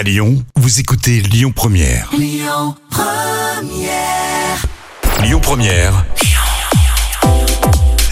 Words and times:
À 0.00 0.02
Lyon, 0.02 0.42
vous 0.56 0.80
écoutez 0.80 1.20
Lyon 1.20 1.52
Première. 1.54 2.10
Lyon 2.16 2.74
Première. 5.42 6.06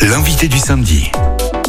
L'invité 0.03 0.49
du 0.49 0.59
samedi. 0.59 1.11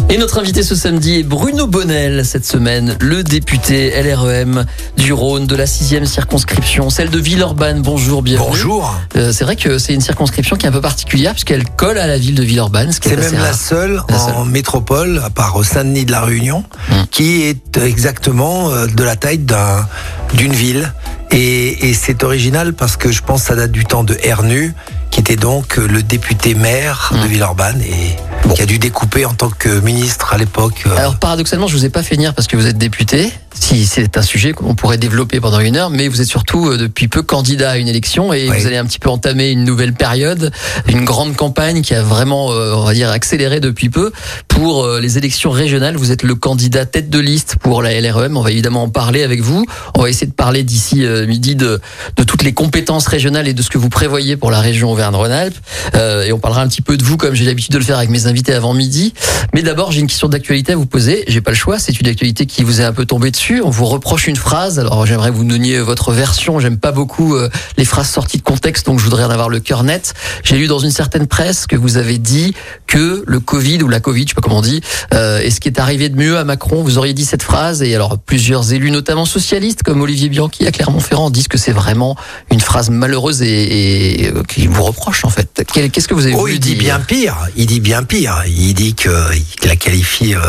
Et 0.08 0.18
notre 0.18 0.40
invité 0.40 0.64
ce 0.64 0.74
samedi 0.76 1.20
est 1.20 1.24
Bruno 1.24 1.68
Bonnel, 1.68 2.26
cette 2.26 2.46
semaine, 2.46 2.98
le 3.02 3.24
député 3.24 3.92
LREM 4.02 4.66
du 4.98 5.14
Rhône 5.14 5.46
de 5.46 5.56
la 5.56 5.68
sixième 5.68 6.06
circonscription, 6.06 6.90
celle 6.90 7.10
de 7.12 7.20
Villeurbanne. 7.20 7.82
Bonjour, 7.82 8.24
bienvenue. 8.24 8.48
Bonjour. 8.50 8.96
Euh, 9.16 9.32
c'est 9.32 9.44
vrai 9.44 9.56
que 9.56 9.78
c'est 9.78 9.94
une 9.94 10.02
circonscription 10.02 10.56
qui 10.56 10.66
est 10.66 10.70
un 10.70 10.72
peu 10.72 10.82
particulière 10.82 11.34
puisqu'elle 11.34 11.66
colle 11.70 11.98
à 12.00 12.08
la 12.08 12.18
ville 12.18 12.34
de 12.36 12.44
Villeurbanne. 12.44 12.92
ce 12.92 13.00
C'est 13.04 13.20
assez 13.20 13.32
même 13.34 13.42
la 13.42 13.54
seule 13.54 14.02
La 14.10 14.18
en 14.36 14.46
métropole, 14.46 15.22
à 15.24 15.30
part 15.30 15.64
Saint-Denis 15.64 16.06
de 16.06 16.12
la 16.12 16.22
Réunion, 16.22 16.64
Hum. 16.92 17.06
qui 17.12 17.44
est 17.44 17.78
exactement 17.78 18.72
euh, 18.72 18.88
de 18.88 19.04
la 19.04 19.16
taille 19.16 19.38
d'un- 19.40 19.88
d'une 20.34 20.54
ville. 20.54 20.92
Et, 21.32 21.90
et 21.90 21.94
c'est 21.94 22.24
original 22.24 22.74
parce 22.74 22.98
que 22.98 23.12
je 23.12 23.22
pense 23.22 23.42
que 23.44 23.48
ça 23.50 23.56
date 23.56 23.72
du 23.72 23.86
temps 23.86 24.04
de 24.04 24.18
Ernu, 24.24 24.74
qui 25.12 25.20
était 25.20 25.36
donc 25.36 25.78
le 25.78 26.02
député 26.02 26.56
maire 26.56 27.12
de 27.14 27.18
Hum. 27.20 27.28
Villeurbanne 27.28 27.82
et 27.82 28.16
qui 28.56 28.62
a 28.62 28.66
dû 28.66 28.80
découper 28.80 29.26
en 29.26 29.34
tant 29.34 29.50
que 29.50 29.80
ministre 29.82 30.34
à 30.34 30.38
l'époque. 30.38 30.84
euh, 30.88 30.98
Alors 30.98 31.18
paradoxalement, 31.18 31.68
je 31.68 31.76
vous 31.76 31.86
ai 31.86 31.90
pas 31.90 32.04
fait 32.04 32.16
venir 32.16 32.34
parce 32.34 32.48
que 32.48 32.56
vous 32.58 32.66
êtes 32.68 32.78
député. 32.78 33.32
Si 33.54 33.86
c'est 33.86 34.18
un 34.18 34.22
sujet 34.22 34.54
qu'on 34.54 34.74
pourrait 34.76 34.98
développer 34.98 35.40
pendant 35.40 35.60
une 35.60 35.76
heure, 35.76 35.90
mais 35.90 36.08
vous 36.08 36.22
êtes 36.22 36.28
surtout 36.28 36.68
euh, 36.70 36.78
depuis 36.78 37.08
peu 37.08 37.22
candidat 37.22 37.72
à 37.72 37.78
une 37.78 37.88
élection 37.88 38.32
et 38.34 38.50
Oui. 38.50 38.58
vous 38.60 38.66
allez 38.68 38.78
un 38.78 38.86
petit 38.86 39.00
peu 39.00 39.10
entamer 39.10 39.50
une 39.52 39.64
nouvelle 39.66 39.94
période, 39.94 40.52
une 40.88 41.04
grande 41.06 41.36
campagne 41.36 41.82
qui 41.82 41.94
a 41.94 42.02
vraiment, 42.02 42.52
euh, 42.52 42.74
on 42.76 42.84
va 42.86 42.94
dire, 42.94 43.10
accéléré 43.10 43.60
depuis 43.60 43.90
peu 43.90 44.12
pour 44.48 44.88
les 45.00 45.18
élections 45.18 45.52
régionales. 45.52 45.96
Vous 45.96 46.12
êtes 46.12 46.24
le 46.24 46.36
candidat 46.36 46.86
tête 46.86 47.10
de 47.10 47.20
liste 47.20 47.56
pour 47.62 47.82
la 47.82 48.00
LREM. 48.00 48.36
On 48.36 48.42
va 48.42 48.52
évidemment 48.52 48.84
en 48.84 48.90
parler 48.90 49.24
avec 49.24 49.42
vous. 49.42 49.66
On 49.96 50.02
va 50.02 50.10
essayer 50.10 50.28
de 50.28 50.34
parler 50.34 50.64
d'ici 50.64 51.06
midi 51.28 51.56
de, 51.56 51.80
de 52.18 52.24
toutes 52.24 52.44
les 52.44 52.52
compétences 52.54 53.08
régionales 53.08 53.48
et 53.48 53.54
de 53.54 53.62
ce 53.62 53.70
que 53.70 53.78
vous 53.78 53.88
prévoyez 53.90 54.36
pour 54.36 54.52
la 54.52 54.60
région 54.60 54.92
Auvergne-Rhône-Alpes. 54.92 55.56
Euh, 55.96 56.24
et 56.24 56.34
on 56.34 56.40
parlera 56.40 56.62
un 56.62 56.68
petit 56.68 56.82
peu 56.82 56.98
de 56.98 57.04
vous 57.06 57.16
comme 57.16 57.36
j'ai 57.36 57.46
l'habitude 57.46 57.72
de 57.72 57.78
le 57.78 57.84
faire 57.86 57.98
avec 57.98 58.10
mes 58.10 58.28
invités 58.30 58.54
avant 58.54 58.74
midi. 58.74 59.14
Mais 59.54 59.62
d'abord, 59.62 59.92
j'ai 59.92 60.00
une 60.00 60.08
question 60.08 60.30
d'actualité 60.30 60.74
à 60.74 60.76
vous 60.76 60.86
poser. 60.86 61.24
J'ai 61.28 61.42
pas 61.42 61.52
le 61.52 61.58
choix. 61.58 61.80
C'est 61.80 62.00
une 62.00 62.08
actualité 62.08 62.46
qui 62.46 62.64
vous 62.64 62.82
est 62.82 62.84
un 62.84 62.94
peu 62.94 63.06
tombée 63.06 63.32
dessus. 63.32 63.62
On 63.64 63.70
vous 63.70 63.86
reproche 63.86 64.28
une 64.28 64.36
phrase. 64.36 64.80
Alors, 64.80 65.06
j'aimerais 65.06 65.32
vous 65.32 65.44
donniez 65.44 65.80
votre 65.80 66.12
version. 66.12 66.60
J'aime 66.60 66.78
pas 66.78 66.92
beaucoup 66.92 67.36
euh, 67.36 67.50
les 67.78 67.86
phrases 67.86 68.10
sorties 68.10 68.38
de 68.38 68.44
contexte, 68.44 68.86
donc 68.86 69.00
je 69.00 69.04
voudrais 69.04 69.24
en 69.24 69.30
avoir 69.30 69.50
le 69.50 69.60
cœur 69.60 69.84
net. 69.84 70.14
J'ai 70.44 70.58
lu 70.58 70.68
dans 70.68 70.80
une 70.80 70.92
certaine 70.92 71.28
presse 71.28 71.68
que 71.68 71.76
vous 71.76 71.98
avez 71.98 72.18
dit 72.18 72.54
que 72.88 73.24
le 73.26 73.40
Covid 73.40 73.84
ou 73.84 73.88
la 73.88 74.00
Covid, 74.00 74.24
je 74.24 74.30
sais 74.30 74.36
pas 74.36 74.42
comment 74.42 74.60
on 74.60 74.62
dit, 74.62 74.82
euh, 75.14 75.40
est 75.40 75.50
ce 75.50 75.60
qui 75.60 75.68
est 75.68 75.80
arrivé 75.80 76.10
de 76.10 76.16
mieux 76.16 76.38
à 76.38 76.44
Macron. 76.44 76.84
Vous 76.84 76.98
auriez 76.98 77.14
dit 77.14 77.26
cette 77.26 77.44
phrase. 77.44 77.82
Et 77.82 77.96
alors, 77.96 78.18
plusieurs 78.18 78.74
élus, 78.74 78.92
notamment 78.92 79.26
socialistes, 79.26 79.84
comme 79.84 80.02
Olivier 80.02 80.30
Bianchi 80.30 80.68
à 80.68 80.72
Clermont-Ferrand, 80.72 81.30
disent 81.30 81.48
que 81.48 81.58
c'est 81.58 81.72
vraiment 81.72 82.16
une 82.52 82.60
phrase 82.60 82.90
malheureuse 82.90 83.42
et, 83.42 84.24
et, 84.24 84.28
euh, 84.28 84.44
qui 84.48 84.68
vous 84.68 84.84
reproche 84.84 85.26
en 85.26 85.30
fait. 85.30 85.64
Qu'est-ce 85.74 86.08
que 86.08 86.14
vous 86.14 86.26
avez 86.26 86.36
Oh, 86.36 86.40
voulu 86.40 86.54
il 86.54 86.60
dit 86.60 86.76
dire 86.76 86.80
bien 86.80 87.00
pire. 87.00 87.36
Il 87.56 87.66
dit 87.66 87.80
bien 87.80 88.04
pire. 88.04 88.19
Il 88.48 88.74
dit 88.74 88.96
que 88.96 89.10
il 89.36 89.68
la 89.68 89.76
qualifie 89.76 90.36
euh, 90.36 90.40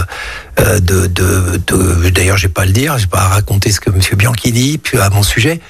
euh, 0.60 0.80
de, 0.80 1.06
de, 1.06 1.60
de- 1.66 2.10
D'ailleurs, 2.10 2.36
je 2.38 2.46
vais 2.46 2.52
pas 2.52 2.64
le 2.64 2.72
dire. 2.72 2.96
Je 2.98 3.02
vais 3.04 3.08
pas 3.10 3.28
raconter 3.28 3.70
ce 3.70 3.80
que 3.80 3.90
Monsieur 3.90 4.16
Bianchi 4.16 4.52
dit 4.52 4.78
puis 4.78 4.98
à 4.98 5.10
mon 5.10 5.22
sujet. 5.22 5.60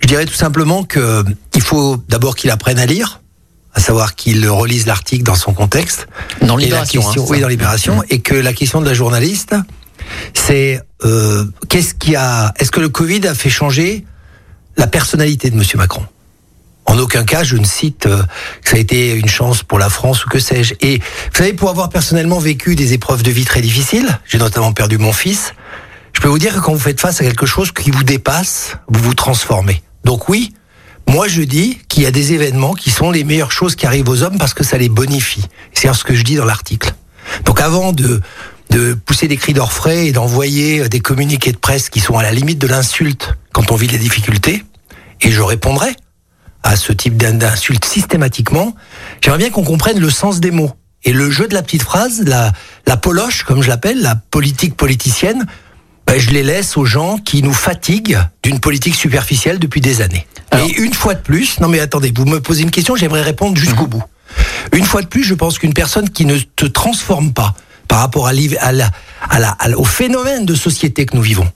Je 0.00 0.06
dirais 0.06 0.26
tout 0.26 0.34
simplement 0.34 0.84
que 0.84 1.24
il 1.54 1.62
faut 1.62 2.02
d'abord 2.08 2.36
qu'il 2.36 2.50
apprenne 2.50 2.78
à 2.78 2.86
lire, 2.86 3.20
à 3.74 3.80
savoir 3.80 4.14
qu'il 4.14 4.46
relise 4.48 4.86
l'article 4.86 5.22
dans 5.24 5.34
son 5.34 5.54
contexte. 5.54 6.06
Dans 6.42 6.56
Libération. 6.56 7.00
question, 7.00 7.22
hein, 7.22 7.26
oui, 7.30 7.40
dans 7.40 7.48
Libération, 7.48 8.02
et 8.10 8.20
que 8.20 8.34
la 8.34 8.52
question 8.52 8.80
de 8.80 8.86
la 8.86 8.94
journaliste, 8.94 9.54
c'est 10.34 10.80
euh, 11.04 11.44
qu'est-ce 11.68 11.94
qui 11.94 12.16
a, 12.16 12.52
est-ce 12.58 12.70
que 12.70 12.80
le 12.80 12.88
Covid 12.90 13.26
a 13.26 13.34
fait 13.34 13.50
changer 13.50 14.04
la 14.76 14.86
personnalité 14.86 15.50
de 15.50 15.56
Monsieur 15.56 15.78
Macron? 15.78 16.04
En 16.86 16.98
aucun 16.98 17.24
cas, 17.24 17.44
je 17.44 17.56
ne 17.56 17.64
cite 17.64 18.06
euh, 18.06 18.22
que 18.62 18.70
ça 18.70 18.76
a 18.76 18.78
été 18.78 19.14
une 19.14 19.28
chance 19.28 19.62
pour 19.62 19.78
la 19.78 19.88
France 19.88 20.24
ou 20.24 20.28
que 20.28 20.38
sais-je. 20.38 20.74
Et 20.80 20.98
vous 20.98 21.36
savez, 21.36 21.52
pour 21.52 21.70
avoir 21.70 21.88
personnellement 21.88 22.38
vécu 22.38 22.76
des 22.76 22.92
épreuves 22.92 23.22
de 23.22 23.30
vie 23.30 23.44
très 23.44 23.60
difficiles, 23.60 24.18
j'ai 24.26 24.38
notamment 24.38 24.72
perdu 24.72 24.98
mon 24.98 25.12
fils. 25.12 25.54
Je 26.12 26.20
peux 26.20 26.28
vous 26.28 26.38
dire 26.38 26.54
que 26.54 26.60
quand 26.60 26.72
vous 26.72 26.78
faites 26.78 27.00
face 27.00 27.20
à 27.20 27.24
quelque 27.24 27.46
chose 27.46 27.72
qui 27.72 27.90
vous 27.90 28.04
dépasse, 28.04 28.76
vous 28.88 29.02
vous 29.02 29.14
transformez. 29.14 29.82
Donc 30.04 30.28
oui, 30.28 30.52
moi 31.08 31.26
je 31.26 31.42
dis 31.42 31.78
qu'il 31.88 32.02
y 32.02 32.06
a 32.06 32.10
des 32.10 32.32
événements 32.34 32.74
qui 32.74 32.90
sont 32.90 33.10
les 33.10 33.24
meilleures 33.24 33.52
choses 33.52 33.74
qui 33.74 33.86
arrivent 33.86 34.08
aux 34.08 34.22
hommes 34.22 34.38
parce 34.38 34.54
que 34.54 34.62
ça 34.62 34.78
les 34.78 34.88
bonifie. 34.88 35.44
C'est 35.72 35.92
ce 35.92 36.04
que 36.04 36.14
je 36.14 36.22
dis 36.22 36.36
dans 36.36 36.44
l'article. 36.44 36.94
Donc 37.44 37.60
avant 37.60 37.92
de 37.92 38.20
de 38.70 38.94
pousser 38.94 39.28
des 39.28 39.36
cris 39.36 39.52
d'orfraie 39.52 40.06
et 40.06 40.12
d'envoyer 40.12 40.80
euh, 40.80 40.88
des 40.88 41.00
communiqués 41.00 41.52
de 41.52 41.56
presse 41.56 41.88
qui 41.90 42.00
sont 42.00 42.18
à 42.18 42.22
la 42.22 42.32
limite 42.32 42.58
de 42.58 42.66
l'insulte 42.66 43.36
quand 43.52 43.70
on 43.70 43.76
vit 43.76 43.86
des 43.86 43.98
difficultés, 43.98 44.64
et 45.20 45.30
je 45.30 45.42
répondrai 45.42 45.94
à 46.64 46.74
ce 46.76 46.92
type 46.92 47.16
d'in- 47.16 47.34
d'insulte 47.34 47.84
systématiquement, 47.84 48.74
j'aimerais 49.20 49.38
bien 49.38 49.50
qu'on 49.50 49.62
comprenne 49.64 50.00
le 50.00 50.10
sens 50.10 50.40
des 50.40 50.50
mots. 50.50 50.72
Et 51.04 51.12
le 51.12 51.30
jeu 51.30 51.46
de 51.46 51.54
la 51.54 51.62
petite 51.62 51.82
phrase, 51.82 52.22
la, 52.24 52.52
la 52.86 52.96
poloche, 52.96 53.44
comme 53.44 53.62
je 53.62 53.68
l'appelle, 53.68 54.00
la 54.00 54.14
politique 54.16 54.74
politicienne, 54.76 55.44
ben, 56.06 56.18
je 56.18 56.30
les 56.30 56.42
laisse 56.42 56.76
aux 56.76 56.84
gens 56.86 57.18
qui 57.18 57.42
nous 57.42 57.52
fatiguent 57.52 58.18
d'une 58.42 58.58
politique 58.60 58.94
superficielle 58.94 59.58
depuis 59.58 59.80
des 59.80 60.00
années. 60.00 60.26
Alors- 60.50 60.66
Et 60.68 60.72
une 60.80 60.94
fois 60.94 61.14
de 61.14 61.20
plus, 61.20 61.60
non 61.60 61.68
mais 61.68 61.80
attendez, 61.80 62.12
vous 62.16 62.24
me 62.24 62.40
posez 62.40 62.62
une 62.62 62.70
question, 62.70 62.96
j'aimerais 62.96 63.22
répondre 63.22 63.56
jusqu'au 63.56 63.86
bout. 63.86 64.02
Une 64.72 64.84
fois 64.84 65.02
de 65.02 65.06
plus, 65.06 65.22
je 65.24 65.34
pense 65.34 65.58
qu'une 65.58 65.74
personne 65.74 66.08
qui 66.08 66.24
ne 66.24 66.38
te 66.38 66.64
transforme 66.64 67.32
pas 67.32 67.54
par 67.88 67.98
rapport 68.00 68.26
à, 68.26 68.30
à 68.30 68.72
la- 68.72 68.90
à 69.28 69.38
la- 69.40 69.78
au 69.78 69.84
phénomène 69.84 70.46
de 70.46 70.54
société 70.54 71.04
que 71.06 71.14
nous 71.16 71.22
vivons, 71.22 71.50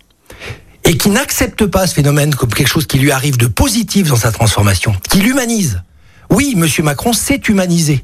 et 0.88 0.96
qui 0.96 1.10
n'accepte 1.10 1.66
pas 1.66 1.86
ce 1.86 1.94
phénomène 1.94 2.34
comme 2.34 2.52
quelque 2.52 2.68
chose 2.68 2.86
qui 2.86 2.98
lui 2.98 3.12
arrive 3.12 3.36
de 3.36 3.46
positif 3.46 4.08
dans 4.08 4.16
sa 4.16 4.32
transformation, 4.32 4.96
qui 5.10 5.18
l'humanise. 5.18 5.82
Oui, 6.30 6.54
Monsieur 6.56 6.82
Macron 6.82 7.12
s'est 7.12 7.42
humanisé. 7.46 8.02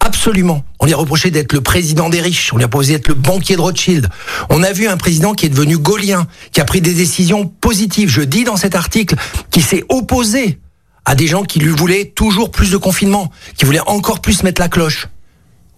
Absolument. 0.00 0.64
On 0.80 0.86
lui 0.86 0.94
a 0.94 0.96
reproché 0.96 1.30
d'être 1.30 1.52
le 1.52 1.60
président 1.60 2.08
des 2.08 2.20
riches. 2.20 2.52
On 2.52 2.56
lui 2.56 2.64
a 2.64 2.68
proposé 2.68 2.94
d'être 2.94 3.06
le 3.06 3.14
banquier 3.14 3.54
de 3.54 3.60
Rothschild. 3.60 4.08
On 4.50 4.64
a 4.64 4.72
vu 4.72 4.88
un 4.88 4.96
président 4.96 5.32
qui 5.34 5.46
est 5.46 5.48
devenu 5.48 5.78
gaulien, 5.78 6.26
qui 6.50 6.60
a 6.60 6.64
pris 6.64 6.80
des 6.80 6.92
décisions 6.92 7.46
positives. 7.46 8.10
Je 8.10 8.22
dis 8.22 8.42
dans 8.42 8.56
cet 8.56 8.74
article, 8.74 9.14
qui 9.52 9.62
s'est 9.62 9.84
opposé 9.88 10.58
à 11.04 11.14
des 11.14 11.28
gens 11.28 11.44
qui 11.44 11.60
lui 11.60 11.70
voulaient 11.70 12.06
toujours 12.06 12.50
plus 12.50 12.72
de 12.72 12.76
confinement, 12.76 13.30
qui 13.56 13.64
voulaient 13.64 13.78
encore 13.86 14.20
plus 14.20 14.42
mettre 14.42 14.60
la 14.60 14.68
cloche. 14.68 15.06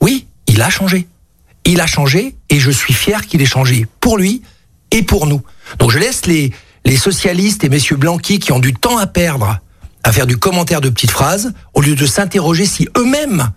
Oui, 0.00 0.26
il 0.46 0.62
a 0.62 0.70
changé. 0.70 1.06
Il 1.66 1.82
a 1.82 1.86
changé 1.86 2.34
et 2.48 2.58
je 2.58 2.70
suis 2.70 2.94
fier 2.94 3.26
qu'il 3.26 3.42
ait 3.42 3.46
changé 3.46 3.86
pour 4.00 4.16
lui 4.16 4.40
et 4.90 5.02
pour 5.02 5.26
nous. 5.26 5.42
Donc 5.78 5.90
je 5.90 5.98
laisse 5.98 6.26
les, 6.26 6.52
les 6.84 6.96
socialistes 6.96 7.64
et 7.64 7.68
messieurs 7.68 7.96
Blanqui 7.96 8.38
qui 8.38 8.52
ont 8.52 8.58
du 8.58 8.74
temps 8.74 8.98
à 8.98 9.06
perdre 9.06 9.60
à 10.02 10.12
faire 10.12 10.26
du 10.26 10.36
commentaire 10.36 10.80
de 10.80 10.88
petites 10.88 11.10
phrases 11.10 11.52
au 11.74 11.80
lieu 11.82 11.94
de 11.94 12.06
s'interroger 12.06 12.66
si 12.66 12.88
eux-mêmes, 12.96 13.50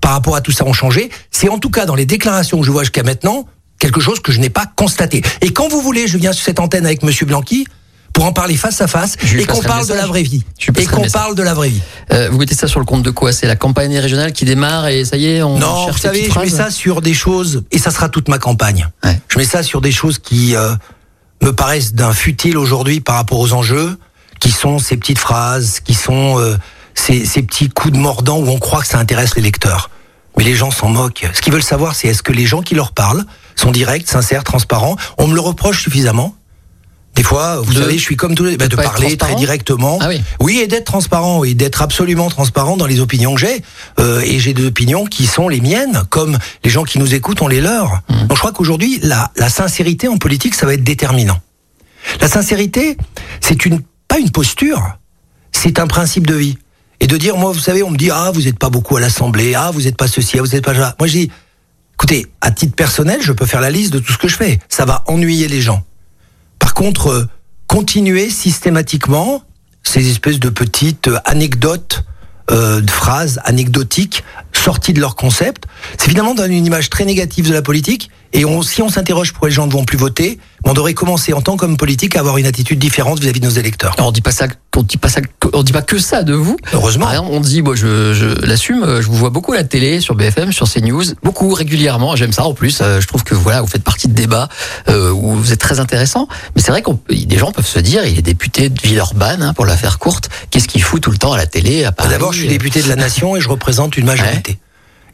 par 0.00 0.12
rapport 0.12 0.36
à 0.36 0.40
tout 0.40 0.52
ça, 0.52 0.64
ont 0.64 0.72
changé. 0.72 1.10
C'est 1.30 1.48
en 1.48 1.58
tout 1.58 1.70
cas 1.70 1.86
dans 1.86 1.94
les 1.94 2.06
déclarations 2.06 2.60
que 2.60 2.66
je 2.66 2.70
vois 2.70 2.84
jusqu'à 2.84 3.02
maintenant 3.02 3.46
quelque 3.78 4.00
chose 4.00 4.20
que 4.20 4.32
je 4.32 4.40
n'ai 4.40 4.50
pas 4.50 4.66
constaté. 4.66 5.22
Et 5.40 5.52
quand 5.52 5.68
vous 5.68 5.80
voulez, 5.80 6.06
je 6.06 6.18
viens 6.18 6.32
sur 6.32 6.44
cette 6.44 6.60
antenne 6.60 6.86
avec 6.86 7.02
monsieur 7.02 7.26
Blanqui 7.26 7.66
pour 8.18 8.26
en 8.26 8.32
parler 8.32 8.56
face 8.56 8.80
à 8.80 8.88
face 8.88 9.14
et 9.32 9.46
qu'on 9.46 9.62
parle 9.62 9.86
de 9.86 9.94
la 9.94 10.08
vraie 10.08 10.24
vie. 10.24 10.42
Et 10.76 10.86
qu'on 10.86 11.08
parle 11.08 11.36
de 11.36 11.42
la 11.44 11.54
vraie 11.54 11.68
vie. 11.68 11.80
Euh, 12.12 12.28
vous 12.32 12.38
mettez 12.38 12.56
ça 12.56 12.66
sur 12.66 12.80
le 12.80 12.84
compte 12.84 13.04
de 13.04 13.12
quoi? 13.12 13.32
C'est 13.32 13.46
la 13.46 13.54
campagne 13.54 13.96
régionale 13.96 14.32
qui 14.32 14.44
démarre 14.44 14.88
et 14.88 15.04
ça 15.04 15.16
y 15.16 15.26
est, 15.26 15.42
on 15.44 15.56
Non, 15.56 15.84
cherche 15.84 15.92
vous 15.92 16.02
savez, 16.02 16.28
je 16.28 16.36
mets 16.40 16.48
ça 16.48 16.72
sur 16.72 17.00
des 17.00 17.14
choses, 17.14 17.62
et 17.70 17.78
ça 17.78 17.92
sera 17.92 18.08
toute 18.08 18.26
ma 18.26 18.38
campagne. 18.38 18.88
Ouais. 19.04 19.20
Je 19.28 19.38
mets 19.38 19.44
ça 19.44 19.62
sur 19.62 19.80
des 19.80 19.92
choses 19.92 20.18
qui 20.18 20.56
euh, 20.56 20.74
me 21.42 21.52
paraissent 21.52 21.94
d'un 21.94 22.12
futile 22.12 22.58
aujourd'hui 22.58 22.98
par 22.98 23.14
rapport 23.14 23.38
aux 23.38 23.52
enjeux, 23.52 23.96
qui 24.40 24.50
sont 24.50 24.80
ces 24.80 24.96
petites 24.96 25.20
phrases, 25.20 25.78
qui 25.78 25.94
sont 25.94 26.40
euh, 26.40 26.56
ces, 26.96 27.24
ces 27.24 27.42
petits 27.42 27.68
coups 27.68 27.94
de 27.94 27.98
mordant 27.98 28.38
où 28.38 28.48
on 28.48 28.58
croit 28.58 28.80
que 28.80 28.88
ça 28.88 28.98
intéresse 28.98 29.36
les 29.36 29.42
lecteurs. 29.42 29.90
Mais 30.36 30.42
les 30.42 30.56
gens 30.56 30.72
s'en 30.72 30.88
moquent. 30.88 31.24
Ce 31.34 31.40
qu'ils 31.40 31.52
veulent 31.52 31.62
savoir, 31.62 31.94
c'est 31.94 32.08
est-ce 32.08 32.24
que 32.24 32.32
les 32.32 32.46
gens 32.46 32.62
qui 32.62 32.74
leur 32.74 32.90
parlent 32.90 33.24
sont 33.54 33.70
directs, 33.70 34.08
sincères, 34.08 34.42
transparents? 34.42 34.96
On 35.18 35.28
me 35.28 35.34
le 35.36 35.40
reproche 35.40 35.82
suffisamment. 35.82 36.34
Des 37.18 37.24
fois, 37.24 37.60
vous 37.60 37.74
De- 37.74 37.80
savez, 37.80 37.98
je 37.98 38.02
suis 38.02 38.14
comme 38.14 38.36
tous 38.36 38.44
les... 38.44 38.56
bah, 38.56 38.68
de 38.68 38.76
parler 38.76 39.16
très 39.16 39.34
directement. 39.34 39.98
Ah 40.00 40.06
oui. 40.08 40.22
Oui, 40.38 40.58
et 40.60 40.68
d'être 40.68 40.84
transparent, 40.84 41.42
et 41.42 41.54
d'être 41.54 41.82
absolument 41.82 42.30
transparent 42.30 42.76
dans 42.76 42.86
les 42.86 43.00
opinions 43.00 43.34
que 43.34 43.40
j'ai. 43.40 43.60
Euh, 43.98 44.20
et 44.20 44.38
j'ai 44.38 44.54
des 44.54 44.64
opinions 44.64 45.04
qui 45.04 45.26
sont 45.26 45.48
les 45.48 45.60
miennes, 45.60 46.04
comme 46.10 46.38
les 46.62 46.70
gens 46.70 46.84
qui 46.84 47.00
nous 47.00 47.14
écoutent 47.14 47.42
ont 47.42 47.48
les 47.48 47.60
leurs. 47.60 48.02
Mmh. 48.08 48.26
Donc 48.28 48.36
je 48.36 48.38
crois 48.38 48.52
qu'aujourd'hui, 48.52 49.00
la, 49.02 49.32
la 49.34 49.48
sincérité 49.48 50.06
en 50.06 50.16
politique, 50.16 50.54
ça 50.54 50.64
va 50.64 50.74
être 50.74 50.84
déterminant. 50.84 51.40
La 52.20 52.28
sincérité, 52.28 52.96
c'est 53.40 53.66
une 53.66 53.80
pas 54.06 54.20
une 54.20 54.30
posture, 54.30 54.96
c'est 55.50 55.80
un 55.80 55.88
principe 55.88 56.24
de 56.24 56.34
vie. 56.34 56.56
Et 57.00 57.08
de 57.08 57.16
dire, 57.16 57.36
moi, 57.36 57.50
vous 57.50 57.58
savez, 57.58 57.82
on 57.82 57.90
me 57.90 57.96
dit, 57.96 58.10
ah, 58.12 58.30
vous 58.32 58.42
n'êtes 58.42 58.60
pas 58.60 58.70
beaucoup 58.70 58.96
à 58.96 59.00
l'Assemblée, 59.00 59.54
ah, 59.56 59.72
vous 59.74 59.82
n'êtes 59.82 59.96
pas 59.96 60.06
ceci, 60.06 60.38
ah, 60.38 60.42
vous 60.42 60.48
n'êtes 60.54 60.64
pas 60.64 60.74
ça. 60.74 60.94
Moi, 61.00 61.08
je 61.08 61.12
dis, 61.12 61.30
écoutez, 61.94 62.26
à 62.40 62.52
titre 62.52 62.76
personnel, 62.76 63.18
je 63.22 63.32
peux 63.32 63.44
faire 63.46 63.60
la 63.60 63.70
liste 63.70 63.92
de 63.92 63.98
tout 63.98 64.12
ce 64.12 64.18
que 64.18 64.28
je 64.28 64.36
fais. 64.36 64.60
Ça 64.68 64.84
va 64.84 65.02
ennuyer 65.08 65.48
les 65.48 65.60
gens. 65.60 65.82
Par 66.58 66.74
contre, 66.74 67.08
euh, 67.08 67.28
continuer 67.66 68.30
systématiquement 68.30 69.42
ces 69.82 70.10
espèces 70.10 70.40
de 70.40 70.48
petites 70.48 71.08
euh, 71.08 71.18
anecdotes, 71.24 72.04
euh, 72.50 72.80
de 72.80 72.90
phrases 72.90 73.40
anecdotiques, 73.44 74.24
sortis 74.58 74.92
de 74.92 75.00
leur 75.00 75.16
concept. 75.16 75.64
C'est 75.96 76.10
finalement 76.10 76.34
donne 76.34 76.52
une 76.52 76.66
image 76.66 76.90
très 76.90 77.04
négative 77.04 77.48
de 77.48 77.54
la 77.54 77.62
politique. 77.62 78.10
Et 78.34 78.44
on, 78.44 78.60
si 78.60 78.82
on 78.82 78.90
s'interroge 78.90 79.32
pourquoi 79.32 79.48
les 79.48 79.54
gens 79.54 79.66
ne 79.66 79.72
vont 79.72 79.84
plus 79.84 79.96
voter, 79.96 80.38
on 80.64 80.74
devrait 80.74 80.92
commencer 80.92 81.32
en 81.32 81.40
tant 81.40 81.56
qu'homme 81.56 81.78
politique 81.78 82.14
à 82.14 82.20
avoir 82.20 82.36
une 82.36 82.44
attitude 82.44 82.78
différente 82.78 83.20
vis-à-vis 83.20 83.40
de 83.40 83.46
nos 83.46 83.52
électeurs. 83.52 83.94
Alors, 83.96 84.08
on 84.08 84.12
dit 84.12 84.20
pas 84.20 84.32
ça, 84.32 84.48
on 84.76 84.82
dit 84.82 84.98
pas 84.98 85.08
ça, 85.08 85.22
on 85.54 85.62
dit 85.62 85.72
pas 85.72 85.80
que 85.80 85.98
ça 85.98 86.22
de 86.22 86.34
vous. 86.34 86.58
Heureusement. 86.74 87.06
Par 87.06 87.14
exemple, 87.14 87.30
on 87.32 87.40
dit, 87.40 87.62
moi, 87.62 87.74
je, 87.74 88.12
je 88.12 88.26
l'assume, 88.44 88.82
euh, 88.82 89.00
je 89.00 89.06
vous 89.06 89.16
vois 89.16 89.30
beaucoup 89.30 89.54
à 89.54 89.56
la 89.56 89.64
télé, 89.64 90.00
sur 90.00 90.14
BFM, 90.14 90.52
sur 90.52 90.70
CNews, 90.70 91.04
beaucoup 91.22 91.54
régulièrement. 91.54 92.16
J'aime 92.16 92.32
ça 92.32 92.44
en 92.44 92.52
plus. 92.52 92.80
Euh, 92.82 93.00
Je 93.00 93.06
trouve 93.06 93.24
que 93.24 93.34
voilà, 93.34 93.62
vous 93.62 93.66
faites 93.66 93.84
partie 93.84 94.08
de 94.08 94.14
débats 94.14 94.50
euh, 94.88 95.10
où 95.10 95.32
vous 95.32 95.52
êtes 95.52 95.60
très 95.60 95.80
intéressant. 95.80 96.28
Mais 96.54 96.60
c'est 96.60 96.70
vrai 96.70 96.82
qu'on, 96.82 97.00
des 97.08 97.38
gens 97.38 97.50
peuvent 97.50 97.66
se 97.66 97.78
dire, 97.78 98.04
il 98.04 98.18
est 98.18 98.22
député 98.22 98.68
de 98.68 98.78
Villeurbanne, 98.82 99.42
hein, 99.42 99.54
pour 99.54 99.64
la 99.64 99.76
faire 99.76 99.98
courte. 99.98 100.28
Qu'est-ce 100.50 100.68
qu'il 100.68 100.82
fout 100.82 101.00
tout 101.00 101.10
le 101.10 101.18
temps 101.18 101.32
à 101.32 101.38
la 101.38 101.46
télé, 101.46 101.84
à 101.84 101.92
Paris 101.92 102.10
D'abord, 102.10 102.32
je 102.32 102.40
suis 102.40 102.48
député 102.48 102.82
de 102.82 102.88
la 102.88 102.96
nation 102.96 103.36
et 103.36 103.40
je 103.40 103.48
représente 103.48 103.96
une 103.96 104.06
majorité. 104.06 104.47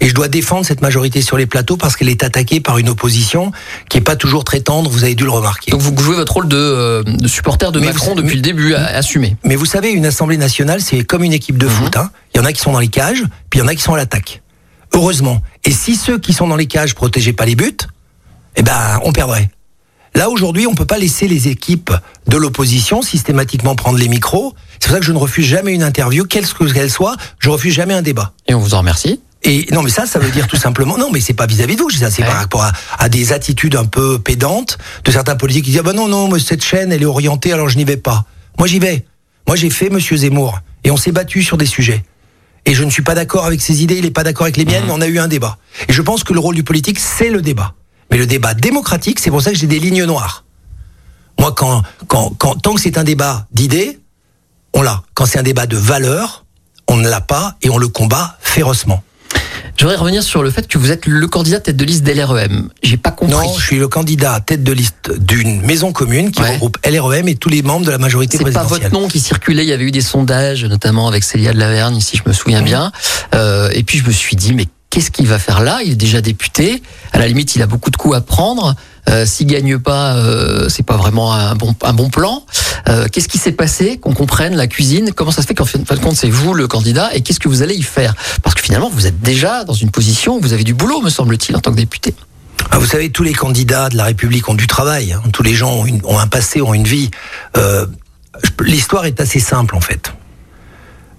Et 0.05 0.09
je 0.09 0.15
dois 0.15 0.29
défendre 0.29 0.67
cette 0.67 0.83
majorité 0.83 1.23
sur 1.23 1.39
les 1.39 1.47
plateaux 1.47 1.79
parce 1.79 1.97
qu'elle 1.97 2.11
est 2.11 2.23
attaquée 2.23 2.61
par 2.61 2.77
une 2.77 2.91
opposition 2.91 3.53
qui 3.89 3.97
est 3.97 4.03
pas 4.03 4.17
toujours 4.17 4.45
très 4.45 4.61
tendre, 4.61 4.91
vous 4.91 5.03
avez 5.03 5.15
dû 5.15 5.25
le 5.25 5.31
remarquer. 5.31 5.71
Donc 5.71 5.81
vous 5.81 5.97
jouez 5.97 6.15
votre 6.17 6.35
rôle 6.35 6.47
de, 6.47 6.59
euh, 6.59 7.03
de 7.03 7.27
supporter 7.27 7.73
de 7.73 7.81
Mais 7.81 7.87
Macron 7.87 8.11
vous- 8.15 8.21
depuis 8.21 8.37
le 8.37 8.43
début, 8.43 8.75
à, 8.75 8.85
assumer. 8.89 9.39
Mais 9.45 9.57
vous 9.57 9.65
savez, 9.65 9.93
une 9.93 10.05
assemblée 10.05 10.37
nationale, 10.37 10.83
c'est 10.83 11.05
comme 11.05 11.25
une 11.25 11.33
équipe 11.33 11.57
de 11.57 11.67
foot. 11.67 11.97
hein. 11.97 12.11
Il 12.35 12.39
y 12.39 12.41
en 12.41 12.45
a 12.45 12.53
qui 12.53 12.61
sont 12.61 12.73
dans 12.73 12.81
les 12.81 12.89
cages, 12.89 13.23
puis 13.49 13.61
il 13.61 13.63
y 13.63 13.65
en 13.65 13.67
a 13.67 13.75
qui 13.75 13.81
sont 13.81 13.95
à 13.95 13.97
l'attaque. 13.97 14.43
Heureusement. 14.93 15.41
Et 15.65 15.71
si 15.71 15.97
ceux 15.97 16.19
qui 16.19 16.35
sont 16.35 16.49
dans 16.49 16.57
les 16.57 16.67
cages 16.67 16.95
protégeaient 16.95 17.33
pas 17.33 17.47
les 17.47 17.57
buts, 17.57 17.73
eh 18.57 18.63
ben, 18.63 19.01
on 19.05 19.13
perdrait. 19.13 19.49
Là, 20.15 20.29
aujourd'hui, 20.29 20.67
on 20.67 20.75
peut 20.75 20.85
pas 20.85 20.99
laisser 20.99 21.29
les 21.29 21.49
équipes 21.49 21.93
de 22.29 22.37
l'opposition 22.37 23.01
systématiquement 23.01 23.75
prendre 23.75 23.99
les 23.99 24.09
micros. 24.09 24.55
C'est 24.75 24.89
pour 24.89 24.93
ça 24.97 25.01
que 25.01 25.07
je 25.07 25.13
ne 25.13 25.19
refuse 25.19 25.47
jamais 25.47 25.73
une 25.73 25.83
interview, 25.83 26.25
quelle 26.27 26.47
que 26.47 26.71
qu'elle 26.71 26.91
soit. 26.91 27.17
Je 27.39 27.49
refuse 27.49 27.73
jamais 27.73 27.95
un 27.95 28.03
débat. 28.03 28.33
Et 28.47 28.55
on 28.55 28.61
vous 28.61 28.75
en 28.75 28.79
remercie. 28.81 29.19
Et 29.45 29.67
non, 29.73 29.83
mais 29.83 29.91
ça, 29.91 30.07
ça 30.07 30.19
veut 30.19 30.31
dire 30.31 30.47
tout 30.47 30.57
simplement, 30.57 30.97
non, 30.97 31.11
mais 31.13 31.21
c'est 31.21 31.35
pas 31.35 31.47
vis-à-vis 31.47 31.77
de 31.77 31.83
vous, 31.83 31.91
c'est 31.91 32.05
Ouais. 32.05 32.27
par 32.27 32.37
rapport 32.37 32.63
à, 32.63 32.73
à 32.99 33.09
des 33.11 33.33
attitudes 33.33 33.77
un 33.77 33.85
peu 33.85 34.19
pédantes 34.19 34.79
de 35.05 35.11
certains 35.11 35.37
politiques 35.37 35.65
qui 35.67 35.71
disent, 35.73 35.81
ah 35.81 35.85
ben 35.85 35.93
non, 35.93 36.09
non, 36.09 36.29
mais 36.29 36.39
cette 36.39 36.65
chaîne, 36.65 36.93
elle 36.93 37.03
est 37.03 37.07
orientée, 37.07 37.53
alors 37.53 37.69
je 37.69 37.77
n'y 37.77 37.85
vais 37.85 37.99
pas. 37.99 38.25
Moi, 38.59 38.67
j'y 38.69 38.79
vais. 38.79 39.05
Moi, 39.47 39.57
j'ai 39.57 39.69
fait 39.69 39.91
Monsieur 39.91 40.17
Zemmour, 40.17 40.59
et 40.85 40.91
on 40.91 40.97
s'est 40.97 41.13
battu 41.13 41.43
sur 41.43 41.59
des 41.59 41.67
sujets. 41.67 42.03
Et 42.65 42.73
je 42.75 42.83
ne 42.85 42.89
suis 42.91 43.03
pas 43.03 43.15
d'accord 43.15 43.45
avec 43.45 43.61
ses 43.61 43.83
idées, 43.83 43.97
il 43.97 44.05
n'est 44.05 44.11
pas 44.11 44.25
d'accord 44.25 44.45
avec 44.45 44.57
les 44.57 44.65
miennes, 44.65 44.85
mais 44.87 44.93
on 44.93 45.03
a 45.03 45.07
eu 45.07 45.19
un 45.19 45.29
débat. 45.29 45.59
Et 45.89 45.93
je 45.93 46.01
pense 46.01 46.25
que 46.25 46.33
le 46.33 46.41
rôle 46.41 46.55
du 46.55 46.65
politique, 46.65 46.99
c'est 46.99 47.29
le 47.29 47.43
débat. 47.43 47.75
Mais 48.11 48.17
le 48.17 48.27
débat 48.27 48.55
démocratique, 48.55 49.21
c'est 49.21 49.31
pour 49.31 49.43
ça 49.43 49.51
que 49.53 49.59
j'ai 49.59 49.67
des 49.67 49.79
lignes 49.79 50.05
noires. 50.05 50.45
Moi, 51.39 51.53
quand, 51.53 51.83
quand, 52.07 52.31
quand, 52.39 52.55
tant 52.55 52.75
que 52.75 52.81
c'est 52.81 52.97
un 52.97 53.05
débat 53.05 53.47
d'idées, 53.53 53.99
on 54.73 54.81
l'a. 54.81 55.03
Quand 55.13 55.27
c'est 55.27 55.39
un 55.39 55.43
débat 55.43 55.67
de 55.67 55.77
valeurs, 55.77 56.47
on 56.89 56.97
ne 56.97 57.09
l'a 57.09 57.21
pas 57.21 57.57
et 57.61 57.69
on 57.69 57.77
le 57.77 57.89
combat 57.89 58.39
férocement. 58.41 59.03
Je 59.77 59.85
voudrais 59.85 59.97
revenir 59.97 60.23
sur 60.23 60.43
le 60.43 60.51
fait 60.51 60.69
que 60.69 60.79
vous 60.79 60.91
êtes 60.93 61.07
le 61.07 61.27
candidat 61.27 61.59
tête 61.61 61.77
de 61.77 61.85
liste 61.85 62.05
d'LREM. 62.05 62.69
J'ai 62.83 62.97
pas 62.97 63.11
compris. 63.11 63.35
Non, 63.35 63.55
je 63.59 63.63
suis 63.65 63.77
le 63.79 63.89
candidat 63.89 64.41
tête 64.41 64.63
de 64.63 64.73
liste 64.73 65.11
d'une 65.19 65.61
maison 65.63 65.93
commune 65.93 66.31
qui 66.31 66.41
Ouais. 66.43 66.55
regroupe 66.55 66.79
LREM 66.87 67.29
et 67.29 67.35
tous 67.35 67.49
les 67.49 67.63
membres 67.63 67.85
de 67.85 67.91
la 67.91 67.99
majorité 67.99 68.37
C'est 68.39 68.45
pas 68.45 68.51
présidentielle. 68.51 68.91
votre 68.91 69.01
nom 69.03 69.09
qui 69.09 69.19
circulait. 69.21 69.65
Il 69.65 69.69
y 69.69 69.73
avait 69.73 69.85
eu 69.85 69.91
des 69.91 70.01
sondages, 70.01 70.65
notamment 70.65 71.09
avec 71.09 71.25
Célia 71.25 71.53
de 71.53 71.59
Laverne, 71.59 72.01
si 72.01 72.17
je 72.17 72.23
me 72.27 72.33
souviens 72.33 72.63
bien. 72.63 72.93
Euh, 73.35 73.69
et 73.73 73.83
puis 73.83 73.99
je 73.99 74.05
me 74.07 74.13
suis 74.13 74.37
dit, 74.37 74.53
mais 74.55 74.67
qu'est-ce 74.95 75.11
qu'il 75.11 75.27
va 75.27 75.41
faire 75.41 75.61
là? 75.61 75.81
Il 75.85 75.93
est 75.93 75.97
déjà 75.97 76.21
député. 76.21 76.81
À 77.13 77.19
la 77.19 77.27
limite, 77.27 77.57
il 77.57 77.63
a 77.63 77.67
beaucoup 77.67 77.91
de 77.91 77.97
coups 77.97 78.15
à 78.15 78.21
prendre. 78.21 78.77
Euh, 79.09 79.27
S'il 79.27 79.49
gagne 79.49 79.77
pas, 79.79 80.15
euh, 80.15 80.69
c'est 80.69 80.85
pas 80.85 80.97
vraiment 80.97 81.35
un 81.35 81.57
bon 81.57 82.09
plan. 82.11 82.47
Euh, 82.89 83.09
qu'est-ce 83.11 83.27
qui 83.27 83.39
s'est 83.39 83.53
passé? 83.53 83.99
Qu'on 83.99 84.15
comprenne 84.15 84.55
la 84.55 84.69
cuisine. 84.69 85.11
Comment 85.13 85.33
ça 85.33 85.43
se 85.43 85.49
fait 85.49 85.55
qu'en 85.55 85.65
fin 85.65 85.79
de 85.81 86.01
compte 86.01 86.15
c'est 86.15 86.31
vous 86.31 86.55
le 86.55 86.69
candidat 86.69 87.13
et 87.13 87.23
qu'est-ce 87.23 87.41
que 87.41 87.49
vous 87.49 87.63
allez 87.63 87.75
y 87.75 87.83
faire? 87.83 88.15
Parce 88.45 88.55
que 88.55 88.63
finalement, 88.63 88.89
vous 88.89 89.07
êtes 89.09 89.21
déjà 89.21 89.65
dans 89.65 89.75
une 89.75 89.91
position 89.91 90.37
où 90.37 90.41
vous 90.41 90.53
avez 90.53 90.63
du 90.65 90.75
boulot, 90.75 91.01
me 91.01 91.11
semble-t-il, 91.11 91.57
en 91.57 91.61
tant 91.61 91.73
que 91.73 91.77
député. 91.77 92.15
Ah, 92.71 92.79
vous 92.79 92.87
savez, 92.87 93.11
tous 93.11 93.25
les 93.25 93.35
candidats 93.35 93.89
de 93.89 93.97
la 93.97 94.05
République 94.05 94.49
ont 94.49 94.55
du 94.55 94.69
travail. 94.69 95.13
hein. 95.13 95.23
Tous 95.33 95.43
les 95.43 95.55
gens 95.55 95.85
ont, 96.05 96.19
un 96.21 96.29
passé, 96.29 96.63
ont 96.63 96.73
une 96.73 96.85
vie. 96.87 97.11
Euh, 97.57 97.87
L'histoire 98.61 99.07
est 99.07 99.21
assez 99.21 99.41
simple 99.41 99.75
en 99.75 99.81
fait. 99.81 100.13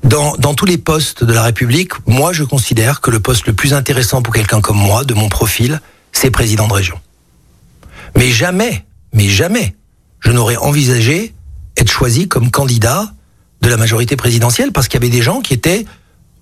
Dans, 0.05 0.35
dans 0.37 0.53
tous 0.53 0.65
les 0.65 0.77
postes 0.77 1.23
de 1.23 1.33
la 1.33 1.41
République, 1.43 1.91
moi 2.05 2.31
je 2.31 2.43
considère 2.43 3.01
que 3.01 3.09
le 3.09 3.19
poste 3.19 3.47
le 3.47 3.53
plus 3.53 3.73
intéressant 3.73 4.21
pour 4.21 4.33
quelqu'un 4.33 4.61
comme 4.61 4.77
moi, 4.77 5.03
de 5.03 5.13
mon 5.15 5.29
profil, 5.29 5.81
c'est 6.11 6.29
président 6.29 6.67
de 6.67 6.73
région. 6.73 6.99
Mais 8.15 8.29
jamais, 8.29 8.85
mais 9.13 9.27
jamais, 9.27 9.75
je 10.19 10.31
n'aurais 10.31 10.57
envisagé 10.57 11.33
être 11.77 11.89
choisi 11.91 12.27
comme 12.27 12.51
candidat 12.51 13.11
de 13.61 13.69
la 13.69 13.77
majorité 13.77 14.15
présidentielle 14.15 14.71
parce 14.71 14.87
qu'il 14.87 15.01
y 15.01 15.03
avait 15.03 15.11
des 15.15 15.23
gens 15.23 15.41
qui 15.41 15.53
étaient 15.53 15.85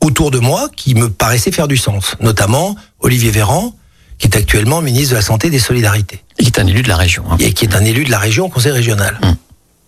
autour 0.02 0.30
de 0.30 0.40
moi 0.40 0.68
qui 0.76 0.94
me 0.94 1.10
paraissaient 1.10 1.52
faire 1.52 1.70
du 1.70 1.78
sens, 1.78 2.16
notamment 2.20 2.76
Olivier 3.00 3.32
Véran, 3.32 3.74
qui 4.20 4.28
est 4.28 4.36
actuellement 4.36 4.82
ministre 4.82 5.12
de 5.12 5.16
la 5.16 5.22
Santé 5.22 5.48
et 5.48 5.50
des 5.50 5.60
Solidarités 5.60 6.22
Il 6.38 6.48
est 6.48 6.60
un 6.60 6.68
élu 6.68 6.82
de 6.82 6.90
la 6.90 6.98
région. 6.98 7.24
hein. 7.32 7.38
et 7.40 7.54
qui 7.54 7.64
est 7.66 7.76
un 7.76 7.84
élu 7.86 8.04
de 8.04 8.12
la 8.12 8.20
région 8.20 8.46
au 8.46 8.50
conseil 8.50 8.74
régional. 8.74 9.18
Mm. 9.24 9.32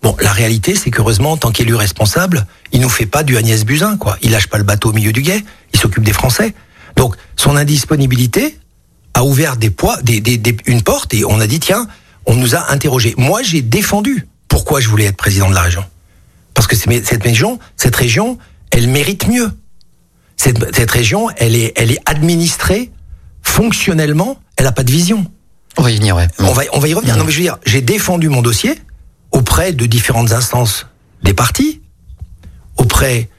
Bon, 0.02 0.16
la 0.22 0.32
réalité, 0.32 0.76
c'est 0.76 0.92
qu'heureusement, 0.92 1.32
en 1.32 1.38
tant 1.38 1.52
qu'élu 1.52 1.74
responsable, 1.76 2.46
il 2.72 2.82
nous 2.82 2.90
fait 2.90 3.06
pas 3.08 3.24
du 3.24 3.38
Agnès 3.38 3.66
Buzyn, 3.66 3.98
quoi. 3.98 4.18
Il 4.22 4.32
lâche 4.32 4.48
pas 4.48 4.58
le 4.58 4.64
bateau 4.64 4.90
au 4.90 4.94
milieu 4.94 5.12
du 5.12 5.22
guet, 5.24 5.44
il 5.74 5.80
s'occupe 5.80 6.04
des 6.04 6.14
Français. 6.14 6.54
Donc, 6.96 7.16
son 7.36 7.56
indisponibilité 7.56 8.60
a 9.16 9.24
ouvert 9.24 9.58
des 9.58 9.70
poids, 9.72 9.98
des, 10.04 10.20
des- 10.22 10.38
des- 10.38 10.58
une 10.68 10.82
porte 10.84 11.14
et 11.14 11.26
on 11.26 11.40
a 11.40 11.48
dit, 11.48 11.60
tiens, 11.60 11.88
on 12.26 12.36
nous 12.36 12.56
a 12.56 12.72
interrogés. 12.72 13.16
Moi, 13.18 13.42
j'ai 13.44 13.62
défendu 13.62 14.28
pourquoi 14.48 14.80
je 14.80 14.90
voulais 14.90 15.06
être 15.06 15.18
président 15.18 15.50
de 15.50 15.56
la 15.56 15.62
région. 15.62 15.84
Parce 16.54 16.68
que 16.68 16.76
c'est- 16.76 17.04
cette 17.06 17.24
région, 17.24 17.60
cette 17.76 17.96
région, 17.96 18.38
elle 18.72 18.88
mérite 18.88 19.28
mieux. 19.28 19.52
Cette, 20.38 20.76
cette 20.76 20.92
région, 20.92 21.30
elle 21.38 21.56
est, 21.56 21.74
elle 21.78 21.92
est 21.92 22.00
administrée 22.06 22.92
fonctionnellement, 23.42 24.38
elle 24.58 24.66
n'a 24.66 24.72
pas 24.72 24.84
de 24.84 24.92
vision. 24.92 25.26
On 25.78 25.82
va 25.84 25.92
y 25.92 25.96
venir, 25.98 26.16
ouais. 26.16 26.28
On 26.40 26.52
va, 26.54 26.64
on 26.74 26.80
va 26.80 26.88
y 26.88 26.94
revenir. 26.94 27.16
Mm. 27.16 27.20
Non, 27.20 27.24
mais 27.26 27.32
je 27.32 27.38
veux 27.38 27.44
dire, 27.44 27.58
j'ai 27.66 27.82
défendu 27.82 28.30
mon 28.30 28.42
dossier 28.42 28.80
auprès 29.36 29.74
de 29.74 29.86
différentes 29.86 30.32
instances 30.32 30.88
des 31.22 31.34
partis, 31.34 31.82
auprès 32.78 33.30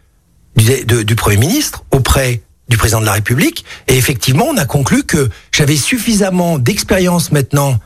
du, 0.56 0.84
de- 0.84 1.02
du 1.02 1.16
Premier 1.16 1.38
ministre, 1.38 1.84
auprès 1.90 2.42
du 2.68 2.76
Président 2.76 3.00
de 3.00 3.06
la 3.06 3.12
République, 3.12 3.64
et 3.88 3.96
effectivement, 3.96 4.44
on 4.48 4.56
a 4.56 4.66
conclu 4.66 5.04
que 5.04 5.28
j'avais 5.52 5.76
suffisamment 5.76 6.58
d'expérience 6.58 7.32
maintenant 7.32 7.78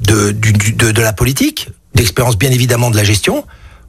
de, 0.00 0.32
du- 0.32 0.52
du- 0.52 0.72
de, 0.72 0.90
de 0.92 1.00
la 1.02 1.12
politique, 1.12 1.70
d'expérience 1.94 2.36
bien 2.36 2.50
évidemment 2.50 2.90
de 2.90 2.96
la 2.96 3.04
gestion, 3.04 3.44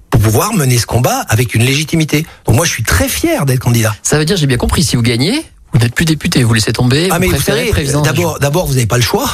pour 0.09 0.21
pouvoir 0.21 0.53
mener 0.53 0.77
ce 0.77 0.85
combat 0.85 1.19
avec 1.27 1.53
une 1.55 1.63
légitimité. 1.63 2.25
Donc 2.45 2.55
moi, 2.55 2.65
je 2.65 2.71
suis 2.71 2.83
très 2.83 3.07
fier 3.09 3.45
d'être 3.45 3.59
candidat. 3.59 3.95
Ça 4.01 4.17
veut 4.17 4.25
dire, 4.25 4.37
j'ai 4.37 4.47
bien 4.47 4.57
compris, 4.57 4.83
si 4.83 4.95
vous 4.95 5.01
gagnez, 5.03 5.43
vous 5.73 5.79
n'êtes 5.79 5.93
plus 5.93 6.05
député, 6.05 6.43
vous 6.43 6.53
laissez 6.53 6.73
tomber. 6.73 7.09
Ah 7.11 7.19
mais 7.19 7.27
vous 7.27 7.41
savez, 7.41 7.71
d'abord 8.41 8.65
vous 8.65 8.73
n'avez 8.73 8.87
pas 8.87 8.97
le 8.97 9.03
choix. 9.03 9.29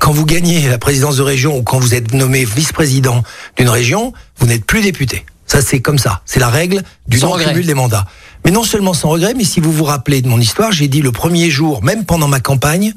Quand 0.00 0.12
vous 0.12 0.26
gagnez 0.26 0.68
la 0.68 0.78
présidence 0.78 1.16
de 1.16 1.22
région 1.22 1.56
ou 1.56 1.62
quand 1.62 1.78
vous 1.78 1.94
êtes 1.94 2.12
nommé 2.12 2.44
vice-président 2.44 3.22
d'une 3.56 3.68
région, 3.68 4.12
vous 4.38 4.46
n'êtes 4.46 4.64
plus 4.64 4.82
député. 4.82 5.24
Ça 5.46 5.60
c'est 5.62 5.80
comme 5.80 5.98
ça, 5.98 6.22
c'est 6.26 6.40
la 6.40 6.48
règle 6.48 6.82
du 7.06 7.20
non-cumul 7.20 7.64
des 7.64 7.74
mandats. 7.74 8.06
Mais 8.44 8.50
non 8.50 8.62
seulement 8.62 8.94
sans 8.94 9.08
regret, 9.08 9.34
mais 9.34 9.44
si 9.44 9.60
vous 9.60 9.72
vous 9.72 9.84
rappelez 9.84 10.22
de 10.22 10.28
mon 10.28 10.40
histoire, 10.40 10.72
j'ai 10.72 10.88
dit 10.88 11.02
le 11.02 11.12
premier 11.12 11.50
jour, 11.50 11.82
même 11.82 12.04
pendant 12.04 12.28
ma 12.28 12.40
campagne, 12.40 12.94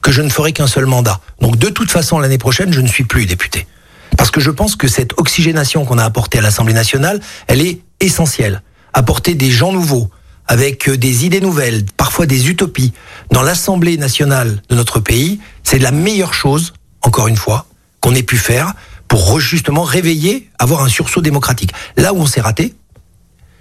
que 0.00 0.10
je 0.10 0.20
ne 0.20 0.28
ferai 0.28 0.52
qu'un 0.52 0.66
seul 0.66 0.86
mandat. 0.86 1.20
Donc 1.40 1.56
de 1.56 1.68
toute 1.68 1.90
façon, 1.90 2.18
l'année 2.18 2.38
prochaine, 2.38 2.72
je 2.72 2.80
ne 2.80 2.88
suis 2.88 3.04
plus 3.04 3.26
député. 3.26 3.66
Parce 4.16 4.30
que 4.30 4.40
je 4.40 4.50
pense 4.50 4.76
que 4.76 4.88
cette 4.88 5.12
oxygénation 5.18 5.84
qu'on 5.84 5.98
a 5.98 6.04
apportée 6.04 6.38
à 6.38 6.42
l'Assemblée 6.42 6.74
nationale, 6.74 7.20
elle 7.46 7.60
est 7.60 7.80
essentielle. 8.00 8.62
Apporter 8.92 9.34
des 9.34 9.50
gens 9.50 9.72
nouveaux, 9.72 10.10
avec 10.46 10.88
euh, 10.88 10.96
des 10.96 11.24
idées 11.24 11.40
nouvelles, 11.40 11.84
parfois 11.96 12.26
des 12.26 12.48
utopies, 12.48 12.92
dans 13.30 13.42
l'Assemblée 13.42 13.96
nationale 13.96 14.62
de 14.68 14.74
notre 14.74 15.00
pays, 15.00 15.40
c'est 15.62 15.78
la 15.78 15.90
meilleure 15.90 16.34
chose, 16.34 16.72
encore 17.02 17.28
une 17.28 17.36
fois, 17.36 17.66
qu'on 18.00 18.14
ait 18.14 18.22
pu 18.22 18.36
faire 18.36 18.74
pour 19.08 19.40
justement 19.40 19.82
réveiller, 19.82 20.48
avoir 20.58 20.82
un 20.82 20.88
sursaut 20.88 21.20
démocratique. 21.20 21.72
Là 21.96 22.12
où 22.14 22.18
on 22.18 22.26
s'est 22.26 22.40
raté, 22.40 22.74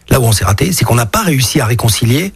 là 0.09 0.19
où 0.19 0.23
on 0.23 0.31
s'est 0.31 0.45
raté, 0.45 0.71
c'est 0.71 0.85
qu'on 0.85 0.95
n'a 0.95 1.05
pas 1.05 1.23
réussi 1.23 1.59
à 1.59 1.65
réconcilier 1.65 2.33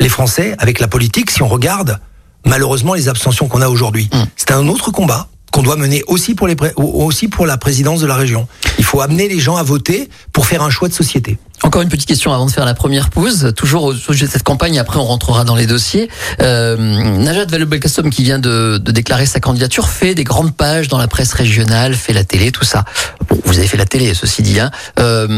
les 0.00 0.08
Français 0.08 0.54
avec 0.58 0.80
la 0.80 0.88
politique 0.88 1.30
si 1.30 1.42
on 1.42 1.48
regarde 1.48 2.00
malheureusement 2.46 2.94
les 2.94 3.08
abstentions 3.08 3.48
qu'on 3.48 3.60
a 3.60 3.68
aujourd'hui. 3.68 4.08
Mm. 4.12 4.22
C'est 4.36 4.52
un 4.52 4.66
autre 4.68 4.90
combat 4.90 5.28
qu'on 5.52 5.62
doit 5.62 5.76
mener 5.76 6.02
aussi 6.06 6.34
pour, 6.34 6.46
les 6.46 6.56
aussi 6.76 7.28
pour 7.28 7.44
la 7.44 7.58
présidence 7.58 8.00
de 8.00 8.06
la 8.06 8.14
région. 8.14 8.46
Il 8.78 8.84
faut 8.84 9.00
amener 9.00 9.28
les 9.28 9.40
gens 9.40 9.56
à 9.56 9.62
voter 9.62 10.08
pour 10.32 10.46
faire 10.46 10.62
un 10.62 10.70
choix 10.70 10.88
de 10.88 10.94
société. 10.94 11.38
Encore 11.62 11.82
une 11.82 11.90
petite 11.90 12.08
question 12.08 12.32
avant 12.32 12.46
de 12.46 12.50
faire 12.50 12.64
la 12.64 12.72
première 12.72 13.10
pause. 13.10 13.52
Toujours 13.54 13.84
au 13.84 13.94
sujet 13.94 14.26
de 14.26 14.30
cette 14.30 14.42
campagne, 14.42 14.78
après 14.78 14.98
on 14.98 15.04
rentrera 15.04 15.44
dans 15.44 15.54
les 15.54 15.66
dossiers. 15.66 16.08
Euh, 16.40 16.76
Najat 16.76 17.44
Vallaud-Belkacem, 17.46 18.08
qui 18.08 18.22
vient 18.22 18.38
de, 18.38 18.78
de 18.78 18.92
déclarer 18.92 19.26
sa 19.26 19.40
candidature, 19.40 19.88
fait 19.88 20.14
des 20.14 20.24
grandes 20.24 20.56
pages 20.56 20.88
dans 20.88 20.96
la 20.96 21.06
presse 21.06 21.34
régionale, 21.34 21.94
fait 21.94 22.14
la 22.14 22.24
télé, 22.24 22.50
tout 22.50 22.64
ça. 22.64 22.84
Bon, 23.28 23.38
vous 23.44 23.58
avez 23.58 23.66
fait 23.66 23.76
la 23.76 23.84
télé, 23.84 24.14
ceci 24.14 24.42
dit. 24.42 24.58
Hein. 24.58 24.70
Euh, 24.98 25.28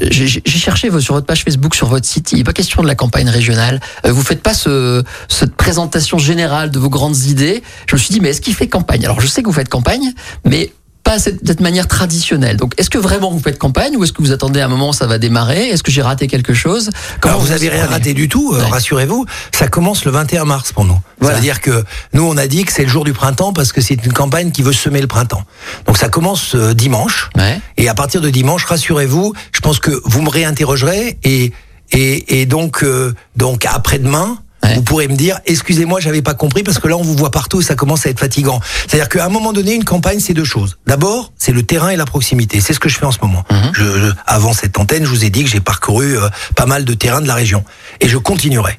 J'ai 0.00 0.40
cherché 0.46 0.88
sur 1.00 1.14
votre 1.14 1.26
page 1.26 1.42
Facebook, 1.42 1.74
sur 1.74 1.88
votre 1.88 2.06
site, 2.06 2.30
il 2.30 2.38
n'est 2.38 2.44
pas 2.44 2.52
question 2.52 2.82
de 2.82 2.86
la 2.86 2.94
campagne 2.94 3.28
régionale. 3.28 3.80
Euh, 4.06 4.12
vous 4.12 4.22
faites 4.22 4.42
pas 4.42 4.54
ce, 4.54 5.02
cette 5.28 5.56
présentation 5.56 6.18
générale 6.18 6.70
de 6.70 6.78
vos 6.78 6.90
grandes 6.90 7.16
idées. 7.24 7.62
Je 7.86 7.96
me 7.96 8.00
suis 8.00 8.12
dit, 8.12 8.20
mais 8.20 8.28
est-ce 8.30 8.40
qu'il 8.40 8.54
fait 8.54 8.68
campagne? 8.68 9.04
Alors 9.04 9.20
je 9.20 9.26
sais 9.26 9.42
que 9.42 9.48
vous 9.48 9.52
faites 9.52 9.68
campagne, 9.68 10.12
mais 10.44 10.72
pas 11.10 11.18
cette, 11.18 11.44
cette 11.44 11.60
manière 11.60 11.88
traditionnelle. 11.88 12.56
Donc, 12.56 12.74
est-ce 12.78 12.88
que 12.88 12.98
vraiment 12.98 13.32
vous 13.32 13.40
faites 13.40 13.58
campagne 13.58 13.96
ou 13.96 14.04
est-ce 14.04 14.12
que 14.12 14.22
vous 14.22 14.30
attendez 14.30 14.60
un 14.60 14.68
moment 14.68 14.92
ça 14.92 15.08
va 15.08 15.18
démarrer? 15.18 15.68
Est-ce 15.68 15.82
que 15.82 15.90
j'ai 15.90 16.02
raté 16.02 16.28
quelque 16.28 16.54
chose? 16.54 16.90
Comment 17.20 17.34
Alors, 17.34 17.44
vous 17.44 17.52
avez 17.52 17.68
rien 17.68 17.86
raté 17.86 18.14
du 18.14 18.28
tout, 18.28 18.54
euh, 18.54 18.64
rassurez-vous. 18.64 19.26
Ça 19.52 19.66
commence 19.66 20.04
le 20.04 20.12
21 20.12 20.44
mars 20.44 20.70
pour 20.72 20.84
nous. 20.84 21.00
Voilà. 21.18 21.34
C'est-à-dire 21.34 21.60
que 21.60 21.84
nous, 22.12 22.22
on 22.22 22.36
a 22.36 22.46
dit 22.46 22.64
que 22.64 22.72
c'est 22.72 22.84
le 22.84 22.88
jour 22.88 23.04
du 23.04 23.12
printemps 23.12 23.52
parce 23.52 23.72
que 23.72 23.80
c'est 23.80 24.06
une 24.06 24.12
campagne 24.12 24.52
qui 24.52 24.62
veut 24.62 24.72
semer 24.72 25.00
le 25.00 25.08
printemps. 25.08 25.42
Donc 25.86 25.98
ça 25.98 26.08
commence 26.08 26.54
euh, 26.54 26.74
dimanche. 26.74 27.30
Ouais. 27.36 27.60
Et 27.76 27.88
à 27.88 27.94
partir 27.94 28.20
de 28.20 28.30
dimanche, 28.30 28.64
rassurez-vous, 28.64 29.32
je 29.50 29.60
pense 29.60 29.80
que 29.80 29.90
vous 30.04 30.22
me 30.22 30.30
réinterrogerez 30.30 31.18
et 31.24 31.52
et, 31.92 32.40
et 32.40 32.46
donc 32.46 32.84
euh, 32.84 33.14
donc 33.36 33.66
après-demain. 33.66 34.38
Ouais. 34.70 34.76
Vous 34.76 34.82
pourrez 34.82 35.08
me 35.08 35.16
dire, 35.16 35.38
excusez-moi, 35.46 36.00
j'avais 36.00 36.22
pas 36.22 36.34
compris 36.34 36.62
parce 36.62 36.78
que 36.78 36.88
là 36.88 36.96
on 36.96 37.02
vous 37.02 37.16
voit 37.16 37.30
partout 37.30 37.60
et 37.60 37.64
ça 37.64 37.74
commence 37.74 38.06
à 38.06 38.10
être 38.10 38.20
fatigant. 38.20 38.60
C'est-à-dire 38.86 39.08
qu'à 39.08 39.24
un 39.26 39.28
moment 39.28 39.52
donné, 39.52 39.74
une 39.74 39.84
campagne, 39.84 40.20
c'est 40.20 40.34
deux 40.34 40.44
choses. 40.44 40.78
D'abord, 40.86 41.32
c'est 41.36 41.52
le 41.52 41.62
terrain 41.62 41.88
et 41.90 41.96
la 41.96 42.04
proximité. 42.06 42.60
C'est 42.60 42.72
ce 42.72 42.80
que 42.80 42.88
je 42.88 42.98
fais 42.98 43.06
en 43.06 43.12
ce 43.12 43.18
moment. 43.22 43.44
Mhm. 43.50 43.70
Je, 43.74 43.82
je- 44.00 44.12
avant 44.26 44.52
cette 44.52 44.78
antenne, 44.78 45.04
je 45.04 45.10
vous 45.10 45.24
ai 45.24 45.30
dit 45.30 45.42
que 45.44 45.50
j'ai 45.50 45.60
parcouru 45.60 46.16
euh, 46.18 46.28
pas 46.56 46.66
mal 46.66 46.84
de 46.84 46.94
terrains 46.94 47.20
de 47.20 47.26
la 47.28 47.34
région 47.34 47.64
et 48.00 48.08
je 48.08 48.16
continuerai. 48.18 48.78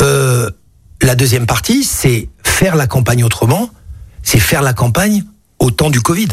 Euh, 0.00 0.50
la 1.02 1.14
deuxième 1.14 1.46
partie, 1.46 1.84
c'est 1.84 2.28
faire 2.42 2.76
la 2.76 2.86
campagne 2.86 3.24
autrement. 3.24 3.70
C'est 4.22 4.38
faire 4.40 4.62
la 4.62 4.72
campagne 4.72 5.24
au 5.58 5.70
temps 5.70 5.90
du 5.90 6.00
Covid. 6.00 6.28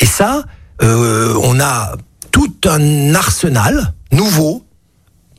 Et 0.00 0.06
ça, 0.06 0.44
euh, 0.82 1.34
on 1.42 1.60
a 1.60 1.96
tout 2.30 2.52
un 2.66 3.14
arsenal 3.14 3.92
nouveau, 4.12 4.64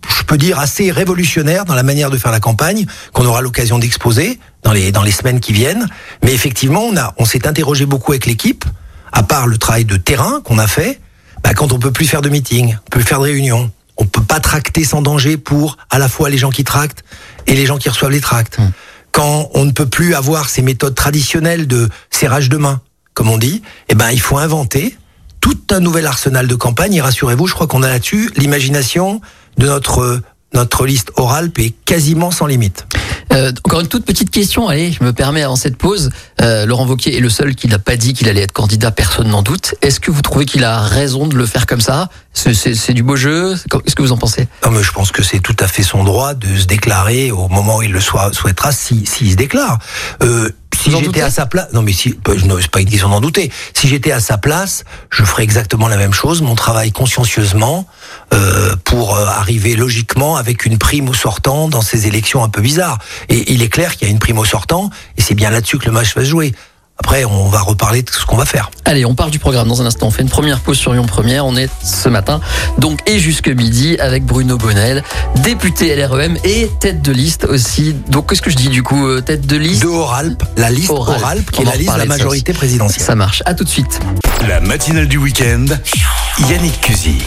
je 0.07 0.23
peux 0.23 0.37
dire 0.37 0.59
assez 0.59 0.91
révolutionnaire 0.91 1.65
dans 1.65 1.75
la 1.75 1.83
manière 1.83 2.09
de 2.09 2.17
faire 2.17 2.31
la 2.31 2.39
campagne, 2.39 2.85
qu'on 3.13 3.25
aura 3.25 3.41
l'occasion 3.41 3.79
d'exposer 3.79 4.39
dans 4.63 4.71
les 4.71 4.91
dans 4.91 5.03
les 5.03 5.11
semaines 5.11 5.39
qui 5.39 5.53
viennent. 5.53 5.87
Mais 6.23 6.33
effectivement, 6.33 6.81
on 6.81 6.97
a 6.97 7.13
on 7.17 7.25
s'est 7.25 7.47
interrogé 7.47 7.85
beaucoup 7.85 8.11
avec 8.11 8.25
l'équipe, 8.25 8.65
à 9.11 9.23
part 9.23 9.47
le 9.47 9.57
travail 9.57 9.85
de 9.85 9.97
terrain 9.97 10.41
qu'on 10.43 10.57
a 10.57 10.67
fait. 10.67 10.99
Bah, 11.43 11.53
quand 11.53 11.73
on 11.73 11.79
peut 11.79 11.91
plus 11.91 12.07
faire 12.07 12.21
de 12.21 12.29
meetings, 12.29 12.75
on 12.75 12.89
peut 12.89 12.99
plus 12.99 13.07
faire 13.07 13.19
de 13.19 13.25
réunions, 13.25 13.71
on 13.97 14.05
peut 14.05 14.23
pas 14.23 14.39
tracter 14.39 14.83
sans 14.83 15.01
danger 15.01 15.37
pour 15.37 15.77
à 15.89 15.99
la 15.99 16.07
fois 16.07 16.29
les 16.29 16.37
gens 16.37 16.49
qui 16.49 16.63
tractent 16.63 17.03
et 17.47 17.55
les 17.55 17.65
gens 17.65 17.77
qui 17.77 17.89
reçoivent 17.89 18.11
les 18.11 18.21
tracts. 18.21 18.57
Quand 19.11 19.49
on 19.53 19.63
ne 19.63 19.71
peut 19.71 19.85
plus 19.85 20.13
avoir 20.13 20.49
ces 20.49 20.61
méthodes 20.61 20.95
traditionnelles 20.95 21.67
de 21.67 21.87
serrage 22.09 22.49
de 22.49 22.57
main, 22.57 22.81
comme 23.13 23.29
on 23.29 23.37
dit, 23.37 23.61
eh 23.87 23.95
ben 23.95 24.11
il 24.11 24.19
faut 24.19 24.37
inventer 24.37 24.97
tout 25.39 25.57
un 25.69 25.79
nouvel 25.79 26.07
arsenal 26.07 26.47
de 26.47 26.55
campagne. 26.55 26.95
Et 26.95 27.01
rassurez-vous, 27.01 27.47
je 27.47 27.53
crois 27.53 27.67
qu'on 27.67 27.83
a 27.83 27.87
là-dessus 27.87 28.31
l'imagination 28.35 29.21
de 29.57 29.67
notre 29.67 30.21
notre 30.53 30.85
liste 30.85 31.11
orale 31.17 31.51
est 31.57 31.73
quasiment 31.83 32.31
sans 32.31 32.45
limite. 32.45 32.85
Euh, 33.33 33.51
encore 33.65 33.81
une 33.81 33.87
toute 33.87 34.05
petite 34.05 34.31
question, 34.31 34.69
allez, 34.69 34.93
je 34.93 35.03
me 35.03 35.11
permets 35.11 35.43
avant 35.43 35.57
cette 35.57 35.75
pause. 35.75 36.11
Euh, 36.41 36.65
Laurent 36.65 36.87
Wauquiez 36.87 37.17
est 37.17 37.19
le 37.19 37.29
seul 37.29 37.55
qui 37.55 37.67
n'a 37.67 37.79
pas 37.79 37.97
dit 37.97 38.13
qu'il 38.13 38.29
allait 38.29 38.43
être 38.43 38.53
candidat, 38.53 38.91
personne 38.91 39.27
n'en 39.27 39.41
doute. 39.41 39.75
Est-ce 39.81 39.99
que 39.99 40.11
vous 40.11 40.21
trouvez 40.21 40.45
qu'il 40.45 40.63
a 40.63 40.79
raison 40.79 41.27
de 41.27 41.35
le 41.35 41.45
faire 41.45 41.65
comme 41.65 41.81
ça? 41.81 42.09
C'est- 42.33 42.93
du 42.93 43.03
beau 43.03 43.17
jeu? 43.17 43.55
Qu'est-ce 43.69 43.95
que 43.95 44.01
vous 44.01 44.13
en 44.13 44.17
pensez? 44.17 44.47
Non, 44.63 44.71
mais 44.71 44.81
je 44.83 44.91
pense 44.93 45.11
que 45.11 45.23
c'est 45.23 45.39
tout 45.39 45.55
à 45.59 45.67
fait 45.67 45.83
son 45.83 46.05
droit 46.05 46.33
de 46.35 46.47
se 46.55 46.65
déclarer 46.65 47.31
au 47.31 47.49
moment 47.49 47.77
où 47.77 47.83
il 47.83 47.91
le 47.91 47.99
soit, 47.99 48.33
souhaitera, 48.33 48.71
s'il 48.71 48.99
si, 48.99 49.17
s'il 49.17 49.31
se 49.31 49.35
déclare. 49.35 49.79
Euh, 50.21 50.49
si 50.75 50.91
j'étais 51.05 51.21
à 51.21 51.29
sa 51.31 51.45
place, 51.45 51.67
non 51.73 51.81
mais 51.81 51.93
si, 51.93 52.15
bah, 52.23 52.33
je- 52.35 52.45
c'est 52.61 52.71
pas 52.71 52.81
une 52.81 52.89
question 52.89 53.09
d'en 53.09 53.21
douter. 53.21 53.51
Si 53.73 53.87
j'étais 53.87 54.11
à 54.11 54.19
sa 54.19 54.37
place, 54.37 54.83
je 55.09 55.23
ferais 55.23 55.43
exactement 55.43 55.87
la 55.87 55.97
même 55.97 56.13
chose, 56.13 56.41
mon 56.41 56.55
travail 56.55 56.91
consciencieusement 56.91 57.87
euh, 58.33 58.75
pour 58.83 59.15
euh, 59.15 59.25
arriver 59.25 59.75
logiquement 59.75 60.35
avec 60.37 60.65
une 60.65 60.77
prime 60.77 61.09
au 61.09 61.13
sortant 61.13 61.67
dans 61.69 61.81
ces 61.81 62.07
élections 62.07 62.43
un 62.43 62.49
peu 62.49 62.61
bizarres. 62.61 62.99
Et 63.29 63.51
il 63.53 63.61
est 63.61 63.69
clair 63.69 63.95
qu'il 63.95 64.07
y 64.07 64.11
a 64.11 64.11
une 64.11 64.19
prime 64.19 64.37
au 64.39 64.45
sortant, 64.45 64.89
et 65.17 65.21
c'est 65.21 65.35
bien 65.35 65.49
là-dessus 65.49 65.77
que 65.77 65.85
le 65.85 65.91
match 65.91 66.15
va 66.15 66.23
se 66.23 66.29
jouer. 66.29 66.53
Après, 66.97 67.25
on 67.25 67.49
va 67.49 67.59
reparler 67.59 68.03
de 68.03 68.09
ce 68.09 68.25
qu'on 68.25 68.37
va 68.37 68.45
faire. 68.45 68.71
Allez, 68.85 69.05
on 69.05 69.15
part 69.15 69.29
du 69.29 69.37
programme 69.37 69.67
dans 69.67 69.81
un 69.81 69.85
instant. 69.85 70.07
On 70.07 70.11
fait 70.11 70.21
une 70.21 70.29
première 70.29 70.61
pause 70.61 70.77
sur 70.77 70.93
Lyon 70.93 71.05
Première. 71.05 71.45
On 71.45 71.55
est 71.57 71.69
ce 71.83 72.07
matin, 72.07 72.39
donc, 72.77 72.99
et 73.05 73.19
jusque 73.19 73.49
midi, 73.49 73.97
avec 73.99 74.25
Bruno 74.25 74.57
Bonnel, 74.57 75.03
député 75.37 75.95
LREM 75.95 76.37
et 76.43 76.71
tête 76.79 77.01
de 77.01 77.11
liste 77.11 77.45
aussi. 77.45 77.93
Donc, 78.07 78.29
qu'est-ce 78.29 78.41
que 78.41 78.49
je 78.49 78.55
dis 78.55 78.69
du 78.69 78.81
coup 78.81 79.07
euh, 79.07 79.21
Tête 79.21 79.45
de 79.45 79.57
liste? 79.57 79.83
De 79.83 79.87
Oralp, 79.87 80.41
la 80.57 80.69
liste 80.69 80.89
Oralp. 80.89 81.21
Oralp, 81.21 81.51
qui 81.51 81.61
est 81.61 81.65
la 81.65 81.75
liste 81.75 81.93
de 81.93 81.97
la 81.97 82.03
de 82.05 82.09
majorité 82.09 82.53
présidentielle. 82.53 83.05
Ça 83.05 83.15
marche. 83.15 83.43
À 83.45 83.53
tout 83.53 83.65
de 83.65 83.69
suite. 83.69 83.99
La 84.47 84.61
matinale 84.61 85.07
du 85.07 85.17
week-end. 85.17 85.65
Yannick 86.49 86.79
Cusy. 86.81 87.17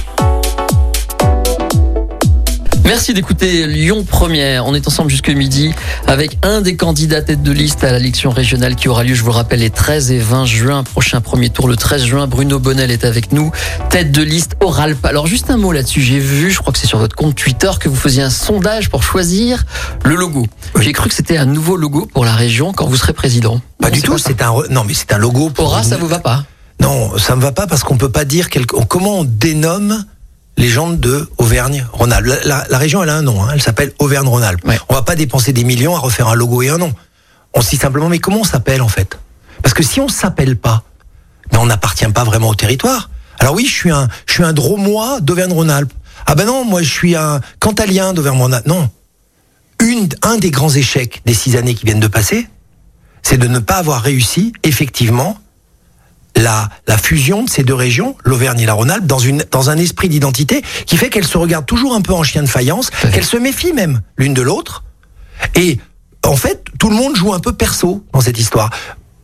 Merci 2.88 3.12
d'écouter 3.12 3.66
Lyon 3.66 4.02
Première. 4.02 4.64
On 4.64 4.74
est 4.74 4.88
ensemble 4.88 5.10
jusque 5.10 5.28
midi 5.28 5.74
avec 6.06 6.38
un 6.42 6.62
des 6.62 6.74
candidats 6.74 7.20
tête 7.20 7.42
de 7.42 7.52
liste 7.52 7.84
à 7.84 7.92
l'élection 7.92 8.30
régionale 8.30 8.76
qui 8.76 8.88
aura 8.88 9.04
lieu, 9.04 9.12
je 9.12 9.20
vous 9.20 9.28
le 9.28 9.34
rappelle, 9.34 9.60
les 9.60 9.68
13 9.68 10.10
et 10.10 10.18
20 10.18 10.46
juin. 10.46 10.82
Prochain 10.84 11.20
premier 11.20 11.50
tour, 11.50 11.68
le 11.68 11.76
13 11.76 12.06
juin. 12.06 12.26
Bruno 12.26 12.58
Bonnel 12.58 12.90
est 12.90 13.04
avec 13.04 13.30
nous, 13.30 13.52
tête 13.90 14.10
de 14.10 14.22
liste 14.22 14.56
Oralp. 14.60 15.04
Alors 15.04 15.26
juste 15.26 15.50
un 15.50 15.58
mot 15.58 15.70
là-dessus. 15.70 16.00
J'ai 16.00 16.18
vu, 16.18 16.50
je 16.50 16.60
crois 16.60 16.72
que 16.72 16.78
c'est 16.78 16.86
sur 16.86 16.98
votre 16.98 17.14
compte 17.14 17.34
Twitter, 17.34 17.70
que 17.78 17.90
vous 17.90 17.94
faisiez 17.94 18.22
un 18.22 18.30
sondage 18.30 18.88
pour 18.88 19.02
choisir 19.02 19.64
le 20.06 20.14
logo. 20.14 20.46
J'ai 20.80 20.92
cru 20.92 21.10
que 21.10 21.14
c'était 21.14 21.36
un 21.36 21.44
nouveau 21.44 21.76
logo 21.76 22.08
pour 22.10 22.24
la 22.24 22.32
région 22.32 22.72
quand 22.72 22.86
vous 22.86 22.96
serez 22.96 23.12
président. 23.12 23.60
Pas 23.82 23.90
du 23.90 24.00
tout, 24.00 24.16
c'est 24.16 24.40
un 24.40 24.54
non 24.70 24.84
mais 24.84 24.94
c'est 24.94 25.12
un 25.12 25.18
logo 25.18 25.50
pour 25.50 25.66
Aura, 25.66 25.82
ça 25.82 25.98
vous 25.98 26.08
va 26.08 26.20
pas? 26.20 26.44
Non, 26.80 27.18
ça 27.18 27.36
me 27.36 27.42
va 27.42 27.52
pas 27.52 27.66
parce 27.66 27.82
qu'on 27.82 27.98
peut 27.98 28.10
pas 28.10 28.24
dire 28.24 28.48
quel... 28.48 28.64
comment 28.64 29.18
on 29.18 29.24
dénomme 29.24 30.06
les 30.58 30.68
gens 30.68 30.90
de 30.90 31.28
Auvergne-Rhône-Alpes. 31.38 32.26
La, 32.26 32.44
la- 32.44 32.66
la 32.68 32.78
région 32.78 33.02
elle 33.02 33.08
a 33.08 33.16
un 33.16 33.22
nom, 33.22 33.42
hein, 33.42 33.50
elle 33.54 33.62
s'appelle 33.62 33.92
Auvergne-Rhône-Alpes. 33.98 34.66
Ouais. 34.66 34.78
On 34.90 34.94
va 34.94 35.02
pas 35.02 35.14
dépenser 35.16 35.52
des 35.54 35.64
millions 35.64 35.96
à 35.96 36.00
refaire 36.00 36.28
un 36.28 36.34
logo 36.34 36.60
et 36.62 36.68
un 36.68 36.78
nom. 36.78 36.92
On 37.54 37.62
se 37.62 37.70
dit 37.70 37.76
simplement 37.76 38.08
mais 38.08 38.18
comment 38.18 38.40
on 38.40 38.44
s'appelle 38.44 38.82
en 38.82 38.88
fait? 38.88 39.18
Parce 39.62 39.72
que 39.72 39.82
si 39.82 40.00
on 40.00 40.08
s'appelle 40.08 40.56
pas, 40.56 40.82
ben 41.50 41.60
on 41.60 41.66
n'appartient 41.66 42.06
pas 42.08 42.24
vraiment 42.24 42.48
au 42.50 42.54
territoire. 42.54 43.08
Alors 43.38 43.54
oui, 43.54 43.64
je 43.66 43.72
suis 43.72 43.90
un 43.90 44.08
je 44.26 44.34
suis 44.34 44.44
un 44.44 44.52
Dromois 44.52 45.20
d'Auvergne-Rhône-Alpes. 45.20 45.92
Ah 46.26 46.34
ben 46.34 46.44
non, 46.44 46.64
moi 46.64 46.82
je 46.82 46.92
suis 46.92 47.14
un 47.16 47.40
Cantalien 47.60 48.12
d'Auvergne-Rhône-Alpes. 48.12 48.66
Non. 48.66 48.90
Une, 49.80 50.08
un 50.22 50.38
des 50.38 50.50
grands 50.50 50.70
échecs 50.74 51.22
des 51.24 51.34
six 51.34 51.56
années 51.56 51.74
qui 51.74 51.86
viennent 51.86 52.00
de 52.00 52.08
passer, 52.08 52.48
c'est 53.22 53.38
de 53.38 53.46
ne 53.46 53.60
pas 53.60 53.76
avoir 53.76 54.02
réussi 54.02 54.52
effectivement 54.64 55.38
la, 56.38 56.68
la 56.86 56.96
fusion 56.96 57.42
de 57.44 57.50
ces 57.50 57.64
deux 57.64 57.74
régions, 57.74 58.16
l'Auvergne 58.24 58.60
et 58.60 58.66
la 58.66 58.72
Rhône-Alpes, 58.72 59.06
dans, 59.06 59.18
une, 59.18 59.44
dans 59.50 59.70
un 59.70 59.76
esprit 59.76 60.08
d'identité 60.08 60.62
qui 60.86 60.96
fait 60.96 61.10
qu'elles 61.10 61.26
se 61.26 61.36
regardent 61.36 61.66
toujours 61.66 61.94
un 61.94 62.00
peu 62.00 62.14
en 62.14 62.22
chien 62.22 62.42
de 62.42 62.48
faïence, 62.48 62.90
qu'elles 63.12 63.24
se 63.24 63.36
méfient 63.36 63.72
même 63.72 64.00
l'une 64.16 64.34
de 64.34 64.42
l'autre. 64.42 64.84
Et 65.54 65.78
en 66.24 66.36
fait, 66.36 66.64
tout 66.78 66.90
le 66.90 66.96
monde 66.96 67.16
joue 67.16 67.32
un 67.32 67.40
peu 67.40 67.52
perso 67.52 68.04
dans 68.12 68.20
cette 68.20 68.38
histoire. 68.38 68.70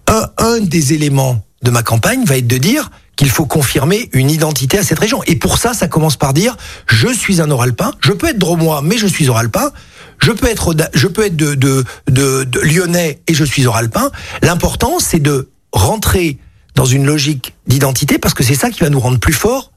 Un, 0.09 0.28
un 0.38 0.61
des 0.61 0.92
éléments 0.92 1.44
de 1.62 1.71
ma 1.71 1.83
campagne 1.83 2.25
va 2.25 2.37
être 2.37 2.47
de 2.47 2.59
dire 2.59 2.90
qu'il 3.16 3.30
faut 3.30 3.47
confirmer 3.47 4.09
une 4.12 4.30
identité 4.30 4.78
à 4.78 4.83
cette 4.83 4.99
région. 4.99 5.23
Et 5.26 5.37
pour 5.37 5.59
ça, 5.59 5.73
ça 5.73 5.87
commence 5.87 6.16
par 6.16 6.35
dire 6.35 6.56
je 6.87 7.09
suis 7.09 7.40
un 7.40 7.50
oralpin, 7.50 7.92
je 8.00 8.12
peux 8.12 8.28
être 8.28 8.38
dromois, 8.38 8.83
mais 8.83 8.99
je 8.99 9.06
suis 9.06 9.28
oralpin. 9.28 9.71
Je 10.21 10.30
peux 10.30 10.49
être, 10.49 10.75
je 10.94 11.09
peux 11.09 11.26
être 11.26 11.37
de, 11.37 11.54
de, 11.54 11.85
de, 12.09 12.44
de 12.44 12.61
lyonnais 12.61 13.21
et 13.26 13.35
je 13.35 13.44
suis 13.44 13.66
oralpin. 13.66 14.11
L'important, 14.42 14.99
c'est 15.00 15.18
de 15.18 15.50
rentrer 15.73 16.38
dans 16.74 16.84
une 16.84 17.06
logique 17.06 17.54
d'identité 17.66 18.18
parce 18.18 18.34
que 18.34 18.42
c'est 18.42 18.54
ça 18.54 18.70
qui 18.70 18.80
va 18.80 18.90
nous 18.90 19.00
rendre 19.00 19.18
plus 19.18 19.32
forts. 19.32 19.70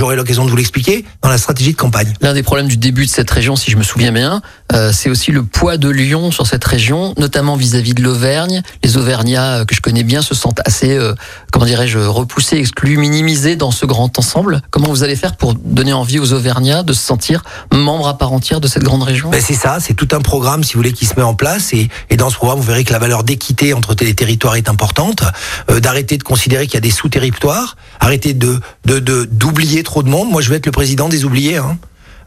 J'aurai 0.00 0.16
l'occasion 0.16 0.46
de 0.46 0.50
vous 0.50 0.56
l'expliquer 0.56 1.04
dans 1.20 1.28
la 1.28 1.36
stratégie 1.36 1.72
de 1.72 1.76
campagne. 1.76 2.14
L'un 2.22 2.32
des 2.32 2.42
problèmes 2.42 2.68
du 2.68 2.78
début 2.78 3.04
de 3.04 3.10
cette 3.10 3.30
région, 3.30 3.54
si 3.54 3.70
je 3.70 3.76
me 3.76 3.82
souviens 3.82 4.12
bien, 4.12 4.40
euh, 4.72 4.92
c'est 4.94 5.10
aussi 5.10 5.30
le 5.30 5.42
poids 5.42 5.76
de 5.76 5.90
Lyon 5.90 6.30
sur 6.30 6.46
cette 6.46 6.64
région, 6.64 7.12
notamment 7.18 7.54
vis-à-vis 7.54 7.92
de 7.92 8.02
l'Auvergne. 8.02 8.62
Les 8.82 8.96
Auvergnats 8.96 9.56
euh, 9.58 9.64
que 9.66 9.74
je 9.74 9.82
connais 9.82 10.02
bien 10.02 10.22
se 10.22 10.34
sentent 10.34 10.60
assez, 10.64 10.96
euh, 10.96 11.12
comment 11.52 11.66
dirais-je, 11.66 11.98
repoussés, 11.98 12.56
exclus, 12.56 12.96
minimisés 12.96 13.56
dans 13.56 13.72
ce 13.72 13.84
grand 13.84 14.18
ensemble. 14.18 14.62
Comment 14.70 14.88
vous 14.88 15.02
allez 15.02 15.16
faire 15.16 15.36
pour 15.36 15.52
donner 15.52 15.92
envie 15.92 16.18
aux 16.18 16.32
Auvergnats 16.32 16.82
de 16.82 16.94
se 16.94 17.02
sentir 17.02 17.42
membres 17.70 18.08
à 18.08 18.16
part 18.16 18.32
entière 18.32 18.62
de 18.62 18.68
cette 18.68 18.84
grande 18.84 19.02
région? 19.02 19.28
Ben 19.28 19.42
c'est 19.46 19.52
ça, 19.52 19.80
c'est 19.80 19.92
tout 19.92 20.08
un 20.12 20.22
programme, 20.22 20.64
si 20.64 20.72
vous 20.72 20.78
voulez, 20.78 20.94
qui 20.94 21.04
se 21.04 21.12
met 21.16 21.22
en 21.22 21.34
place. 21.34 21.74
Et, 21.74 21.90
et 22.08 22.16
dans 22.16 22.30
ce 22.30 22.36
programme, 22.36 22.56
vous 22.58 22.64
verrez 22.66 22.84
que 22.84 22.92
la 22.94 23.00
valeur 23.00 23.22
d'équité 23.22 23.74
entre 23.74 23.94
les 24.00 24.14
territoires 24.14 24.56
est 24.56 24.70
importante. 24.70 25.24
Euh, 25.70 25.78
d'arrêter 25.80 26.16
de 26.16 26.22
considérer 26.22 26.64
qu'il 26.66 26.76
y 26.76 26.78
a 26.78 26.80
des 26.80 26.90
sous-territoires, 26.90 27.76
arrêter 28.00 28.32
de 28.32 28.58
de 28.86 28.98
de- 28.98 29.28
d'oublier 29.30 29.82
trop 29.90 30.02
de 30.04 30.08
monde. 30.08 30.30
Moi, 30.30 30.40
je 30.40 30.50
vais 30.50 30.56
être 30.56 30.66
le 30.66 30.72
président 30.72 31.08
des 31.08 31.24
oubliés. 31.24 31.56
Hein. 31.56 31.76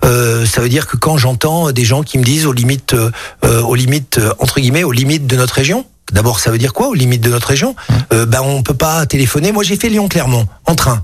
Euh, 0.03 0.46
ça 0.46 0.60
veut 0.60 0.67
dire 0.67 0.86
que 0.86 0.98
quand 0.98 1.15
j'entends 1.17 1.72
des 1.72 1.86
gens 1.86 2.03
qui 2.03 2.17
me 2.17 2.24
disent 2.25 2.46
aux 2.46 2.51
limites, 2.51 2.93
euh, 2.93 3.10
euh, 3.46 3.62
aux 3.62 3.75
limites 3.75 4.17
euh, 4.17 4.34
entre 4.39 4.60
guillemets, 4.60 4.84
aux 4.84 4.91
limites 4.91 5.27
de 5.27 5.38
notre 5.38 5.53
région. 5.55 5.86
D'abord, 6.12 6.41
ça 6.41 6.51
veut 6.51 6.58
dire 6.58 6.74
quoi 6.74 6.89
aux 6.89 6.93
limites 6.93 7.22
de 7.22 7.29
notre 7.29 7.48
région? 7.48 7.74
Euh, 8.12 8.25
Ben, 8.25 8.41
on 8.41 8.63
peut 8.63 8.74
pas 8.74 9.05
téléphoner. 9.05 9.53
Moi, 9.53 9.63
j'ai 9.63 9.77
fait 9.77 9.88
Lyon-Clermont 9.88 10.46
en 10.65 10.75
train 10.75 11.03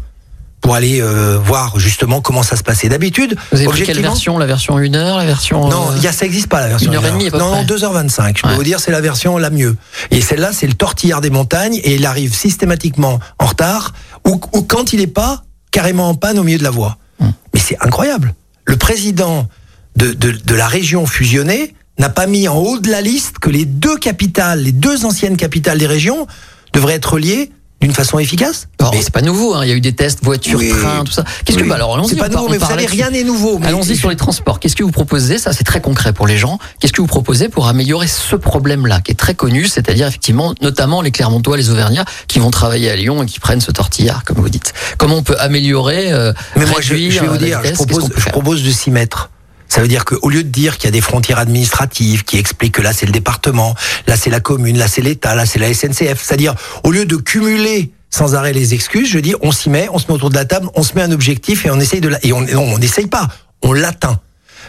pour 0.59 0.75
aller 0.75 1.01
euh, 1.01 1.39
voir 1.41 1.79
justement 1.79 2.19
comment 2.19 2.43
ça 2.43 2.57
se 2.57 2.63
passait. 2.63 2.89
D'habitude, 2.89 3.37
Vous 3.53 3.59
avez 3.59 3.67
pris 3.67 3.83
quelle 3.83 4.01
version? 4.01 4.37
La 4.37 4.45
version 4.45 4.75
1 4.75 4.93
heure 4.95 5.17
La 5.17 5.25
version 5.25 5.69
non, 5.69 5.91
euh, 5.91 5.95
il 5.95 6.03
y 6.03 6.07
a, 6.07 6.11
ça 6.11 6.25
existe 6.25 6.47
pas 6.47 6.59
la 6.59 6.67
version 6.67 6.91
une 6.91 6.97
heure 6.97 7.05
et 7.05 7.11
demie, 7.11 7.29
Non, 7.31 7.55
non, 7.55 7.63
2h25. 7.63 8.35
Je 8.35 8.41
peux 8.41 8.49
Ouais. 8.49 8.55
vous 8.55 8.63
dire, 8.65 8.81
c'est 8.81 8.91
la 8.91 8.99
version 8.99 9.37
la 9.37 9.49
mieux. 9.49 9.77
Et 10.11 10.19
celle-là, 10.19 10.49
c'est 10.51 10.67
le 10.67 10.73
tortillard 10.73 11.21
des 11.21 11.29
montagnes 11.29 11.79
et 11.85 11.95
il 11.95 12.05
arrive 12.05 12.35
systématiquement 12.35 13.21
en 13.39 13.45
retard 13.45 13.93
ou, 14.27 14.41
ou 14.51 14.63
quand 14.63 14.91
il 14.91 14.99
est 14.99 15.07
pas 15.07 15.43
carrément 15.71 16.09
en 16.09 16.15
panne 16.15 16.39
au 16.39 16.43
milieu 16.43 16.57
de 16.57 16.63
la 16.63 16.69
voie. 16.69 16.97
Hum. 17.19 17.33
Mais 17.53 17.59
c'est 17.59 17.77
incroyable. 17.81 18.33
Le 18.65 18.77
président 18.77 19.47
de, 19.95 20.11
de, 20.13 20.31
de 20.31 20.55
la 20.55 20.67
région 20.67 21.05
fusionnée 21.05 21.73
n'a 21.97 22.09
pas 22.09 22.27
mis 22.27 22.47
en 22.47 22.57
haut 22.57 22.79
de 22.79 22.89
la 22.89 23.01
liste 23.01 23.39
que 23.39 23.49
les 23.49 23.65
deux 23.65 23.97
capitales, 23.97 24.61
les 24.61 24.71
deux 24.71 25.05
anciennes 25.05 25.38
capitales 25.38 25.77
des 25.77 25.88
régions 25.88 26.27
devraient 26.73 26.95
être 26.95 27.13
reliées 27.13 27.51
d'une 27.81 27.93
façon 27.93 28.19
efficace 28.19 28.67
Alors, 28.79 28.93
Mais- 28.93 29.01
c'est 29.01 29.12
pas 29.13 29.21
nouveau, 29.21 29.55
hein. 29.55 29.62
il 29.63 29.69
y 29.69 29.71
a 29.71 29.75
eu 29.75 29.81
des 29.81 29.93
tests 29.93 30.24
voiture, 30.24 30.59
Oui. 30.59 30.69
train, 30.69 31.03
tout 31.05 31.12
ça. 31.12 31.24
Qu'est-ce 31.45 31.57
que 31.57 31.63
bah, 31.63 31.75
alors 31.75 31.93
allons-y. 31.95 32.09
C'est 32.09 32.15
pas 32.17 32.27
nouveau, 32.29 32.50
mais 32.50 32.57
vous 32.57 32.65
savez, 32.67 32.86
rien 32.86 33.09
n'est 33.09 33.24
nouveau. 33.24 33.57
mais- 33.59 33.67
Allons-y 33.67 33.95
sur 33.95 34.09
les 34.09 34.15
transports. 34.15 34.59
Qu'est-ce 34.59 34.75
que 34.75 34.83
vous 34.83 34.91
proposez? 34.91 35.38
Ça, 35.38 35.53
c'est 35.53 35.63
très 35.63 35.79
concret 35.79 36.12
pour 36.12 36.27
les 36.27 36.38
gens. 36.38 36.59
Qu'est-ce 36.79 36.91
que 36.93 37.01
vous 37.01 37.07
proposez 37.07 37.48
pour 37.50 37.67
améliorer 37.67 38.07
ce 38.07 38.36
problème-là, 38.36 39.00
qui 39.00 39.12
est 39.12 39.15
très 39.15 39.33
connu, 39.33 39.65
c'est-à-dire 39.67 40.07
effectivement, 40.07 40.53
notamment 40.62 41.01
les 41.01 41.12
Clermontois, 41.12 41.55
les 41.57 41.69
Auvergnats, 41.69 42.05
qui 42.27 42.39
vont 42.39 42.51
travailler 42.51 42.89
à 42.89 42.95
Lyon 42.95 43.24
et 43.24 43.25
qui 43.25 43.39
prennent 43.39 43.62
ce 43.62 43.71
tortillard, 43.71 44.24
comme 44.25 44.38
vous 44.38 44.50
dites? 44.50 44.74
Comment 44.98 45.15
on 45.17 45.24
peut 45.24 45.38
améliorer, 45.39 46.12
euh, 46.12 46.33
Mais 46.57 46.65
moi, 46.65 46.79
je, 46.81 46.93
vais 46.93 47.09
vous 47.27 47.38
dire, 47.38 47.62
vitesse? 47.62 47.77
Propose, 47.77 48.09
je 48.15 48.29
propose 48.29 48.63
de 48.63 48.71
s'y 48.71 48.91
mettre. 48.91 49.29
Ça 49.69 49.81
veut 49.81 49.88
dire 49.88 50.03
qu'au 50.03 50.29
lieu 50.29 50.43
de 50.43 50.49
dire 50.49 50.77
qu'il 50.77 50.85
y 50.85 50.88
a 50.88 50.91
des 50.91 50.99
frontières 51.01 51.38
administratives 51.38 52.23
qui 52.23 52.38
expliquent 52.39 52.73
que 52.73 52.81
là 52.81 52.91
c'est 52.91 53.05
le 53.05 53.11
département, 53.11 53.75
là 54.07 54.17
c'est 54.17 54.31
la 54.31 54.39
commune, 54.39 54.77
là 54.77 54.88
c'est 54.88 55.01
l'État, 55.01 55.35
là 55.35 55.45
c'est 55.45 55.59
la 55.59 55.71
SNCF, 55.73 56.21
c'est-à-dire 56.21 56.55
au 56.83 56.91
lieu 56.91 57.05
de 57.05 57.15
cumuler 57.15 57.91
sans 58.09 58.33
arrêt 58.33 58.51
les 58.51 58.73
excuses, 58.73 59.07
je 59.07 59.19
dis 59.19 59.35
on 59.41 59.51
s'y 59.51 59.69
met, 59.69 59.88
on 59.93 59.99
se 59.99 60.07
met 60.07 60.13
autour 60.13 60.31
de 60.31 60.35
la 60.35 60.45
table, 60.45 60.67
on 60.73 60.81
se 60.81 60.95
met 60.95 61.03
un 61.03 61.11
objectif 61.11 61.65
et 61.65 61.69
on 61.71 61.79
essaye 61.79 62.01
de 62.01 62.09
la... 62.09 62.17
et 62.25 62.33
on 62.33 62.41
non, 62.41 62.63
on 62.63 62.79
n'essaye 62.79 63.05
pas, 63.05 63.27
on 63.61 63.71
l'atteint. 63.71 64.19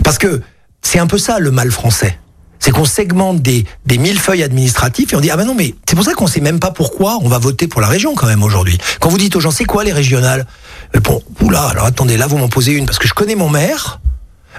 Parce 0.04 0.18
que 0.18 0.42
c'est 0.82 0.98
un 0.98 1.06
peu 1.06 1.18
ça 1.18 1.38
le 1.38 1.50
mal 1.50 1.70
français. 1.70 2.18
C'est 2.58 2.72
qu'on 2.72 2.84
segmente 2.84 3.40
des, 3.40 3.64
des 3.86 3.96
millefeuilles 3.96 4.42
administratifs 4.42 5.14
et 5.14 5.16
on 5.16 5.20
dit 5.20 5.30
ah 5.30 5.36
ben 5.38 5.46
non 5.46 5.54
mais 5.54 5.74
c'est 5.88 5.96
pour 5.96 6.04
ça 6.04 6.12
qu'on 6.12 6.26
sait 6.26 6.42
même 6.42 6.60
pas 6.60 6.72
pourquoi 6.72 7.18
on 7.22 7.28
va 7.28 7.38
voter 7.38 7.68
pour 7.68 7.80
la 7.80 7.88
région 7.88 8.14
quand 8.14 8.26
même 8.26 8.42
aujourd'hui. 8.42 8.76
Quand 9.00 9.08
vous 9.08 9.16
dites 9.16 9.34
aux 9.34 9.40
gens 9.40 9.50
c'est 9.50 9.64
quoi 9.64 9.82
les 9.82 9.92
régionales? 9.92 10.46
Euh, 10.94 11.00
Bon, 11.00 11.22
oula, 11.40 11.62
alors 11.62 11.86
attendez, 11.86 12.18
là 12.18 12.26
vous 12.26 12.36
m'en 12.36 12.50
posez 12.50 12.72
une 12.72 12.84
parce 12.84 12.98
que 12.98 13.08
je 13.08 13.14
connais 13.14 13.34
mon 13.34 13.48
maire, 13.48 14.00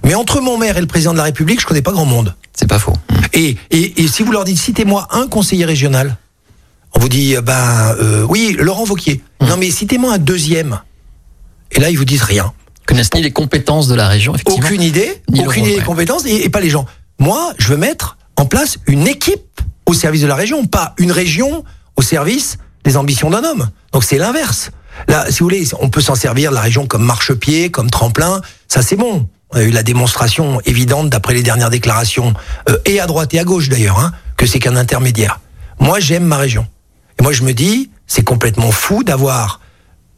mais 0.04 0.16
entre 0.16 0.42
mon 0.42 0.58
maire 0.58 0.78
et 0.78 0.82
le 0.82 0.88
président 0.88 1.12
de 1.14 1.18
la 1.18 1.24
République, 1.24 1.62
je 1.62 1.66
connais 1.66 1.82
pas 1.82 1.92
grand 1.92 2.06
monde. 2.06 2.36
C'est 2.54 2.68
pas 2.68 2.80
faux. 2.80 2.94
Et, 3.34 3.58
et, 3.72 4.02
et 4.02 4.08
si 4.08 4.24
vous 4.24 4.32
leur 4.32 4.44
dites 4.44 4.58
citez-moi 4.58 5.08
un 5.12 5.28
conseiller 5.28 5.66
régional, 5.66 6.18
on 6.94 7.00
vous 7.00 7.10
dit 7.10 7.36
euh, 7.36 7.42
ben 7.42 7.96
euh, 8.00 8.26
oui 8.28 8.56
Laurent 8.60 8.84
Vauquier. 8.84 9.22
Non 9.42 9.58
mais 9.58 9.72
citez-moi 9.72 10.14
un 10.14 10.18
deuxième. 10.18 10.82
Et 11.72 11.80
là 11.80 11.90
ils 11.90 11.98
vous 11.98 12.06
disent 12.06 12.24
rien. 12.24 12.54
Ils 12.82 12.86
connaissent 12.86 13.14
ni 13.14 13.22
les 13.22 13.32
compétences 13.32 13.88
de 13.88 13.96
la 13.96 14.08
région, 14.08 14.34
effectivement. 14.36 14.66
Aucune 14.66 14.82
idée, 14.82 15.22
Ni 15.30 15.46
aucune 15.46 15.66
idée 15.66 15.76
des 15.76 15.82
compétences 15.82 16.26
et, 16.26 16.44
et 16.44 16.50
pas 16.50 16.60
les 16.60 16.70
gens. 16.70 16.86
Moi, 17.20 17.54
je 17.58 17.68
veux 17.70 17.78
mettre 17.78 18.18
en 18.36 18.46
place 18.46 18.80
une 18.88 19.08
équipe 19.08 19.62
au 19.86 19.94
service 19.94 20.22
de 20.22 20.28
la 20.28 20.36
région, 20.36 20.66
pas 20.66 20.94
une 20.98 21.12
région 21.12 21.64
au 21.96 22.02
service 22.02 22.58
des 22.84 22.98
ambitions 22.98 23.30
d'un 23.30 23.44
homme. 23.44 23.70
Donc 23.94 24.04
c'est 24.04 24.18
l'inverse. 24.18 24.72
Là, 25.08 25.26
si 25.30 25.40
vous 25.40 25.46
voulez, 25.46 25.68
on 25.80 25.90
peut 25.90 26.02
s'en 26.02 26.16
servir 26.16 26.50
de 26.50 26.56
la 26.56 26.62
région 26.62 26.88
comme 26.88 27.04
marchepied, 27.04 27.72
comme 27.72 27.90
tremplin. 27.90 28.42
Ça, 28.68 28.82
c'est 28.82 28.96
bon. 28.98 29.28
On 29.54 29.58
a 29.58 29.64
eu 29.64 29.72
la 29.72 29.84
démonstration 29.84 30.62
évidente 30.66 31.10
d'après 31.10 31.34
les 31.34 31.44
dernières 31.44 31.70
déclarations, 31.70 32.34
euh, 32.70 32.78
et 32.86 33.00
à 33.00 33.08
droite 33.08 33.34
et 33.34 33.40
à 33.40 33.44
gauche 33.44 33.70
d'ailleurs, 33.70 34.00
hein, 34.00 34.14
que 34.38 34.46
c'est 34.46 34.60
qu'un 34.60 34.76
intermédiaire. 34.76 35.40
Moi, 35.80 36.00
j'aime 36.00 36.24
ma 36.24 36.38
région. 36.38 36.68
Et 37.20 37.24
moi, 37.24 37.34
je 37.34 37.44
me 37.44 37.54
dis, 37.54 37.92
c'est 38.08 38.24
complètement 38.24 38.72
fou 38.72 39.04
d'avoir 39.04 39.60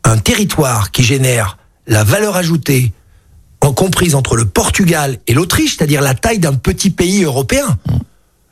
un 0.03 0.17
territoire 0.17 0.91
qui 0.91 1.03
génère 1.03 1.57
la 1.87 2.03
valeur 2.03 2.35
ajoutée 2.35 2.93
en 3.61 3.73
comprise 3.73 4.13
entre 4.13 4.35
le 4.35 4.45
Portugal 4.45 5.17
et 5.27 5.33
l'Autriche, 5.33 5.77
c'est-à-dire 5.77 6.01
la 6.01 6.13
taille 6.13 6.39
d'un 6.39 6.53
petit 6.53 6.89
pays 6.89 7.23
européen. 7.23 7.77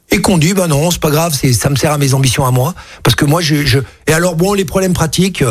Et 0.09 0.21
qu'on 0.21 0.37
dit, 0.37 0.53
ben 0.53 0.67
non, 0.67 0.91
c'est 0.91 1.01
pas 1.01 1.09
grave, 1.09 1.33
ça 1.33 1.69
me 1.69 1.75
sert 1.75 1.91
à 1.91 1.97
mes 1.97 2.13
ambitions 2.13 2.45
à 2.45 2.51
moi. 2.51 2.73
Parce 3.03 3.15
que 3.15 3.25
moi, 3.25 3.41
je, 3.41 3.65
je... 3.65 3.79
et 4.07 4.13
alors 4.13 4.35
bon, 4.35 4.53
les 4.53 4.65
problèmes 4.65 4.93
pratiques. 4.93 5.43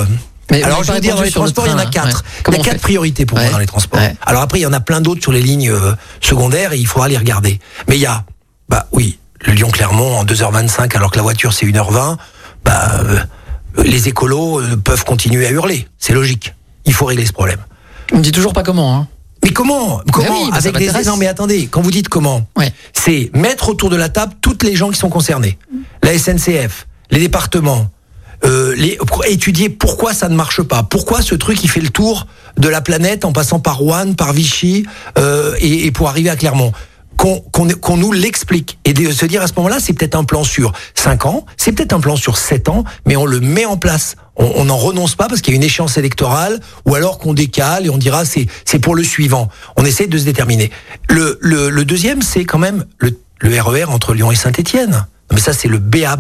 Mais 0.51 0.63
alors 0.63 0.83
je 0.85 0.93
veux 0.93 1.01
dire, 1.01 1.17
dans 1.17 1.23
les 1.23 1.31
transports, 1.31 1.67
il 1.67 1.71
y 1.71 1.75
en 1.75 1.79
a 1.79 1.87
quatre. 1.87 2.19
ouais. 2.19 2.23
Il 2.39 2.43
Comment 2.43 2.59
y 2.59 2.61
a 2.61 2.65
quatre 2.65 2.81
priorités 2.81 3.27
pour 3.27 3.39
moi 3.39 3.49
dans 3.51 3.59
les 3.59 3.67
transports. 3.67 4.01
Ouais. 4.01 4.17
Alors 4.27 4.43
après, 4.43 4.59
il 4.59 4.63
y 4.63 4.67
en 4.67 4.73
a 4.73 4.81
plein 4.81 5.01
d'autres 5.01 5.23
sur 5.23 5.33
les 5.33 5.43
lignes 5.43 5.71
euh, 5.71 5.93
secondaires 6.21 6.73
et 6.73 6.79
il 6.79 6.87
faudra 6.87 7.09
les 7.09 7.17
regarder. 7.17 7.61
Mais 7.89 7.97
il 7.97 8.01
y 8.01 8.07
a, 8.07 8.25
bah 8.69 8.87
oui, 8.93 9.19
le 9.43 9.53
Lyon-Clermont 9.53 10.17
en 10.19 10.25
2h25 10.25 10.97
alors 10.97 11.11
que 11.11 11.17
la 11.17 11.23
voiture 11.23 11.53
c'est 11.53 11.67
1h20. 11.67 12.17
Bah, 12.65 12.91
euh, 13.05 13.19
les 13.85 14.09
écolos 14.09 14.61
euh, 14.61 14.77
peuvent 14.77 15.05
continuer 15.05 15.47
à 15.47 15.51
hurler. 15.51 15.87
C'est 15.99 16.13
logique. 16.13 16.55
Il 16.85 16.93
faut 16.93 17.05
régler 17.07 17.27
ce 17.27 17.33
problème. 17.33 17.59
On 18.13 18.19
me 18.19 18.23
dit 18.23 18.33
toujours 18.33 18.53
pas 18.53 18.63
comment. 18.63 18.97
Hein. 18.97 19.09
Mais 19.45 19.51
comment? 19.53 20.01
Comment? 20.13 20.43
oui, 20.45 20.51
bah, 20.51 20.57
Avec 20.59 20.77
des 20.77 20.91
non 21.05 21.17
mais 21.17 21.27
attendez, 21.27 21.69
quand 21.71 21.81
vous 21.81 21.91
dites 21.91 22.09
comment, 22.09 22.47
Ouais. 22.59 22.73
c'est 22.93 23.31
mettre 23.35 23.69
autour 23.71 23.89
de 23.89 23.97
la 23.97 24.09
table 24.11 24.35
toutes 24.43 24.63
les 24.65 24.77
gens 24.77 24.91
qui 24.91 24.99
sont 24.99 25.09
concernés. 25.09 25.57
La 26.03 26.19
SNCF, 26.19 26.87
les 27.11 27.21
départements, 27.21 27.89
euh, 28.45 28.75
les, 28.77 28.99
étudier 29.29 29.69
pourquoi 29.69 30.15
ça 30.15 30.29
ne 30.29 30.35
marche 30.35 30.63
pas, 30.63 30.83
pourquoi 30.83 31.23
ce 31.23 31.35
truc 31.35 31.63
il 31.63 31.69
fait 31.69 31.81
le 31.81 31.91
tour 31.91 32.27
de 32.57 32.69
la 32.69 32.81
planète 32.81 33.25
en 33.25 33.33
passant 33.33 33.61
par 33.61 33.79
Rouen, 33.79 34.15
par 34.15 34.33
Vichy 34.33 34.87
euh, 35.19 35.55
et, 35.59 35.87
et 35.87 35.91
pour 35.91 36.09
arriver 36.09 36.31
à 36.31 36.37
Clermont. 36.37 36.73
Qu'on 37.17 37.97
nous 37.99 38.13
l'explique 38.13 38.79
et 38.87 38.95
de 38.95 39.13
se 39.13 39.27
dire 39.27 39.43
à 39.43 39.47
ce 39.47 39.53
moment-là, 39.57 39.77
c'est 39.79 39.93
peut-être 39.93 40.15
un 40.15 40.25
plan 40.25 40.43
sur 40.43 40.73
5 40.95 41.27
ans, 41.27 41.45
c'est 41.59 41.73
peut-être 41.73 41.93
un 41.93 42.01
plan 42.01 42.17
sur 42.17 42.39
7 42.39 42.71
ans, 42.71 42.85
mais 43.05 43.15
on 43.15 43.27
le 43.27 43.41
met 43.41 43.67
en 43.67 43.77
place. 43.77 44.17
On 44.37 44.65
n'en 44.65 44.79
renonce 44.79 45.17
pas 45.17 45.29
parce 45.29 45.43
qu'il 45.43 45.53
y 45.53 45.57
a 45.57 45.59
une 45.59 45.63
échéance 45.63 45.99
électorale 45.99 46.61
ou 46.87 46.95
alors 46.95 47.19
qu'on 47.19 47.35
décale 47.35 47.85
et 47.85 47.91
on 47.91 47.99
dira 47.99 48.23
c'est 48.25 48.79
pour 48.79 48.95
le 48.95 49.05
suivant. 49.05 49.51
On 49.77 49.85
essaie 49.85 50.07
de 50.07 50.17
se 50.17 50.25
déterminer. 50.25 50.71
Le, 51.11 51.37
le, 51.43 51.69
le 51.69 51.85
deuxième, 51.85 52.23
c'est 52.23 52.47
quand 52.47 52.59
même 52.59 52.87
le, 52.97 53.15
le 53.41 53.61
RER 53.61 53.85
entre 53.85 54.15
Lyon 54.15 54.33
et 54.33 54.37
Saint-Étienne. 54.37 55.07
Mais 55.31 55.41
ça, 55.41 55.53
c'est 55.53 55.69
le 55.69 55.77
B 55.77 55.97
à 56.07 56.17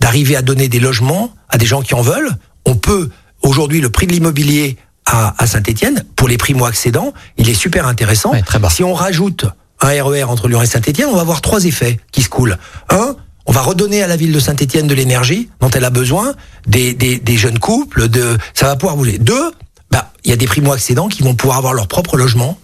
d'arriver 0.00 0.36
à 0.36 0.42
donner 0.42 0.68
des 0.68 0.80
logements 0.80 1.32
à 1.48 1.58
des 1.58 1.66
gens 1.66 1.82
qui 1.82 1.94
en 1.94 2.02
veulent. 2.02 2.30
On 2.66 2.76
peut, 2.76 3.10
aujourd'hui, 3.42 3.80
le 3.80 3.90
prix 3.90 4.06
de 4.06 4.12
l'immobilier 4.12 4.76
à, 5.06 5.34
à 5.42 5.46
Saint-Étienne, 5.46 6.04
pour 6.16 6.28
les 6.28 6.36
primo-accédants, 6.36 7.14
il 7.36 7.48
est 7.48 7.54
super 7.54 7.86
intéressant. 7.86 8.32
Ouais, 8.32 8.42
très. 8.42 8.58
Si 8.70 8.84
on 8.84 8.92
rajoute 8.94 9.46
un 9.80 9.88
RER 10.02 10.24
entre 10.24 10.48
Lyon 10.48 10.60
et 10.62 10.66
Saint-Étienne, 10.66 11.08
on 11.10 11.14
va 11.14 11.22
avoir 11.22 11.40
trois 11.40 11.64
effets 11.64 11.98
qui 12.12 12.22
se 12.22 12.28
coulent. 12.28 12.58
Un, 12.90 13.16
on 13.46 13.52
va 13.52 13.62
redonner 13.62 14.02
à 14.02 14.06
la 14.06 14.16
ville 14.16 14.32
de 14.32 14.40
Saint-Étienne 14.40 14.86
de 14.86 14.94
l'énergie 14.94 15.48
dont 15.60 15.70
elle 15.70 15.84
a 15.84 15.90
besoin, 15.90 16.34
des, 16.66 16.92
des, 16.92 17.18
des 17.18 17.36
jeunes 17.38 17.58
couples, 17.58 18.08
de, 18.08 18.36
ça 18.52 18.66
va 18.66 18.76
pouvoir 18.76 18.96
bouger. 18.96 19.16
Deux, 19.18 19.52
bah, 19.90 20.12
il 20.24 20.30
y 20.30 20.34
a 20.34 20.36
des 20.36 20.46
primo-accédants 20.46 21.08
qui 21.08 21.22
vont 21.22 21.34
pouvoir 21.34 21.56
avoir 21.56 21.72
leur 21.72 21.88
propre 21.88 22.18
logement. 22.18 22.58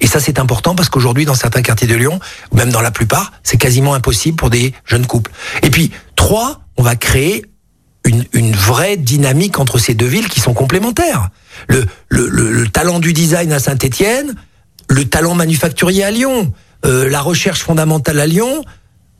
Et 0.00 0.06
ça, 0.06 0.18
c'est 0.18 0.38
important 0.38 0.74
parce 0.74 0.88
qu'aujourd'hui, 0.88 1.26
dans 1.26 1.34
certains 1.34 1.60
quartiers 1.60 1.86
de 1.86 1.94
Lyon, 1.94 2.20
ou 2.52 2.56
même 2.56 2.70
dans 2.70 2.80
la 2.80 2.90
plupart, 2.90 3.32
c'est 3.42 3.58
quasiment 3.58 3.92
impossible 3.92 4.36
pour 4.36 4.48
des 4.48 4.72
jeunes 4.86 5.06
couples. 5.06 5.30
Et 5.62 5.68
puis, 5.68 5.90
trois, 6.16 6.59
on 6.76 6.82
va 6.82 6.96
créer 6.96 7.44
une, 8.04 8.24
une 8.32 8.52
vraie 8.52 8.96
dynamique 8.96 9.58
entre 9.58 9.78
ces 9.78 9.94
deux 9.94 10.06
villes 10.06 10.28
qui 10.28 10.40
sont 10.40 10.54
complémentaires. 10.54 11.28
Le, 11.68 11.84
le, 12.08 12.28
le, 12.28 12.52
le 12.52 12.68
talent 12.68 12.98
du 12.98 13.12
design 13.12 13.52
à 13.52 13.58
Saint-Étienne, 13.58 14.34
le 14.88 15.04
talent 15.04 15.34
manufacturier 15.34 16.04
à 16.04 16.10
Lyon, 16.10 16.52
euh, 16.84 17.08
la 17.08 17.20
recherche 17.20 17.60
fondamentale 17.60 18.18
à 18.20 18.26
Lyon, 18.26 18.64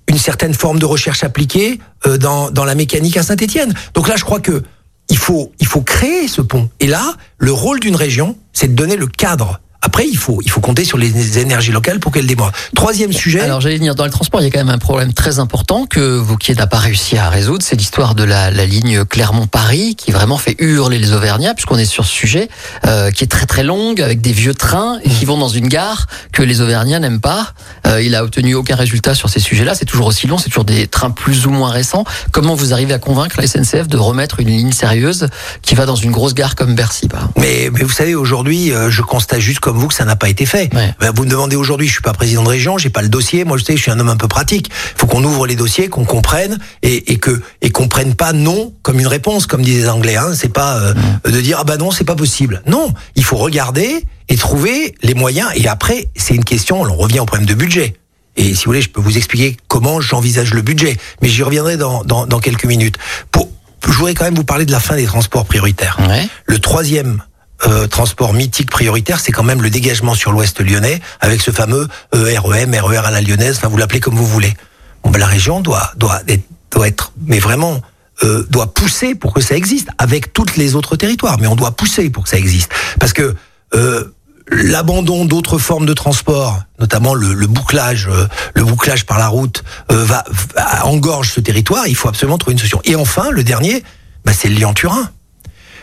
une 0.09 0.19
certaine 0.19 0.55
forme 0.55 0.79
de 0.79 0.87
recherche 0.87 1.23
appliquée 1.23 1.79
euh, 2.07 2.19
dans, 2.19 2.65
la 2.65 2.75
mécanique 2.75 3.17
à 3.17 3.23
Saint-Étienne. 3.23 3.75
Donc 3.95 4.09
là, 4.09 4.17
je 4.17 4.25
crois 4.25 4.41
que 4.41 4.63
il 5.09 5.19
il 5.59 5.67
faut 5.67 5.83
créer 5.83 6.29
ce 6.29 6.41
pont. 6.41 6.71
Et 6.81 6.87
là, 6.87 7.15
le 7.39 7.53
rôle 7.53 7.81
d'une 7.81 7.97
région, 7.97 8.37
c'est 8.53 8.69
de 8.69 8.75
donner 8.75 8.97
le 8.97 9.07
cadre. 9.07 9.61
Après, 9.83 10.07
il 10.07 10.17
faut, 10.17 10.41
il 10.43 10.51
faut 10.51 10.61
compter 10.61 10.85
sur 10.85 10.99
les 10.99 11.39
énergies 11.39 11.73
locales 11.73 12.01
pour 12.01 12.13
qu'elles 12.13 12.27
démarrent. 12.27 12.53
Troisième 12.75 13.13
sujet. 13.13 13.41
Alors 13.41 13.61
j'allais 13.61 13.77
venir 13.79 13.95
dans 13.95 14.05
les 14.05 14.11
transports, 14.11 14.41
il 14.41 14.45
y 14.45 14.47
a 14.47 14.51
quand 14.51 14.59
même 14.59 14.75
un 14.75 14.79
problème 14.79 15.13
très 15.13 15.39
important 15.39 15.87
que 15.87 16.01
Vauquier 16.19 16.55
n'a 16.55 16.67
pas 16.67 16.79
réussi 16.79 17.17
à 17.17 17.31
résoudre, 17.31 17.65
c'est 17.65 17.77
l'histoire 17.77 18.15
de 18.15 18.25
la, 18.25 18.51
la 18.51 18.67
ligne 18.67 19.05
Clermont-Paris 19.05 19.95
qui 19.97 20.13
vraiment 20.13 20.37
fait 20.37 20.57
hurler 20.59 20.99
les 20.99 21.13
Auvergnats 21.13 21.55
puisqu'on 21.55 21.79
est 21.79 21.87
sur 21.87 22.05
ce 22.05 22.13
sujet 22.13 22.49
euh, 22.87 23.11
qui 23.11 23.25
est 23.25 23.27
très 23.27 23.47
très 23.47 23.63
longue 23.63 24.01
avec 24.03 24.21
des 24.21 24.33
vieux 24.33 24.55
trains 24.55 24.99
et 25.03 25.09
qui 25.09 25.25
vont 25.25 25.39
dans 25.39 25.49
une 25.49 25.69
gare 25.69 26.07
que 26.33 26.43
les 26.43 26.61
Auvergnats 26.61 26.99
n'aiment 26.99 27.21
pas. 27.21 27.53
Euh, 27.87 28.03
il 28.03 28.15
a 28.15 28.23
obtenu 28.23 28.55
aucun 28.55 28.77
résultat 28.77 29.15
sur 29.15 29.31
ces 29.31 29.41
sujets-là, 29.41 29.75
c'est 29.75 29.87
toujours 29.87 30.07
aussi 30.07 30.27
long, 30.27 30.37
c'est 30.39 30.51
toujours 30.51 30.65
des 30.65 30.87
trains 30.87 31.11
plus 31.11 31.47
ou 31.47 31.51
moins 31.51 31.71
récents. 31.71 32.05
Comment 32.33 32.55
vous 32.55 32.73
arrivez 32.73 32.93
à 32.93 32.99
convaincre 32.99 33.41
la 33.41 33.47
SNCF 33.47 33.89
de 33.89 33.97
remettre 33.97 34.41
une 34.41 34.49
ligne 34.49 34.73
sérieuse 34.73 35.29
qui 35.63 35.75
va 35.75 35.87
dans 35.87 35.97
une 35.97 36.11
grosse 36.11 36.35
gare 36.35 36.55
comme 36.55 36.75
Bercy 36.75 37.09
bah 37.09 37.31
Mais, 37.37 37.71
mais 37.73 37.83
vous 37.83 37.93
savez, 37.93 38.15
aujourd'hui, 38.15 38.73
euh, 38.73 38.91
je 38.91 39.03
constate 39.03 39.41
juste 39.41 39.61
comme 39.71 39.79
vous 39.79 39.87
que 39.87 39.95
ça 39.95 40.05
n'a 40.05 40.17
pas 40.17 40.29
été 40.29 40.47
fait. 40.47 40.75
Ouais. 40.75 40.93
Ben, 40.99 41.13
Vous 41.15 41.23
me 41.23 41.31
demandez 41.31 41.55
aujourd'hui, 41.55 41.87
je 41.87 41.93
suis 41.93 42.03
pas 42.03 42.13
président 42.13 42.43
de 42.43 42.49
région, 42.49 42.77
j'ai 42.77 42.91
pas 42.91 43.03
le 43.03 43.09
dossier. 43.09 43.45
Moi, 43.45 43.57
je 43.57 43.63
sais, 43.63 43.77
je 43.77 43.83
suis 43.83 43.93
un 43.93 44.01
homme 44.01 44.09
un 44.09 44.17
peu 44.17 44.27
pratique. 44.27 44.69
Il 44.69 44.99
faut 44.99 45.07
qu'on 45.07 45.23
ouvre 45.23 45.47
les 45.47 45.55
dossiers, 45.55 45.89
qu'on 45.89 46.05
comprenne 46.05 46.59
et, 46.83 47.13
et 47.13 47.19
que 47.19 47.41
et 47.63 47.71
qu'on 47.71 47.87
prenne 47.87 48.17
pas 48.17 48.33
non 48.33 48.73
comme 48.83 48.99
une 48.99 49.07
réponse, 49.07 49.47
comme 49.47 49.63
disent 49.63 49.83
les 49.85 49.89
Anglais. 49.89 50.17
Hein. 50.17 50.33
C'est 50.35 50.53
pas 50.53 50.79
euh, 50.79 50.95
de 51.25 51.41
dire 51.41 51.59
ah 51.61 51.65
bah 51.65 51.77
non, 51.77 51.93
c'est 51.93 52.03
pas 52.03 52.17
possible. 52.17 52.63
Non, 52.67 52.93
il 53.15 53.23
faut 53.23 53.37
regarder 53.37 54.05
et 54.29 54.37
trouver 54.37 54.97
les 55.03 55.15
moyens. 55.15 55.49
Et 55.55 55.69
après, 55.69 56.09
c'est 56.17 56.35
une 56.35 56.45
question. 56.45 56.83
On 56.83 56.97
revient 56.97 57.21
au 57.21 57.27
problème 57.27 57.47
de 57.47 57.55
budget. 57.55 57.95
Et 58.37 58.55
si 58.55 58.65
vous 58.65 58.71
voulez, 58.71 58.83
je 58.83 58.89
peux 58.89 59.01
vous 59.01 59.17
expliquer 59.17 59.57
comment 59.69 60.01
j'envisage 60.01 60.53
le 60.53 60.63
budget, 60.63 60.97
mais 61.23 61.29
j'y 61.29 61.45
reviendrai 61.45 61.77
dans, 61.77 62.03
dans, 62.03 62.27
dans 62.27 62.41
quelques 62.41 62.65
minutes. 62.65 62.97
Pour, 63.31 63.49
je 63.87 63.93
voudrais 63.93 64.15
quand 64.15 64.25
même 64.25 64.35
vous 64.35 64.45
parler 64.45 64.67
de 64.67 64.73
la 64.73 64.81
fin 64.81 64.97
des 64.97 65.07
transports 65.07 65.45
prioritaires. 65.45 65.99
Ouais. 66.09 66.29
Le 66.47 66.59
troisième 66.59 67.23
euh, 67.67 67.87
transport 67.87 68.33
mythique 68.35 68.71
prioritaire, 68.71 69.21
c'est 69.21 69.33
quand 69.33 69.43
même 69.43 69.63
le 69.63 69.71
dégagement 69.71 70.15
sur 70.15 70.33
l'ouest 70.33 70.61
lyonnais, 70.61 71.01
avec 71.21 71.41
ce 71.43 71.51
fameux 71.51 71.89
euh, 72.15 72.35
REM, 72.41 72.75
RER 72.75 72.99
à 73.05 73.11
la 73.11 73.21
lyonnaise, 73.21 73.57
enfin 73.57 73.69
vous 73.69 73.77
l'appelez 73.77 74.01
comme 74.01 74.15
vous 74.17 74.27
voulez. 74.27 74.55
Bon, 75.03 75.11
ben, 75.11 75.19
la 75.19 75.27
région 75.27 75.61
doit, 75.61 75.93
doit, 75.97 76.21
être, 76.29 76.45
doit 76.71 76.89
être, 76.89 77.13
mais 77.27 77.39
vraiment, 77.39 77.81
euh, 78.23 78.45
doit 78.51 78.73
pousser 78.75 79.15
pour 79.15 79.33
que 79.35 79.41
ça 79.41 79.57
existe, 79.57 79.89
avec 79.99 80.33
toutes 80.33 80.57
les 80.57 80.75
autres 80.75 80.97
territoires, 80.97 81.39
mais 81.39 81.47
on 81.47 81.57
doit 81.57 81.71
pousser 81.73 82.11
pour 82.11 82.25
que 82.25 82.29
ça 82.31 82.37
existe. 82.39 82.71
Parce 82.99 83.13
que 83.13 83.35
euh, 83.75 84.15
l'abandon 84.51 85.25
d'autres 85.25 85.59
formes 85.59 85.87
de 85.87 85.95
transport, 85.95 86.61
notamment 86.79 87.15
le, 87.15 87.33
le 87.35 87.47
bouclage, 87.47 88.09
euh, 88.11 88.27
le 88.55 88.65
bouclage 88.65 89.07
par 89.07 89.19
la 89.19 89.29
route, 89.29 89.63
euh, 89.93 90.05
va, 90.05 90.25
va- 90.55 90.85
engorge 90.87 91.31
ce 91.33 91.41
territoire. 91.41 91.87
Il 91.87 91.95
faut 91.95 92.09
absolument 92.09 92.37
trouver 92.37 92.53
une 92.55 92.59
solution. 92.59 92.81
Et 92.85 92.97
enfin, 92.97 93.31
le 93.31 93.45
dernier, 93.45 93.83
bah, 94.25 94.33
c'est 94.37 94.49
Lyon-Turin. 94.49 95.09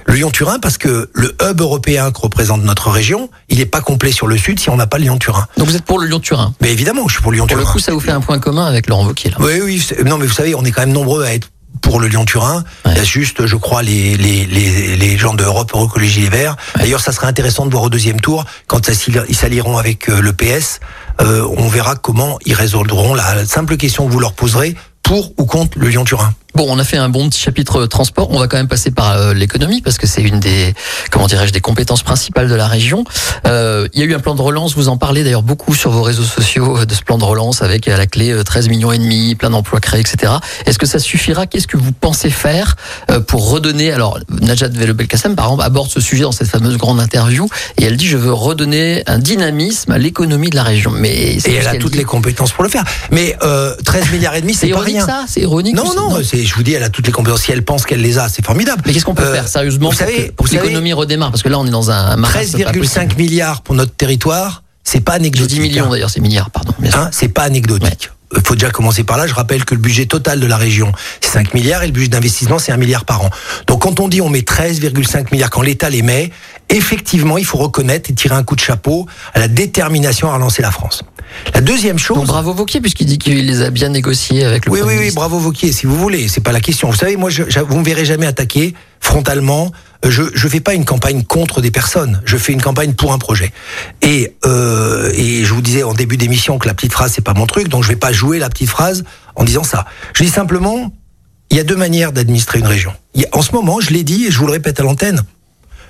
Le 0.08 0.14
Lyon-Turin 0.16 0.60
parce 0.60 0.78
que 0.78 1.10
le 1.14 1.36
hub 1.42 1.60
européen 1.62 2.12
que 2.12 2.22
représente 2.22 2.64
notre 2.64 2.90
région, 2.90 3.30
il 3.50 3.58
n'est 3.58 3.66
pas 3.66 3.82
complet 3.82 4.12
sur 4.12 4.28
le 4.28 4.38
sud 4.38 4.60
si 4.60 4.70
on 4.70 4.78
n'a 4.78 4.88
pas 4.88 4.98
le 4.98 5.04
Lyon-Turin. 5.04 5.48
Donc 5.58 5.68
vous 5.68 5.76
êtes 5.76 5.84
pour 5.86 6.00
le 6.00 6.08
Lyon-Turin? 6.08 6.54
Mais 6.62 6.72
évidemment, 6.72 7.08
je 7.08 7.14
suis 7.16 7.22
pour 7.22 7.32
le 7.32 7.38
Pour 7.38 7.48
Lyon-Turin. 7.48 7.68
le 7.68 7.74
coup, 7.74 7.80
ça 7.80 7.92
vous 7.92 8.00
fait 8.00 8.12
un 8.12 8.22
point 8.22 8.40
commun 8.40 8.66
avec 8.66 8.88
Laurent 8.88 9.06
Wauquiez. 9.06 9.32
là. 9.32 9.38
Oui, 9.40 9.60
oui. 9.64 9.86
Non, 10.06 10.18
mais 10.18 10.26
vous 10.26 10.34
savez, 10.34 10.56
on 10.56 10.64
est 10.64 10.72
quand 10.72 10.82
même 10.82 10.94
nombreux 10.94 11.24
à 11.24 11.34
être 11.34 11.50
pour 11.82 12.00
le 12.00 12.08
Lyon-Turin. 12.08 12.64
Ouais. 12.86 12.92
Il 12.94 12.98
y 12.98 13.02
a 13.02 13.04
juste, 13.04 13.46
je 13.46 13.56
crois, 13.58 13.84
les, 13.84 14.16
les, 14.18 14.46
les, 14.46 14.96
les 14.96 15.18
gens 15.18 15.34
d'Europe, 15.34 15.72
Eurocologie 15.74 16.22
Les 16.22 16.30
Verts. 16.30 16.56
D'ailleurs, 16.78 17.02
ça 17.02 17.12
serait 17.12 17.28
intéressant 17.28 17.66
de 17.66 17.72
voir 17.72 17.84
au 17.84 17.90
deuxième 17.90 18.20
tour, 18.22 18.46
quand 18.68 18.90
ils 19.28 19.36
s'allieront 19.36 19.78
avec 19.78 20.10
euh, 20.10 20.20
le 20.22 20.34
PS, 20.34 20.80
euh, 21.22 21.46
on 21.58 21.68
verra 21.68 21.96
comment 21.96 22.40
ils 22.46 22.54
résoudront 22.54 23.14
la 23.14 23.46
simple 23.46 23.76
question 23.78 24.08
que 24.08 24.12
vous 24.12 24.20
leur 24.20 24.34
poserez 24.34 24.76
pour 25.04 25.32
ou 25.38 25.46
contre 25.46 25.78
le 25.78 25.88
Lyon-Turin. 25.90 26.34
Bon, 26.58 26.66
on 26.70 26.80
a 26.80 26.84
fait 26.84 26.98
un 26.98 27.08
bon 27.10 27.30
petit 27.30 27.40
chapitre 27.40 27.82
euh, 27.82 27.88
transport. 27.88 28.32
On 28.32 28.40
va 28.40 28.48
quand 28.48 28.58
même 28.58 28.68
passer 28.68 28.90
par 28.90 29.12
euh, 29.12 29.36
l'économie 29.36 29.82
parce 29.84 30.00
que 30.00 30.08
c'est 30.08 30.24
une 30.24 30.40
des, 30.40 30.74
comment 31.12 31.28
dirais-je, 31.28 31.54
des 31.54 31.62
compétences 31.62 32.02
principales 32.02 32.50
de 32.50 32.56
la 32.56 32.66
région. 32.66 33.04
Euh, 33.46 33.88
il 33.94 34.00
y 34.00 34.04
a 34.04 34.08
eu 34.08 34.16
un 34.16 34.20
plan 34.20 34.34
de 34.34 34.42
relance. 34.42 34.74
Vous 34.74 34.88
en 34.90 34.98
parlez 34.98 35.24
d'ailleurs 35.24 35.44
beaucoup 35.44 35.76
sur 35.76 35.92
vos 35.92 36.02
réseaux 36.02 36.24
sociaux 36.24 36.80
euh, 36.80 36.86
de 36.88 36.96
ce 36.96 37.04
plan 37.04 37.20
de 37.20 37.24
relance 37.24 37.62
avec 37.62 37.88
à 37.88 37.96
la 37.96 38.08
clé 38.08 38.32
euh, 38.32 38.44
13 38.44 38.70
millions 38.70 38.92
et 38.92 38.98
demi, 38.98 39.36
plein 39.36 39.52
d'emplois 39.52 39.80
créés, 39.80 40.02
etc. 40.02 40.34
Est-ce 40.66 40.80
que 40.80 40.88
ça 40.88 40.98
suffira? 40.98 41.46
Qu'est-ce 41.46 41.68
que 41.68 41.78
vous 41.78 41.92
pensez 41.92 42.32
faire 42.32 42.76
pour 43.28 43.52
redonner? 43.52 43.92
Alors, 43.92 44.18
Najat 44.42 44.70
Vallaud-Belkacem, 44.70 45.36
par 45.36 45.46
exemple, 45.46 45.62
aborde 45.64 45.92
ce 45.92 46.02
sujet 46.02 46.24
dans 46.24 46.32
cette 46.32 46.48
fameuse 46.50 46.78
grande 46.78 47.00
interview 47.00 47.48
et 47.78 47.84
elle 47.86 47.98
dit 47.98 48.08
je 48.08 48.18
veux 48.18 48.34
redonner 48.34 49.04
un 49.06 49.20
dynamisme 49.20 49.92
à 49.92 50.00
l'économie 50.00 50.50
de 50.50 50.56
la 50.56 50.64
région. 50.64 50.90
Mais 50.90 51.14
Et 51.36 51.54
elle 51.54 51.68
a 51.68 51.76
toutes 51.76 51.92
dit. 51.92 52.00
les 52.00 52.04
compétences 52.04 52.52
pour 52.52 52.64
le 52.64 52.70
faire. 52.72 52.84
Mais 53.12 53.38
euh, 53.44 53.76
13 53.86 54.12
milliards 54.12 54.34
et 54.34 54.42
demi, 54.42 54.56
C'est 54.56 54.68
pas 54.70 54.78
ironique 54.78 54.96
rien. 54.96 55.06
ça 55.06 55.26
C'est 55.28 55.42
ironique 55.42 55.76
Non, 55.76 55.94
non, 55.96 56.18
c'est, 56.24 56.47
je 56.48 56.56
vous 56.56 56.64
dis, 56.64 56.74
elle 56.74 56.84
a 56.84 56.90
toutes 56.90 57.06
les 57.06 57.14
compétences. 57.14 57.44
Si 57.44 57.52
elle 57.52 57.64
pense 57.64 57.86
qu'elle 57.86 58.02
les 58.02 58.18
a, 58.18 58.30
c'est 58.30 58.44
formidable. 58.46 58.82
Mais 58.86 58.94
qu'est-ce 58.94 59.06
qu'on 59.06 59.14
peut 59.14 59.24
Euh, 59.24 59.34
faire 59.34 59.48
sérieusement 59.48 59.90
vous 59.90 59.96
pour 59.96 60.00
savez- 60.00 60.34
que, 60.36 60.66
l'économie 60.66 60.94
redémarre 60.94 61.30
Parce 61.32 61.44
que 61.44 61.50
là, 61.50 61.60
on 61.60 61.68
est 61.68 61.72
dans 61.72 61.92
un 61.92 62.16
marasme 62.16 62.58
pas 62.64 62.72
possible. 62.72 62.86
13,5 62.86 63.18
milliards 63.18 63.62
pour 63.62 63.76
notre 63.76 63.94
territoire, 63.94 64.64
c'est 64.84 65.02
pas 65.02 65.14
anecdotique. 65.14 65.60
10 65.60 65.60
millions 65.60 65.86
hein. 65.86 65.90
d'ailleurs, 65.92 66.10
c'est 66.10 66.22
milliards, 66.22 66.50
pardon. 66.50 66.74
Hein, 66.94 67.10
c'est 67.12 67.28
pas 67.28 67.44
anecdotique. 67.44 68.10
Il 68.36 68.42
faut 68.46 68.56
déjà 68.56 68.70
commencer 68.72 69.06
par 69.06 69.18
là. 69.18 69.26
Je 69.26 69.34
rappelle 69.34 69.64
que 69.64 69.74
le 69.74 69.80
budget 69.80 70.06
total 70.06 70.42
de 70.42 70.46
la 70.48 70.58
région, 70.58 70.92
c'est 71.22 71.30
5 71.32 71.54
milliards 71.54 71.84
et 71.84 71.88
le 71.88 71.94
budget 71.94 72.10
d'investissement, 72.10 72.60
c'est 72.60 72.74
1 72.74 72.78
milliard 72.78 73.06
par 73.06 73.22
an. 73.24 73.30
Donc 73.68 73.84
quand 73.84 74.02
on 74.02 74.10
dit 74.10 74.20
on 74.20 74.30
met 74.30 74.42
13,5 74.42 75.32
milliards, 75.32 75.50
quand 75.50 75.62
l'État 75.62 75.90
les 75.90 76.02
met, 76.02 76.32
effectivement, 76.68 77.38
il 77.38 77.46
faut 77.46 77.58
reconnaître 77.58 78.10
et 78.10 78.14
tirer 78.14 78.36
un 78.36 78.44
coup 78.44 78.56
de 78.56 78.60
chapeau 78.60 79.08
à 79.34 79.40
la 79.40 79.48
détermination 79.48 80.30
à 80.30 80.34
relancer 80.36 80.62
la 80.62 80.72
France. 80.72 81.04
La 81.54 81.62
deuxième 81.62 81.98
chose... 82.00 82.18
Donc 82.18 82.28
bravo 82.28 82.54
Vauquier, 82.54 82.82
puisqu'il 82.82 83.06
dit 83.06 83.18
qu'il 83.18 83.46
les 83.46 83.62
a 83.62 83.70
bien 83.70 83.90
négociés 83.90 84.44
avec 84.46 84.66
le 84.66 84.72
Oui, 84.72 84.80
oui, 84.86 84.96
oui, 85.00 85.12
bravo 85.14 85.40
Vauquier, 85.40 85.72
si 85.72 85.86
vous 85.86 85.98
voulez, 85.98 86.28
c'est 86.28 86.42
pas 86.42 86.52
la 86.52 86.60
question. 86.62 86.90
Vous 86.90 86.96
savez, 86.98 87.16
moi, 87.18 87.30
je, 87.30 87.44
je- 87.50 87.60
vous 87.60 87.78
me 87.80 87.84
verrez 87.84 88.06
jamais 88.06 88.26
attaquer 88.26 88.74
frontalement. 89.00 89.72
Euh, 90.06 90.10
Je 90.12 90.24
je 90.34 90.48
fais 90.48 90.60
pas 90.60 90.74
une 90.74 90.86
campagne 90.86 91.24
contre 91.24 91.62
des 91.62 91.72
personnes. 91.72 92.22
Je 92.26 92.38
fais 92.38 92.54
une 92.54 92.62
campagne 92.62 92.94
pour 92.94 93.14
un 93.14 93.18
projet. 93.18 93.52
Et 94.02 94.34
euh, 94.46 95.12
et 95.16 95.44
je 95.46 95.54
vous 95.54 95.62
disais 95.62 95.84
en 95.84 95.94
début 95.94 96.18
d'émission 96.18 96.58
que 96.60 96.68
la 96.68 96.74
petite 96.74 96.94
phrase 96.94 97.12
c'est 97.16 97.24
pas 97.24 97.34
mon 97.34 97.46
truc, 97.48 97.68
donc 97.70 97.84
je 97.84 97.90
vais 97.90 97.96
pas 97.96 98.12
jouer 98.12 98.40
la 98.40 98.50
petite 98.50 98.70
phrase 98.70 99.04
en 99.36 99.44
disant 99.44 99.64
ça. 99.64 99.86
Je 100.14 100.24
dis 100.24 100.30
simplement, 100.30 100.92
il 101.50 101.58
y 101.58 101.60
a 101.60 101.64
deux 101.64 101.76
manières 101.76 102.12
d'administrer 102.12 102.60
une 102.60 102.68
région. 102.68 102.92
Il 103.16 103.22
y 103.22 103.26
a- 103.26 103.30
en 103.32 103.42
ce 103.42 103.52
moment, 103.54 103.80
je 103.80 103.90
l'ai 103.92 104.04
dit 104.04 104.26
et 104.26 104.32
je 104.32 104.38
vous 104.38 104.46
le 104.48 104.52
répète 104.52 104.80
à 104.80 104.84
l'antenne, 104.84 105.24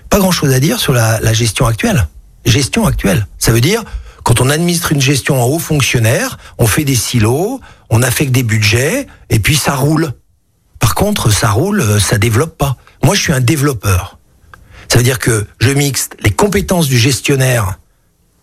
pas 0.10 0.20
grand 0.20 0.32
chose 0.32 0.54
à 0.54 0.60
dire 0.60 0.80
sur 0.80 0.94
la, 0.94 1.20
la 1.20 1.34
gestion 1.34 1.66
actuelle. 1.66 2.08
Gestion 2.46 2.86
actuelle. 2.86 3.28
Ça 3.40 3.52
veut 3.52 3.60
dire, 3.62 3.84
quand 4.28 4.42
on 4.42 4.50
administre 4.50 4.92
une 4.92 5.00
gestion 5.00 5.42
en 5.42 5.46
haut 5.46 5.58
fonctionnaire, 5.58 6.38
on 6.58 6.68
fait 6.68 6.84
des 6.84 6.98
silos, 6.98 7.62
on 7.90 8.04
affecte 8.04 8.34
des 8.34 8.44
budgets, 8.44 9.08
et 9.30 9.40
puis 9.40 9.56
ça 9.56 9.74
roule. 9.74 10.12
Par 10.80 10.96
contre, 10.96 11.30
ça 11.30 11.50
roule, 11.50 11.80
euh, 11.80 11.98
ça 11.98 12.18
développe 12.18 12.58
pas. 12.58 12.76
Moi, 13.06 13.16
je 13.16 13.22
suis 13.22 13.32
un 13.32 13.40
développeur. 13.40 14.20
Ça 14.90 14.98
veut 14.98 15.06
dire 15.06 15.20
que 15.20 15.48
je 15.60 15.70
mixte 15.70 16.18
les 16.26 16.32
compétences 16.32 16.90
du 16.90 16.98
gestionnaire 16.98 17.80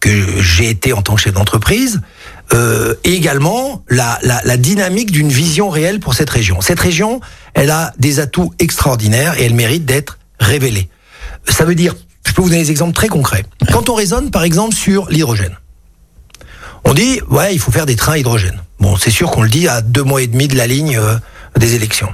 que 0.00 0.40
j'ai 0.40 0.70
été 0.70 0.94
en 0.94 1.02
tant 1.02 1.16
que 1.16 1.20
chef 1.20 1.34
d'entreprise, 1.34 2.00
euh, 2.54 2.94
et 3.04 3.12
également 3.12 3.84
la, 3.90 4.18
la, 4.22 4.40
la 4.42 4.56
dynamique 4.56 5.10
d'une 5.10 5.28
vision 5.28 5.68
réelle 5.68 6.00
pour 6.00 6.14
cette 6.14 6.30
région. 6.30 6.62
Cette 6.62 6.80
région, 6.80 7.20
elle 7.52 7.70
a 7.70 7.92
des 7.98 8.20
atouts 8.20 8.54
extraordinaires 8.58 9.38
et 9.38 9.44
elle 9.44 9.54
mérite 9.54 9.84
d'être 9.84 10.18
révélée. 10.40 10.88
Ça 11.46 11.66
veut 11.66 11.74
dire, 11.74 11.94
je 12.26 12.32
peux 12.32 12.40
vous 12.40 12.48
donner 12.48 12.62
des 12.62 12.70
exemples 12.70 12.94
très 12.94 13.08
concrets. 13.08 13.44
Quand 13.70 13.90
on 13.90 13.94
raisonne, 13.94 14.30
par 14.30 14.44
exemple, 14.44 14.74
sur 14.74 15.10
l'hydrogène, 15.10 15.58
on 16.84 16.94
dit, 16.94 17.20
ouais, 17.30 17.54
il 17.54 17.58
faut 17.58 17.70
faire 17.72 17.86
des 17.86 17.96
trains 17.96 18.12
à 18.14 18.18
hydrogène. 18.18 18.60
Bon, 18.80 18.96
c'est 18.96 19.10
sûr 19.10 19.30
qu'on 19.30 19.42
le 19.42 19.48
dit 19.48 19.68
à 19.68 19.80
deux 19.80 20.02
mois 20.02 20.22
et 20.22 20.26
demi 20.26 20.48
de 20.48 20.56
la 20.56 20.66
ligne 20.66 20.96
euh, 20.98 21.16
des 21.58 21.74
élections. 21.74 22.12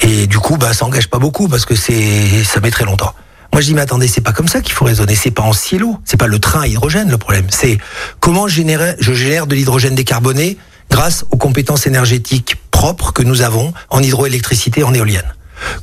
Et 0.00 0.26
du 0.26 0.38
coup, 0.38 0.56
bah, 0.56 0.72
ça 0.72 0.84
engage 0.84 1.08
pas 1.08 1.18
beaucoup 1.18 1.48
parce 1.48 1.64
que 1.64 1.74
c'est, 1.74 2.44
ça 2.44 2.60
met 2.60 2.70
très 2.70 2.84
longtemps. 2.84 3.14
Moi, 3.52 3.60
je 3.62 3.66
dis, 3.66 3.74
mais 3.74 3.80
attendez, 3.80 4.06
c'est 4.08 4.20
pas 4.20 4.32
comme 4.32 4.46
ça 4.48 4.60
qu'il 4.60 4.72
faut 4.74 4.84
raisonner. 4.84 5.14
C'est 5.14 5.30
pas 5.30 5.42
en 5.42 5.52
silo. 5.52 5.98
C'est 6.04 6.16
pas 6.18 6.26
le 6.26 6.38
train 6.38 6.60
à 6.62 6.66
hydrogène, 6.66 7.10
le 7.10 7.18
problème. 7.18 7.46
C'est 7.50 7.78
comment 8.20 8.46
je 8.46 8.62
génère 8.62 9.46
de 9.46 9.54
l'hydrogène 9.54 9.94
décarboné 9.94 10.56
grâce 10.90 11.24
aux 11.30 11.36
compétences 11.36 11.86
énergétiques 11.86 12.56
propres 12.70 13.12
que 13.12 13.22
nous 13.22 13.42
avons 13.42 13.72
en 13.90 14.02
hydroélectricité, 14.02 14.84
en 14.84 14.94
éolienne. 14.94 15.34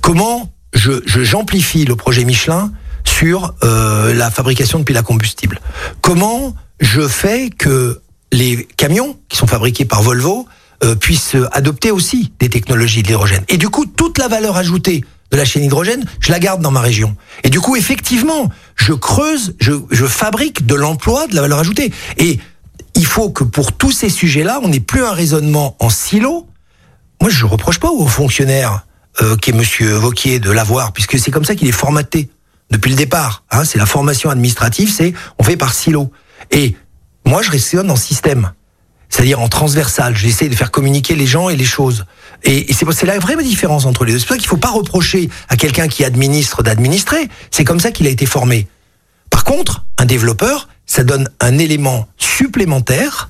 Comment 0.02 0.52
je, 0.74 0.94
je- 1.06 1.24
j'amplifie 1.24 1.86
le 1.86 1.96
projet 1.96 2.24
Michelin 2.24 2.72
sur 3.04 3.54
euh, 3.64 4.14
la 4.14 4.32
fabrication 4.32 4.80
de 4.80 4.84
piles 4.84 4.98
à 4.98 5.04
combustible? 5.04 5.60
Comment 6.02 6.56
je 6.80 7.08
fais 7.08 7.50
que 7.50 8.02
les 8.36 8.68
camions 8.78 9.18
qui 9.30 9.38
sont 9.38 9.48
fabriqués 9.48 9.86
par 9.86 10.02
Volvo 10.02 10.46
euh, 10.84 10.96
puissent 10.96 11.38
adopter 11.54 11.92
aussi 11.92 12.34
des 12.40 12.50
technologies 12.50 13.02
de 13.02 13.08
l'hydrogène. 13.08 13.44
Et 13.48 13.58
du 13.58 13.70
coup, 13.70 13.86
toute 13.86 14.18
la 14.18 14.28
valeur 14.28 14.58
ajoutée 14.58 15.04
de 15.32 15.38
la 15.38 15.46
chaîne 15.46 15.64
hydrogène, 15.64 16.06
je 16.20 16.32
la 16.32 16.40
garde 16.40 16.62
dans 16.62 16.72
ma 16.72 16.82
région. 16.82 17.16
Et 17.44 17.50
du 17.50 17.60
coup, 17.60 17.76
effectivement, 17.76 18.50
je 18.76 18.94
creuse, 18.94 19.56
je, 19.60 19.74
je 19.90 20.06
fabrique 20.06 20.66
de 20.66 20.76
l'emploi, 20.76 21.28
de 21.28 21.36
la 21.36 21.42
valeur 21.42 21.60
ajoutée. 21.60 21.92
Et 22.18 22.40
il 22.94 23.06
faut 23.06 23.30
que 23.30 23.44
pour 23.44 23.72
tous 23.72 23.92
ces 23.92 24.10
sujets-là, 24.10 24.60
on 24.64 24.68
n'ait 24.68 24.80
plus 24.80 25.04
un 25.04 25.12
raisonnement 25.12 25.76
en 25.80 25.90
silo. 25.90 26.48
Moi, 27.22 27.30
je 27.30 27.46
ne 27.46 27.50
reproche 27.50 27.80
pas 27.80 27.90
au 27.90 28.06
fonctionnaire 28.06 28.86
euh, 29.22 29.38
qui 29.38 29.52
est 29.52 29.54
Monsieur 29.54 29.94
Vauquier 29.94 30.40
de 30.40 30.52
l'avoir, 30.52 30.92
puisque 30.92 31.18
c'est 31.18 31.32
comme 31.32 31.46
ça 31.46 31.56
qu'il 31.56 31.70
est 31.70 31.74
formaté 31.74 32.30
depuis 32.70 32.90
le 32.92 32.98
départ. 32.98 33.44
Hein, 33.50 33.64
c'est 33.64 33.78
la 33.78 33.86
formation 33.86 34.30
administrative, 34.30 34.92
c'est 34.92 35.14
on 35.40 35.44
fait 35.44 35.58
par 35.58 35.74
silo. 35.74 36.12
Et 36.52 36.76
moi, 37.26 37.42
je 37.42 37.52
raisonne 37.52 37.90
en 37.90 37.96
système, 37.96 38.52
c'est-à-dire 39.10 39.40
en 39.40 39.50
transversal. 39.50 40.16
J'essaie 40.16 40.50
de 40.50 40.56
faire 40.56 40.72
communiquer 40.72 41.16
les 41.16 41.26
gens 41.26 41.50
et 41.50 41.56
les 41.56 41.66
choses. 41.66 42.06
Et, 42.44 42.72
c'est 42.72 43.06
la 43.06 43.20
vraie 43.20 43.36
différence 43.44 43.86
entre 43.86 44.06
les 44.06 44.14
deux. 44.14 44.20
C'est 44.20 44.28
pour 44.28 44.36
ça 44.36 44.40
qu'il 44.40 44.48
faut 44.48 44.58
pas 44.58 44.72
reprocher 44.72 45.30
à 45.50 45.58
quelqu'un 45.58 45.88
qui 45.88 46.04
administre 46.04 46.64
d'administrer. 46.64 47.28
C'est 47.52 47.64
comme 47.64 47.80
ça 47.80 47.92
qu'il 47.92 48.08
a 48.08 48.10
été 48.10 48.26
formé. 48.26 48.68
Par 49.30 49.44
contre, 49.44 49.86
un 49.98 50.06
développeur, 50.06 50.70
ça 50.86 51.04
donne 51.04 51.30
un 51.40 51.58
élément 51.58 52.08
supplémentaire 52.18 53.30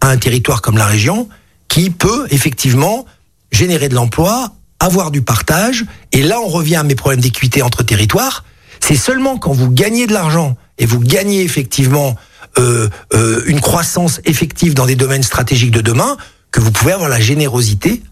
à 0.00 0.08
un 0.08 0.16
territoire 0.16 0.62
comme 0.62 0.76
la 0.76 0.86
région 0.86 1.28
qui 1.68 1.90
peut 1.90 2.26
effectivement 2.30 3.06
générer 3.52 3.88
de 3.88 3.94
l'emploi, 3.94 4.54
avoir 4.80 5.10
du 5.10 5.22
partage. 5.22 5.84
Et 6.12 6.22
là, 6.22 6.40
on 6.40 6.48
revient 6.48 6.76
à 6.76 6.82
mes 6.82 6.94
problèmes 6.94 7.20
d'équité 7.20 7.62
entre 7.62 7.82
territoires. 7.82 8.44
C'est 8.80 8.96
seulement 8.96 9.38
quand 9.38 9.52
vous 9.52 9.70
gagnez 9.70 10.06
de 10.06 10.12
l'argent 10.12 10.56
et 10.78 10.86
vous 10.86 11.00
gagnez 11.00 11.42
effectivement 11.42 12.16
euh, 12.58 12.88
euh, 13.14 13.42
une 13.46 13.60
croissance 13.60 14.20
effective 14.24 14.74
dans 14.74 14.86
des 14.86 14.96
domaines 14.96 15.22
stratégiques 15.22 15.70
de 15.72 15.80
demain 15.80 16.16
que 16.50 16.60
vous 16.60 16.70
pouvez 16.70 16.92
avoir 16.92 17.08
la 17.08 17.20
générosité 17.20 18.02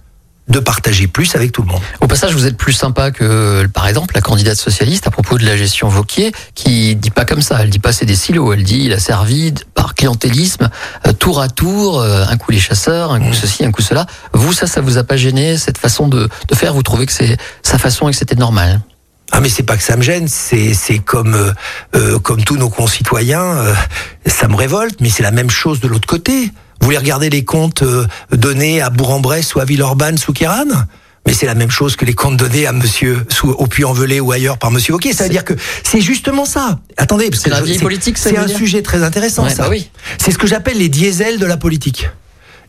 de 0.49 0.59
partager 0.59 1.07
plus 1.07 1.35
avec 1.35 1.53
tout 1.53 1.63
le 1.63 1.69
monde. 1.69 1.81
Au 2.01 2.07
passage, 2.07 2.35
vous 2.35 2.47
êtes 2.47 2.57
plus 2.57 2.75
sympa 2.75 3.11
que, 3.11 3.67
par 3.73 3.89
exemple, 3.89 4.15
la 4.15 4.21
candidate 4.21 4.59
socialiste 4.59 5.07
à 5.07 5.11
propos 5.11 5.39
de 5.39 5.45
la 5.45 5.57
gestion 5.57 5.89
Vauquier, 5.89 6.33
qui 6.55 6.97
dit 6.97 7.11
pas 7.11 7.25
comme 7.25 7.41
ça. 7.41 7.59
Elle 7.63 7.71
dit 7.71 7.79
pas 7.79 7.93
c'est 7.93 8.05
des 8.05 8.15
silos. 8.15 8.53
Elle 8.53 8.63
dit 8.63 8.83
il 8.85 8.93
a 8.93 8.99
servi 8.99 9.55
par 9.75 9.95
clientélisme, 9.95 10.69
euh, 11.07 11.13
tour 11.13 11.41
à 11.41 11.49
tour, 11.49 12.01
euh, 12.01 12.25
un 12.29 12.37
coup 12.37 12.51
les 12.51 12.61
chasseurs, 12.61 13.13
un 13.13 13.21
coup 13.21 13.33
ceci, 13.33 13.65
un 13.65 13.71
coup 13.71 13.83
cela. 13.83 14.07
Vous, 14.35 14.53
ça, 14.53 14.67
ça 14.67 14.83
vous 14.83 14.99
a 14.99 15.05
pas 15.05 15.17
gêné 15.17 15.57
cette 15.57 15.79
façon 15.79 16.09
de, 16.09 16.29
de 16.49 16.55
faire? 16.55 16.75
Vous 16.75 16.83
trouvez 16.83 17.07
que 17.07 17.13
c'est 17.13 17.39
sa 17.63 17.79
façon 17.79 18.09
et 18.09 18.13
que 18.13 18.19
c'était 18.19 18.35
normal? 18.35 18.81
Ah 19.33 19.41
mais 19.41 19.49
c'est 19.49 19.63
pas 19.63 19.77
que 19.77 19.83
ça 19.83 19.97
me 19.97 20.03
gêne, 20.03 20.29
c'est 20.29 20.75
c'est 20.75 20.99
comme 20.99 21.35
euh, 21.35 21.53
euh, 21.95 22.19
comme 22.19 22.45
tous 22.45 22.57
nos 22.57 22.69
concitoyens, 22.69 23.43
euh, 23.43 23.75
ça 24.27 24.49
me 24.49 24.55
révolte, 24.55 25.01
mais 25.01 25.09
c'est 25.09 25.23
la 25.23 25.31
même 25.33 25.51
chose 25.51 25.81
de 25.81 25.89
l'autre 25.89 26.07
côté. 26.07 26.51
Vous 26.81 26.87
voulez 26.89 26.99
regarder 26.99 27.31
les 27.31 27.45
comptes 27.45 27.83
euh, 27.83 28.07
donnés 28.31 28.83
à 28.83 28.91
Bourg-en-Bresse 28.91 29.55
ou 29.55 29.61
à 29.61 29.65
Villeurbanne 29.65 30.19
sous 30.19 30.33
Kéran? 30.33 30.67
Mais 31.27 31.33
c'est 31.33 31.47
la 31.47 31.55
même 31.55 31.71
chose 31.71 31.97
que 31.97 32.05
les 32.05 32.13
comptes 32.13 32.37
donnés 32.37 32.67
à 32.67 32.73
Monsieur 32.73 33.25
sous, 33.31 33.49
au 33.49 33.67
Puy-en-Velay 33.67 34.21
ou 34.21 34.31
ailleurs 34.31 34.59
par 34.59 34.71
Monsieur 34.71 34.93
Wauquiez. 34.93 35.15
Ça 35.15 35.25
veut 35.25 35.31
dire 35.31 35.45
que 35.45 35.55
c'est 35.83 36.03
justement 36.03 36.45
ça. 36.45 36.81
Attendez, 36.99 37.31
parce 37.31 37.43
C'est 37.43 37.49
que 37.49 37.55
la 37.55 37.81
politique, 37.81 38.19
un 38.27 38.45
dire 38.45 38.57
sujet 38.59 38.83
très 38.83 39.03
intéressant. 39.03 39.45
Ouais, 39.45 39.55
ça. 39.55 39.63
bah 39.63 39.69
oui. 39.71 39.91
C'est 40.23 40.33
ce 40.33 40.37
que 40.39 40.47
j'appelle 40.47 40.77
les 40.77 40.91
diesels 40.91 41.39
de 41.39 41.47
la 41.47 41.57
politique. 41.57 42.11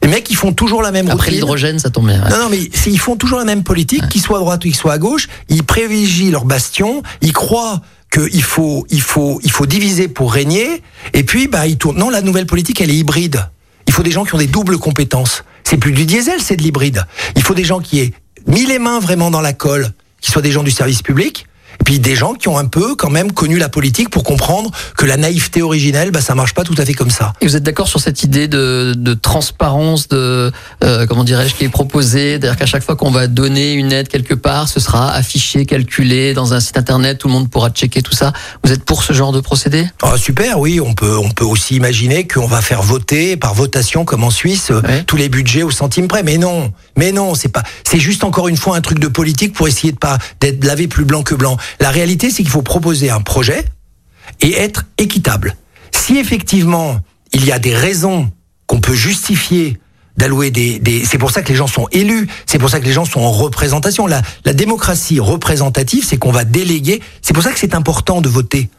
Les 0.05 0.11
mecs, 0.11 0.29
ils 0.29 0.35
font 0.35 0.53
toujours 0.53 0.83
la 0.83 0.91
même 0.91 1.09
Après 1.09 1.31
l'hydrogène, 1.31 1.79
ça 1.79 1.89
tombe 1.89 2.05
bien. 2.05 2.23
ouais. 2.23 2.29
Non, 2.29 2.37
non, 2.37 2.49
mais 2.51 2.59
ils 2.85 2.99
font 2.99 3.15
toujours 3.15 3.39
la 3.39 3.43
même 3.43 3.63
politique, 3.63 4.07
qu'ils 4.07 4.21
soient 4.21 4.37
à 4.37 4.39
droite 4.39 4.63
ou 4.63 4.67
qu'ils 4.67 4.75
soient 4.75 4.93
à 4.93 4.99
gauche. 4.99 5.27
Ils 5.49 5.63
privilégient 5.63 6.29
leur 6.29 6.45
bastion. 6.45 7.01
Ils 7.21 7.33
croient 7.33 7.81
qu'il 8.13 8.43
faut, 8.43 8.85
il 8.91 9.01
faut, 9.01 9.39
il 9.43 9.49
faut 9.49 9.65
diviser 9.65 10.07
pour 10.07 10.31
régner. 10.31 10.83
Et 11.13 11.23
puis, 11.23 11.47
bah, 11.47 11.65
ils 11.65 11.79
tournent. 11.79 11.97
Non, 11.97 12.11
la 12.11 12.21
nouvelle 12.21 12.45
politique, 12.45 12.81
elle 12.81 12.91
est 12.91 12.95
hybride. 12.97 13.49
Il 13.87 13.93
faut 13.93 14.03
des 14.03 14.11
gens 14.11 14.25
qui 14.25 14.35
ont 14.35 14.37
des 14.37 14.45
doubles 14.45 14.77
compétences. 14.77 15.43
C'est 15.63 15.77
plus 15.77 15.91
du 15.91 16.05
diesel, 16.05 16.39
c'est 16.39 16.55
de 16.55 16.61
l'hybride. 16.61 17.05
Il 17.35 17.41
faut 17.41 17.55
des 17.55 17.63
gens 17.63 17.79
qui 17.79 17.99
aient 17.99 18.13
mis 18.45 18.67
les 18.67 18.77
mains 18.77 18.99
vraiment 18.99 19.31
dans 19.31 19.41
la 19.41 19.53
colle, 19.53 19.91
qui 20.21 20.29
soient 20.29 20.43
des 20.43 20.51
gens 20.51 20.61
du 20.61 20.69
service 20.69 21.01
public, 21.01 21.47
puis 21.85 21.99
des 21.99 22.15
gens 22.15 22.33
qui 22.33 22.49
ont 22.49 22.57
un 22.57 22.65
peu 22.65 22.95
quand 22.95 23.09
même 23.09 23.31
connu 23.31 23.57
la 23.57 23.69
politique 23.69 24.09
pour 24.09 24.23
comprendre 24.23 24.71
que 24.97 25.05
la 25.05 25.15
naïveté 25.17 25.61
originelle, 25.61 26.11
bah, 26.11 26.19
ça 26.21 26.35
marche 26.35 26.53
pas 26.53 26.63
tout 26.63 26.75
à 26.77 26.83
fait 26.85 26.93
comme 26.93 27.09
ça. 27.11 27.31
Et 27.41 27.47
vous 27.47 27.55
êtes 27.55 27.63
d'accord 27.63 27.87
sur 27.87 27.99
cette 28.01 28.23
idée 28.23 28.47
de, 28.47 28.93
de 28.97 29.13
transparence, 29.13 30.07
de 30.09 30.51
euh, 30.83 31.05
comment 31.07 31.23
dirais-je, 31.23 31.53
qui 31.55 31.63
est 31.63 31.69
proposée, 31.69 32.31
c'est-à-dire 32.31 32.57
qu'à 32.57 32.65
chaque 32.65 32.83
fois 32.83 32.95
qu'on 32.95 33.11
va 33.11 33.27
donner 33.27 33.73
une 33.73 33.91
aide 33.91 34.07
quelque 34.07 34.33
part, 34.33 34.67
ce 34.67 34.79
sera 34.79 35.11
affiché, 35.13 35.65
calculé 35.65 36.33
dans 36.33 36.53
un 36.53 36.59
site 36.59 36.77
internet, 36.77 37.19
tout 37.19 37.27
le 37.27 37.33
monde 37.33 37.49
pourra 37.49 37.69
checker 37.69 38.01
tout 38.01 38.13
ça. 38.15 38.33
Vous 38.63 38.71
êtes 38.71 38.83
pour 38.83 39.03
ce 39.03 39.13
genre 39.13 39.31
de 39.31 39.39
procédé? 39.39 39.85
Ah, 40.01 40.17
super, 40.17 40.59
oui, 40.59 40.79
on 40.81 40.93
peut, 40.93 41.17
on 41.17 41.29
peut 41.29 41.45
aussi 41.45 41.75
imaginer 41.75 42.27
qu'on 42.27 42.47
va 42.47 42.61
faire 42.61 42.81
voter 42.81 43.37
par 43.37 43.53
votation, 43.53 44.05
comme 44.05 44.23
en 44.23 44.31
Suisse, 44.31 44.71
euh, 44.71 44.81
Ouais. 44.85 45.03
tous 45.05 45.17
les 45.17 45.29
budgets 45.29 45.63
au 45.63 45.71
centime 45.71 46.07
près. 46.07 46.23
Mais 46.23 46.37
non, 46.37 46.71
mais 46.97 47.11
non, 47.11 47.35
c'est 47.35 47.49
pas, 47.49 47.63
c'est 47.87 47.99
juste 47.99 48.23
encore 48.23 48.47
une 48.47 48.57
fois 48.57 48.75
un 48.75 48.81
truc 48.81 48.99
de 48.99 49.07
politique 49.07 49.53
pour 49.53 49.67
essayer 49.67 49.91
de 49.91 49.97
pas 49.97 50.17
d'être 50.41 50.63
lavé 50.63 50.87
plus 50.87 51.05
blanc 51.05 51.23
que 51.23 51.35
blanc. 51.35 51.57
La 51.79 51.89
réalité, 51.89 52.29
c'est 52.29 52.43
qu'il 52.43 52.51
faut 52.51 52.61
proposer 52.61 53.09
un 53.09 53.21
projet 53.21 53.65
et 54.41 54.53
être 54.53 54.85
équitable. 54.97 55.55
Si 55.91 56.17
effectivement 56.17 56.99
il 57.33 57.45
y 57.45 57.51
a 57.51 57.59
des 57.59 57.75
raisons 57.75 58.31
qu'on 58.67 58.79
peut 58.79 58.95
justifier 58.95 59.79
d'allouer 60.17 60.49
des, 60.51 60.79
des 60.79 61.03
c'est 61.03 61.17
pour 61.17 61.31
ça 61.31 61.41
que 61.41 61.49
les 61.49 61.55
gens 61.55 61.67
sont 61.67 61.87
élus, 61.91 62.27
c'est 62.45 62.57
pour 62.57 62.69
ça 62.69 62.79
que 62.79 62.85
les 62.85 62.93
gens 62.93 63.05
sont 63.05 63.19
en 63.19 63.31
représentation. 63.31 64.07
La, 64.07 64.21
la 64.45 64.53
démocratie 64.53 65.19
représentative, 65.19 66.05
c'est 66.07 66.17
qu'on 66.17 66.31
va 66.31 66.45
déléguer. 66.45 67.01
C'est 67.21 67.33
pour 67.33 67.43
ça 67.43 67.51
que 67.51 67.59
c'est 67.59 67.75
important 67.75 68.21
de 68.21 68.29
voter. 68.29 68.69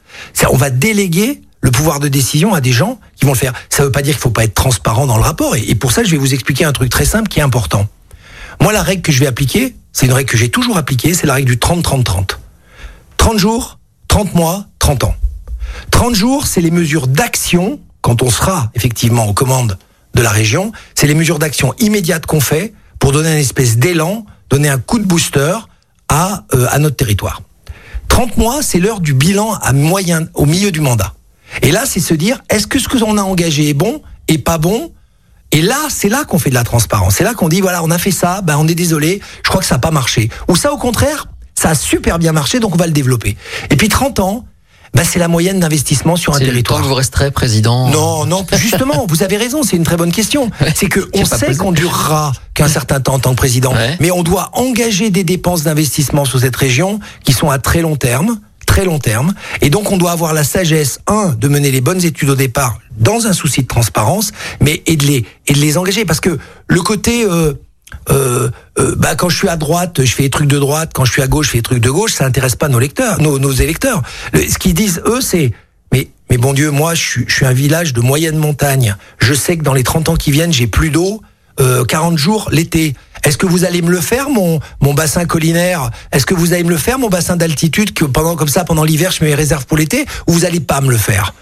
On 0.50 0.56
va 0.56 0.70
déléguer 0.70 1.42
le 1.60 1.70
pouvoir 1.70 2.00
de 2.00 2.08
décision 2.08 2.54
à 2.54 2.60
des 2.60 2.72
gens 2.72 2.98
qui 3.16 3.26
vont 3.26 3.32
le 3.32 3.38
faire. 3.38 3.52
Ça 3.68 3.82
veut 3.82 3.92
pas 3.92 4.02
dire 4.02 4.14
qu'il 4.14 4.22
faut 4.22 4.30
pas 4.30 4.44
être 4.44 4.54
transparent 4.54 5.06
dans 5.06 5.16
le 5.16 5.22
rapport. 5.22 5.56
Et, 5.56 5.64
et 5.68 5.74
pour 5.74 5.92
ça, 5.92 6.04
je 6.04 6.10
vais 6.10 6.16
vous 6.16 6.32
expliquer 6.32 6.64
un 6.64 6.72
truc 6.72 6.90
très 6.90 7.04
simple 7.04 7.28
qui 7.28 7.40
est 7.40 7.42
important. 7.42 7.86
Moi, 8.60 8.72
la 8.72 8.82
règle 8.82 9.02
que 9.02 9.12
je 9.12 9.20
vais 9.20 9.26
appliquer, 9.26 9.74
c'est 9.92 10.06
une 10.06 10.12
règle 10.12 10.30
que 10.30 10.38
j'ai 10.38 10.48
toujours 10.48 10.78
appliquée, 10.78 11.12
c'est 11.12 11.26
la 11.26 11.34
règle 11.34 11.50
du 11.50 11.56
30-30-30. 11.56 12.38
30 13.26 13.38
jours, 13.38 13.80
30 14.06 14.36
mois, 14.36 14.66
30 14.78 15.02
ans. 15.02 15.14
30 15.90 16.14
jours, 16.14 16.46
c'est 16.46 16.60
les 16.60 16.70
mesures 16.70 17.08
d'action, 17.08 17.80
quand 18.00 18.22
on 18.22 18.30
sera 18.30 18.70
effectivement 18.76 19.26
aux 19.26 19.32
commandes 19.32 19.78
de 20.14 20.22
la 20.22 20.30
région, 20.30 20.70
c'est 20.94 21.08
les 21.08 21.14
mesures 21.16 21.40
d'action 21.40 21.74
immédiates 21.80 22.24
qu'on 22.24 22.38
fait 22.38 22.72
pour 23.00 23.10
donner 23.10 23.32
une 23.32 23.38
espèce 23.38 23.78
d'élan, 23.78 24.24
donner 24.48 24.68
un 24.68 24.78
coup 24.78 25.00
de 25.00 25.04
booster 25.04 25.56
à, 26.08 26.44
euh, 26.54 26.68
à 26.70 26.78
notre 26.78 26.94
territoire. 26.94 27.42
30 28.06 28.36
mois, 28.36 28.62
c'est 28.62 28.78
l'heure 28.78 29.00
du 29.00 29.12
bilan 29.12 29.54
à 29.54 29.72
moyen, 29.72 30.28
au 30.34 30.46
milieu 30.46 30.70
du 30.70 30.80
mandat. 30.80 31.12
Et 31.62 31.72
là, 31.72 31.82
c'est 31.84 31.98
se 31.98 32.14
dire, 32.14 32.44
est-ce 32.48 32.68
que 32.68 32.78
ce 32.78 32.86
que 32.86 32.96
l'on 32.96 33.18
a 33.18 33.22
engagé 33.22 33.70
est 33.70 33.74
bon 33.74 34.02
et 34.28 34.38
pas 34.38 34.58
bon? 34.58 34.92
Et 35.50 35.62
là, 35.62 35.88
c'est 35.88 36.08
là 36.08 36.24
qu'on 36.24 36.38
fait 36.38 36.50
de 36.50 36.54
la 36.54 36.62
transparence. 36.62 37.16
C'est 37.16 37.24
là 37.24 37.34
qu'on 37.34 37.48
dit, 37.48 37.60
voilà, 37.60 37.82
on 37.82 37.90
a 37.90 37.98
fait 37.98 38.12
ça, 38.12 38.40
ben 38.40 38.56
on 38.56 38.68
est 38.68 38.76
désolé, 38.76 39.20
je 39.42 39.48
crois 39.48 39.60
que 39.60 39.66
ça 39.66 39.74
n'a 39.74 39.80
pas 39.80 39.90
marché. 39.90 40.30
Ou 40.46 40.54
ça, 40.54 40.72
au 40.72 40.78
contraire, 40.78 41.26
ça 41.58 41.70
a 41.70 41.74
super 41.74 42.18
bien 42.18 42.32
marché, 42.32 42.60
donc 42.60 42.74
on 42.74 42.78
va 42.78 42.86
le 42.86 42.92
développer. 42.92 43.36
Et 43.70 43.76
puis 43.76 43.88
30 43.88 44.20
ans, 44.20 44.44
ben 44.94 45.04
c'est 45.04 45.18
la 45.18 45.28
moyenne 45.28 45.58
d'investissement 45.60 46.16
sur 46.16 46.32
un 46.34 46.38
C'est 46.38 46.44
le 46.44 46.46
temps 46.48 46.52
territoire. 46.52 46.80
que 46.82 46.86
vous 46.86 46.94
resterez 46.94 47.30
président. 47.30 47.88
Non, 47.90 48.24
non, 48.24 48.46
justement, 48.56 49.04
vous 49.08 49.22
avez 49.22 49.36
raison, 49.36 49.62
c'est 49.62 49.76
une 49.76 49.82
très 49.84 49.96
bonne 49.96 50.12
question. 50.12 50.50
C'est 50.74 50.86
que 50.88 51.00
on 51.12 51.24
sait 51.24 51.54
qu'on 51.56 51.72
durera 51.72 52.32
qu'un 52.54 52.68
certain 52.68 53.00
temps 53.00 53.14
en 53.14 53.18
tant 53.18 53.30
que 53.32 53.36
président, 53.36 53.72
Ouais. 53.74 53.96
mais 54.00 54.10
on 54.10 54.22
doit 54.22 54.50
engager 54.54 55.10
des 55.10 55.24
dépenses 55.24 55.64
d'investissement 55.64 56.24
sur 56.24 56.40
cette 56.40 56.56
région 56.56 57.00
qui 57.24 57.32
sont 57.32 57.50
à 57.50 57.58
très 57.58 57.82
long 57.82 57.96
terme, 57.96 58.38
très 58.66 58.84
long 58.84 58.98
terme, 58.98 59.34
et 59.60 59.68
donc 59.70 59.90
on 59.92 59.96
doit 59.98 60.12
avoir 60.12 60.32
la 60.32 60.44
sagesse 60.44 61.00
un 61.06 61.28
de 61.38 61.48
mener 61.48 61.70
les 61.70 61.80
bonnes 61.80 62.04
études 62.04 62.30
au 62.30 62.34
départ 62.36 62.78
dans 62.96 63.26
un 63.26 63.32
souci 63.34 63.62
de 63.62 63.66
transparence, 63.66 64.32
mais 64.60 64.82
et 64.86 64.96
de 64.96 65.04
les 65.04 65.24
et 65.46 65.52
de 65.52 65.58
les 65.58 65.76
engager 65.76 66.04
parce 66.06 66.20
que 66.20 66.38
le 66.68 66.80
côté 66.80 67.24
euh, 67.24 67.52
euh, 68.10 68.50
euh, 68.78 68.94
bah 68.96 69.14
quand 69.14 69.28
je 69.28 69.36
suis 69.36 69.48
à 69.48 69.56
droite, 69.56 70.04
je 70.04 70.12
fais 70.14 70.24
des 70.24 70.30
trucs 70.30 70.48
de 70.48 70.58
droite. 70.58 70.90
Quand 70.92 71.04
je 71.04 71.12
suis 71.12 71.22
à 71.22 71.28
gauche, 71.28 71.46
je 71.46 71.50
fais 71.52 71.58
des 71.58 71.62
trucs 71.62 71.82
de 71.82 71.90
gauche. 71.90 72.12
Ça 72.14 72.24
intéresse 72.26 72.56
pas 72.56 72.68
nos 72.68 72.78
lecteurs, 72.78 73.20
nos, 73.20 73.38
nos 73.38 73.52
électeurs. 73.52 74.02
Le- 74.32 74.48
ce 74.48 74.58
qu'ils 74.58 74.74
disent 74.74 75.02
eux, 75.06 75.20
c'est 75.20 75.52
mais 75.92 76.08
mais 76.30 76.36
bon 76.36 76.52
Dieu, 76.52 76.70
moi 76.70 76.94
je 76.94 77.20
je 77.26 77.34
suis 77.34 77.46
un 77.46 77.52
village 77.52 77.92
de 77.92 78.00
moyenne 78.00 78.36
montagne. 78.36 78.96
Je 79.18 79.34
sais 79.34 79.56
que 79.56 79.62
dans 79.62 79.74
les 79.74 79.84
30 79.84 80.08
ans 80.08 80.16
qui 80.16 80.30
viennent, 80.32 80.52
j'ai 80.52 80.66
plus 80.66 80.90
d'eau. 80.90 81.22
Euh, 81.58 81.84
40 81.86 82.18
jours 82.18 82.50
l'été. 82.52 82.94
Est-ce 83.24 83.38
que 83.38 83.46
vous 83.46 83.64
allez 83.64 83.80
me 83.80 83.90
le 83.90 84.00
faire 84.02 84.28
mon 84.28 84.60
mon 84.82 84.92
bassin 84.92 85.24
collinaire? 85.24 85.90
Est-ce 86.12 86.26
que 86.26 86.34
vous 86.34 86.52
allez 86.52 86.64
me 86.64 86.68
le 86.70 86.76
faire 86.76 86.98
mon 86.98 87.08
bassin 87.08 87.36
d'altitude 87.36 87.94
que 87.94 88.04
pendant 88.04 88.36
comme 88.36 88.48
ça 88.48 88.64
pendant 88.64 88.84
l'hiver 88.84 89.10
je 89.10 89.24
me 89.24 89.34
réserve 89.34 89.64
pour 89.64 89.78
l'été? 89.78 90.04
Ou 90.26 90.32
vous 90.32 90.44
allez 90.44 90.60
pas 90.60 90.82
me 90.82 90.90
le 90.90 90.98
faire? 90.98 91.32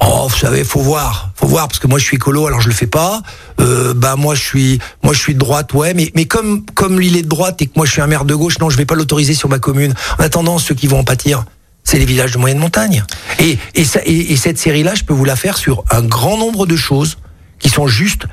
Oh, 0.00 0.26
vous 0.28 0.36
savez, 0.36 0.62
faut 0.62 0.80
voir, 0.80 1.30
faut 1.34 1.46
voir 1.46 1.68
parce 1.68 1.78
que 1.78 1.86
moi 1.86 1.98
je 1.98 2.04
suis 2.04 2.16
écolo, 2.16 2.46
alors 2.46 2.60
je 2.60 2.68
le 2.68 2.74
fais 2.74 2.86
pas. 2.86 3.22
Euh, 3.60 3.94
bah 3.94 4.16
moi 4.16 4.34
je 4.34 4.42
suis, 4.42 4.78
moi 5.02 5.14
je 5.14 5.20
suis 5.20 5.34
de 5.34 5.38
droite, 5.38 5.72
ouais, 5.72 5.94
mais 5.94 6.10
mais 6.14 6.26
comme 6.26 6.66
comme 6.74 7.00
il 7.00 7.16
est 7.16 7.22
de 7.22 7.28
droite 7.28 7.62
et 7.62 7.66
que 7.66 7.72
moi 7.76 7.86
je 7.86 7.92
suis 7.92 8.02
un 8.02 8.06
maire 8.06 8.24
de 8.24 8.34
gauche, 8.34 8.58
non, 8.58 8.68
je 8.68 8.76
vais 8.76 8.84
pas 8.84 8.94
l'autoriser 8.94 9.34
sur 9.34 9.48
ma 9.48 9.58
commune. 9.58 9.94
En 10.18 10.22
attendant, 10.22 10.58
ceux 10.58 10.74
qui 10.74 10.86
vont 10.86 10.98
en 10.98 11.04
pâtir, 11.04 11.44
c'est 11.82 11.98
les 11.98 12.04
villages 12.04 12.32
de 12.32 12.38
moyenne 12.38 12.58
montagne. 12.58 13.04
Et 13.38 13.58
et, 13.74 13.84
ça, 13.84 14.00
et 14.04 14.36
cette 14.36 14.58
série-là, 14.58 14.94
je 14.94 15.04
peux 15.04 15.14
vous 15.14 15.24
la 15.24 15.36
faire 15.36 15.56
sur 15.56 15.82
un 15.90 16.02
grand 16.02 16.36
nombre 16.36 16.66
de 16.66 16.76
choses 16.76 17.16
qui 17.58 17.70
sont 17.70 17.86
juste 17.86 18.26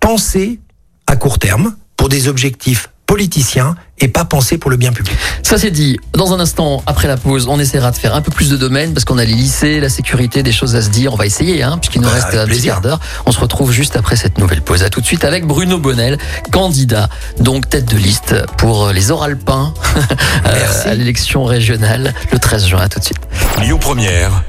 pensées 0.00 0.60
à 1.06 1.16
court 1.16 1.38
terme 1.38 1.76
pour 1.96 2.08
des 2.08 2.28
objectifs 2.28 2.90
politiciens 3.06 3.76
et 3.98 4.08
pas 4.08 4.24
pensées 4.24 4.58
pour 4.58 4.70
le 4.70 4.76
bien 4.76 4.92
public. 4.92 5.16
Ça 5.42 5.56
c'est 5.58 5.70
dit. 5.70 5.98
Dans 6.12 6.34
un 6.34 6.40
instant, 6.40 6.82
après 6.86 7.08
la 7.08 7.16
pause, 7.16 7.46
on 7.48 7.58
essaiera 7.58 7.90
de 7.90 7.96
faire 7.96 8.14
un 8.14 8.20
peu 8.20 8.30
plus 8.30 8.50
de 8.50 8.56
domaines 8.56 8.92
parce 8.92 9.04
qu'on 9.04 9.16
a 9.16 9.24
les 9.24 9.32
lycées, 9.32 9.80
la 9.80 9.88
sécurité, 9.88 10.42
des 10.42 10.52
choses 10.52 10.74
à 10.76 10.82
se 10.82 10.90
dire. 10.90 11.14
On 11.14 11.16
va 11.16 11.24
essayer, 11.24 11.62
hein, 11.62 11.78
puisqu'il 11.78 12.02
nous 12.02 12.08
Bah, 12.08 12.14
reste 12.14 12.34
un 12.34 12.38
petit 12.44 12.46
plaisir. 12.48 12.72
quart 12.74 12.80
d'heure. 12.82 13.00
On 13.24 13.32
se 13.32 13.38
retrouve 13.38 13.72
juste 13.72 13.96
après 13.96 14.16
cette 14.16 14.38
nouvelle 14.38 14.60
pause. 14.60 14.82
À 14.82 14.90
tout 14.90 15.00
de 15.00 15.06
suite 15.06 15.24
avec 15.24 15.46
Bruno 15.46 15.78
Bonnel, 15.78 16.18
candidat, 16.52 17.08
donc 17.40 17.68
tête 17.70 17.86
de 17.86 17.96
liste 17.96 18.34
pour 18.58 18.88
les 18.90 19.10
Oralpins 19.10 19.72
euh, 20.46 20.66
à 20.84 20.94
l'élection 20.94 21.44
régionale 21.44 22.12
le 22.32 22.38
13 22.38 22.66
juin. 22.66 22.80
À 22.80 22.88
tout 22.88 22.98
de 22.98 23.04
suite. 23.04 23.20
Lyon 23.62 23.78
Première, 23.78 24.42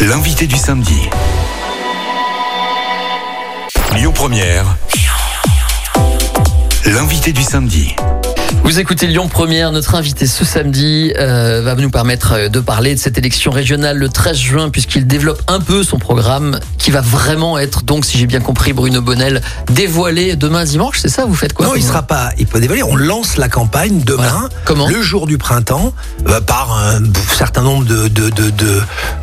l'invité 0.00 0.46
du 0.46 0.56
samedi. 0.56 1.00
Lyon 3.96 4.12
Première, 4.12 4.64
l'invité 6.84 7.32
du 7.32 7.42
samedi. 7.42 7.94
Vous 8.64 8.78
écoutez 8.78 9.06
Lyon 9.06 9.28
Première, 9.28 9.72
notre 9.72 9.94
invité 9.94 10.26
ce 10.26 10.44
samedi 10.44 11.12
euh, 11.18 11.62
va 11.62 11.74
nous 11.74 11.88
permettre 11.90 12.32
euh, 12.34 12.48
de 12.48 12.60
parler 12.60 12.94
de 12.94 13.00
cette 13.00 13.16
élection 13.16 13.50
régionale 13.50 13.96
le 13.96 14.08
13 14.10 14.36
juin 14.36 14.68
puisqu'il 14.70 15.06
développe 15.06 15.40
un 15.48 15.58
peu 15.60 15.82
son 15.82 15.98
programme 15.98 16.60
qui 16.76 16.90
va 16.90 17.00
vraiment 17.00 17.58
être 17.58 17.82
donc 17.84 18.04
si 18.04 18.18
j'ai 18.18 18.26
bien 18.26 18.40
compris 18.40 18.74
Bruno 18.74 19.00
Bonnel 19.00 19.40
dévoilé 19.72 20.36
demain 20.36 20.64
dimanche, 20.64 20.98
c'est 21.00 21.08
ça 21.08 21.24
vous 21.24 21.34
faites 21.34 21.54
quoi 21.54 21.66
non, 21.66 21.74
il 21.76 21.82
sera 21.82 22.02
pas. 22.02 22.30
Il 22.38 22.46
peut 22.46 22.60
dévoiler. 22.60 22.82
On 22.82 22.96
lance 22.96 23.36
la 23.38 23.48
campagne 23.48 24.00
demain, 24.04 24.28
Voilà. 24.28 24.48
Comment 24.64 24.88
le 24.88 25.00
jour 25.02 25.26
du 25.26 25.38
printemps, 25.38 25.92
euh, 26.26 26.40
par 26.42 26.72
un 26.78 27.00
certain 27.36 27.62
nombre 27.62 27.84
de 27.86 28.08
de 28.08 28.28
de 28.28 28.50
de, 28.50 28.82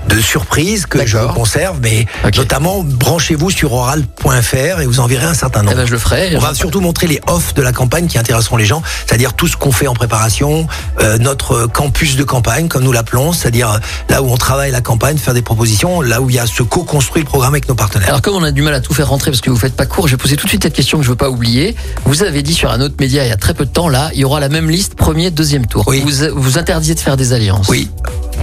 de 0.09 0.19
surprises 0.21 0.85
que 0.87 1.05
je 1.05 1.17
conserve, 1.33 1.77
mais 1.83 2.05
notamment 2.35 2.83
branchez-vous 2.83 3.51
sur 3.51 3.73
oral.fr 3.73 4.81
et 4.81 4.85
vous 4.87 4.99
en 4.99 5.07
verrez 5.07 5.25
un 5.25 5.33
certain 5.35 5.61
Eh 5.61 5.65
nombre. 5.65 5.77
ben 5.77 5.85
je 5.85 5.91
le 5.91 5.97
ferai. 5.99 6.35
On 6.35 6.39
va 6.39 6.53
surtout 6.55 6.81
montrer 6.81 7.05
les 7.07 7.21
offs 7.27 7.53
de 7.53 7.61
la 7.61 7.71
campagne 7.73 8.07
qui 8.07 8.17
intéresseront 8.17 8.57
les 8.57 8.65
gens, 8.65 8.81
c'est-à-dire 9.15 9.33
tout 9.33 9.47
ce 9.47 9.55
qu'on 9.55 9.71
fait 9.71 9.87
en 9.87 9.93
préparation, 9.93 10.67
euh, 10.99 11.17
notre 11.17 11.67
campus 11.67 12.17
de 12.17 12.25
campagne, 12.25 12.67
comme 12.67 12.83
nous 12.83 12.91
l'appelons, 12.91 13.31
c'est-à-dire 13.31 13.71
euh, 13.71 13.77
là 14.09 14.21
où 14.21 14.29
on 14.29 14.35
travaille 14.35 14.71
la 14.71 14.81
campagne, 14.81 15.17
faire 15.17 15.33
des 15.33 15.41
propositions, 15.41 16.01
là 16.01 16.19
où 16.19 16.29
il 16.29 16.35
y 16.35 16.39
a 16.39 16.45
ce 16.45 16.63
co-construit 16.63 17.21
le 17.21 17.25
programme 17.25 17.53
avec 17.53 17.69
nos 17.69 17.75
partenaires. 17.75 18.09
Alors 18.09 18.21
comme 18.21 18.35
on 18.35 18.43
a 18.43 18.51
du 18.51 18.61
mal 18.61 18.73
à 18.73 18.81
tout 18.81 18.93
faire 18.93 19.07
rentrer 19.07 19.31
parce 19.31 19.39
que 19.39 19.49
vous 19.49 19.55
faites 19.55 19.77
pas 19.77 19.85
court, 19.85 20.09
je 20.09 20.17
vais 20.17 20.21
poser 20.21 20.35
tout 20.35 20.47
de 20.47 20.49
suite 20.49 20.63
cette 20.63 20.73
question 20.73 20.97
que 20.97 21.05
je 21.05 21.09
veux 21.11 21.15
pas 21.15 21.29
oublier. 21.29 21.77
Vous 22.03 22.23
avez 22.23 22.41
dit 22.41 22.53
sur 22.53 22.69
un 22.71 22.81
autre 22.81 22.95
média 22.99 23.23
il 23.23 23.29
y 23.29 23.31
a 23.31 23.37
très 23.37 23.53
peu 23.53 23.63
de 23.63 23.71
temps 23.71 23.87
là, 23.87 24.09
il 24.13 24.19
y 24.19 24.25
aura 24.25 24.41
la 24.41 24.49
même 24.49 24.69
liste 24.69 24.95
premier, 24.95 25.31
deuxième 25.31 25.65
tour. 25.65 25.85
Oui. 25.87 26.03
Vous 26.05 26.35
vous 26.35 26.57
interdisez 26.57 26.95
de 26.95 26.99
faire 26.99 27.15
des 27.15 27.31
alliances. 27.31 27.69
Oui. 27.69 27.89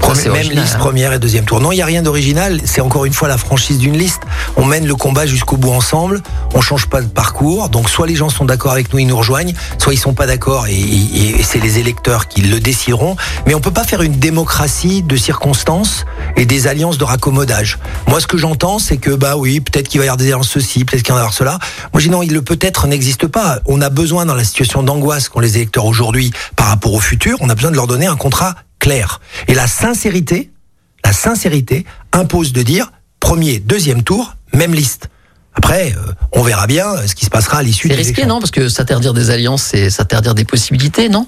Premier- 0.00 0.22
même 0.24 0.32
original, 0.32 0.62
liste 0.64 0.74
hein. 0.76 0.78
première 0.78 1.12
et 1.12 1.18
deuxième 1.18 1.44
tour. 1.44 1.60
Non, 1.60 1.72
il 1.72 1.76
n'y 1.76 1.82
a 1.82 1.86
rien 1.86 2.02
d'original. 2.02 2.60
C'est 2.64 2.80
encore 2.80 3.04
une 3.04 3.12
fois 3.12 3.28
la 3.28 3.38
franchise 3.38 3.78
d'une 3.78 3.96
liste. 3.96 4.20
On 4.56 4.64
mène 4.64 4.86
le 4.86 4.94
combat 4.94 5.26
jusqu'au 5.26 5.56
bout 5.56 5.70
ensemble. 5.70 6.22
On 6.54 6.60
change 6.60 6.86
pas 6.86 7.00
de 7.00 7.06
parcours. 7.06 7.68
Donc 7.68 7.88
soit 7.88 8.06
les 8.06 8.14
gens 8.16 8.28
sont 8.28 8.44
d'accord 8.44 8.72
avec 8.72 8.92
nous, 8.92 8.98
ils 8.98 9.06
nous 9.06 9.16
rejoignent, 9.16 9.54
soit 9.78 9.94
ils 9.94 9.98
sont 9.98 10.14
pas 10.14 10.26
d'accord 10.26 10.66
et, 10.66 10.74
et- 10.74 11.40
et 11.40 11.42
c'est 11.42 11.58
les 11.60 11.78
électeurs 11.78 12.28
qui 12.28 12.42
le 12.42 12.60
décideront. 12.60 13.16
Mais 13.46 13.54
on 13.54 13.60
peut 13.60 13.70
pas 13.70 13.84
faire 13.84 14.02
une 14.02 14.18
démocratie 14.18 15.02
de 15.02 15.16
circonstances 15.16 16.04
et 16.36 16.46
des 16.46 16.66
alliances 16.66 16.98
de 16.98 17.04
raccommodage. 17.04 17.78
Moi, 18.08 18.20
ce 18.20 18.26
que 18.26 18.36
j'entends, 18.36 18.78
c'est 18.78 18.96
que 18.96 19.10
bah 19.10 19.36
oui, 19.36 19.60
peut-être 19.60 19.88
qu'il 19.88 19.98
va 20.00 20.04
y 20.06 20.08
avoir 20.08 20.16
des 20.16 20.26
alliances 20.26 20.48
ceci, 20.48 20.84
peut-être 20.84 21.02
qu'il 21.02 21.12
va 21.12 21.18
y 21.18 21.22
avoir 21.22 21.34
cela. 21.34 21.58
Moi, 21.92 22.00
je 22.00 22.06
dis 22.06 22.10
non, 22.10 22.22
il 22.22 22.32
le 22.32 22.42
peut-être 22.42 22.86
n'existe 22.86 23.26
pas. 23.26 23.60
On 23.66 23.80
a 23.80 23.88
besoin 23.90 24.26
dans 24.26 24.34
la 24.34 24.44
situation 24.44 24.82
d'angoisse 24.82 25.28
qu'ont 25.28 25.40
les 25.40 25.56
électeurs 25.56 25.84
aujourd'hui 25.86 26.32
par 26.56 26.66
rapport 26.68 26.92
au 26.94 27.00
futur, 27.00 27.36
on 27.40 27.48
a 27.48 27.54
besoin 27.54 27.70
de 27.70 27.76
leur 27.76 27.86
donner 27.86 28.06
un 28.06 28.16
contrat 28.16 28.54
clair. 28.82 29.20
Et 29.48 29.54
la 29.54 29.66
sincérité, 29.68 30.50
la 31.04 31.12
sincérité 31.12 31.86
impose 32.12 32.52
de 32.52 32.62
dire 32.62 32.92
premier, 33.20 33.60
deuxième 33.60 34.02
tour, 34.02 34.34
même 34.52 34.74
liste. 34.74 35.08
Après, 35.54 35.92
euh, 35.96 36.12
on 36.32 36.42
verra 36.42 36.66
bien 36.66 36.88
euh, 36.88 37.06
ce 37.06 37.14
qui 37.14 37.24
se 37.24 37.30
passera 37.30 37.58
à 37.58 37.62
l'issue 37.62 37.88
C'est 37.88 37.94
risqué 37.94 38.22
élections. 38.22 38.28
non? 38.28 38.40
Parce 38.40 38.50
que 38.50 38.68
s'interdire 38.68 39.14
des 39.14 39.30
alliances 39.30 39.62
c'est 39.62 39.88
s'interdire 39.90 40.34
des 40.34 40.44
possibilités 40.44 41.08
non? 41.08 41.26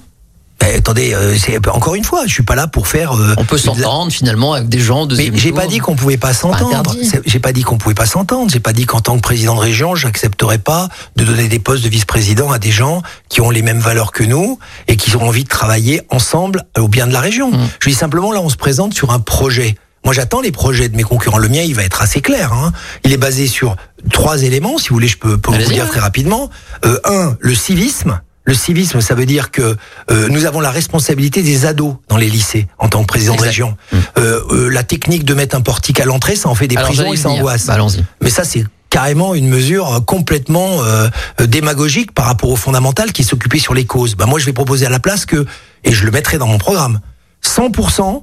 Ben, 0.61 0.79
attendez, 0.79 1.13
euh, 1.15 1.37
c'est 1.37 1.59
encore 1.69 1.95
une 1.95 2.05
fois, 2.05 2.23
je 2.27 2.33
suis 2.33 2.43
pas 2.45 2.55
là 2.55 2.67
pour 2.67 2.87
faire. 2.87 3.13
euh, 3.13 3.35
On 3.37 3.45
peut 3.45 3.59
s'entendre 3.59 4.11
finalement 4.13 4.55
avec 4.55 4.69
des 4.69 4.79
gens 4.79 5.05
de 5.05 5.15
Mais 5.17 5.31
j'ai 5.35 5.53
pas 5.53 5.67
dit 5.67 5.79
qu'on 5.79 5.97
pouvait 5.97 6.17
pas 6.17 6.33
s'entendre. 6.33 6.95
J'ai 7.27 7.39
pas 7.41 7.53
dit 7.53 7.63
qu'on 7.63 7.77
pouvait 7.77 7.95
pas 7.95 8.07
s'entendre. 8.07 8.51
J'ai 8.51 8.61
pas 8.61 8.73
dit 8.73 8.87
qu'en 8.87 9.01
tant 9.01 9.17
que 9.17 9.21
président 9.21 9.57
de 9.57 9.61
région, 9.61 9.95
j'accepterais 9.95 10.59
pas 10.59 10.89
de 11.17 11.25
donner 11.25 11.49
des 11.49 11.59
postes 11.59 11.85
de 11.85 11.89
vice-président 11.89 12.51
à 12.53 12.59
des 12.59 12.71
gens 12.71 13.03
qui 13.29 13.41
ont 13.41 13.51
les 13.51 13.63
mêmes 13.63 13.81
valeurs 13.81 14.13
que 14.13 14.23
nous 14.25 14.59
et 14.89 14.97
qui 14.97 15.15
ont 15.17 15.27
envie 15.27 15.45
de 15.45 15.49
travailler 15.49 16.03
ensemble 16.09 16.65
au 16.79 16.89
bien 16.89 17.07
de 17.09 17.13
la 17.13 17.21
région. 17.21 17.51
Mm. 17.51 17.69
Je 17.81 17.89
dis 17.91 17.95
simplement 17.95 18.33
là, 18.33 18.41
on 18.41 18.49
se 18.49 18.57
présente 18.57 18.95
sur 18.95 19.11
un 19.11 19.21
projet. 19.21 19.77
Moi, 20.05 20.15
j'attends 20.15 20.41
les 20.41 20.53
projets 20.53 20.89
de 20.89 20.97
mes 20.97 21.03
concurrents. 21.03 21.39
Le 21.39 21.49
mien, 21.49 21.63
il 21.63 21.75
va 21.75 21.83
être 21.83 22.01
assez 22.03 22.21
clair. 22.21 22.53
hein. 22.53 22.73
Il 23.05 23.13
est 23.13 23.17
basé 23.17 23.47
sur 23.49 23.75
trois 24.13 24.43
éléments. 24.43 24.77
Si 24.79 24.91
vous 24.91 24.97
voulez, 24.97 25.09
je 25.09 25.17
peux, 25.19 25.37
peux 25.39 25.51
vous 25.51 25.57
dire 25.73 25.89
très 25.89 26.01
rapidement. 26.01 26.51
Euh, 26.85 26.99
un, 27.07 27.37
le 27.41 27.55
civisme. 27.55 28.21
Le 28.47 28.55
civisme, 28.55 29.01
ça 29.01 29.15
veut 29.15 29.27
dire 29.27 29.51
que 29.51 29.77
euh, 30.11 30.29
nous 30.29 30.45
avons 30.45 30.61
la 30.61 30.71
responsabilité 30.71 31.43
des 31.43 31.65
ados 31.65 31.97
dans 32.09 32.19
les 32.19 32.29
lycées 32.29 32.69
en 32.79 32.89
tant 32.89 33.01
que 33.01 33.07
président 33.07 33.37
de 33.37 33.43
région. 33.43 33.77
Euh, 34.19 34.41
euh, 34.51 34.69
la 34.69 34.83
technique 34.83 35.25
de 35.25 35.33
mettre 35.33 35.57
un 35.57 35.63
portique 35.63 35.99
à 35.99 36.05
l'entrée, 36.05 36.37
ça 36.37 36.51
en 36.51 36.55
fait 36.55 36.69
des 36.69 36.77
Alors, 36.77 36.89
prisons 36.89 37.13
et 37.13 37.17
ça 37.17 37.31
angoisse. 37.31 37.67
Bah. 37.67 37.79
Mais 38.21 38.31
ça, 38.31 38.45
c'est 38.45 38.65
carrément 38.95 39.35
une 39.35 39.49
mesure 39.49 39.93
euh, 39.93 39.99
complètement 39.99 40.85
euh, 40.85 41.09
euh, 41.41 41.47
démagogique 41.49 42.13
par 42.13 42.27
rapport 42.27 42.51
au 42.51 42.55
fondamental 42.55 43.11
qui 43.11 43.25
s'occupait 43.25 43.59
sur 43.59 43.75
les 43.75 43.87
causes. 43.87 44.15
Bah, 44.15 44.27
moi, 44.27 44.39
je 44.39 44.47
vais 44.47 44.53
proposer 44.53 44.87
à 44.87 44.89
la 44.89 45.01
place 45.01 45.27
que, 45.27 45.47
et 45.83 45.91
je 45.91 46.05
le 46.05 46.13
mettrai 46.13 46.39
dans 46.39 46.47
mon 46.47 46.59
programme, 46.59 47.01
100% 47.43 48.23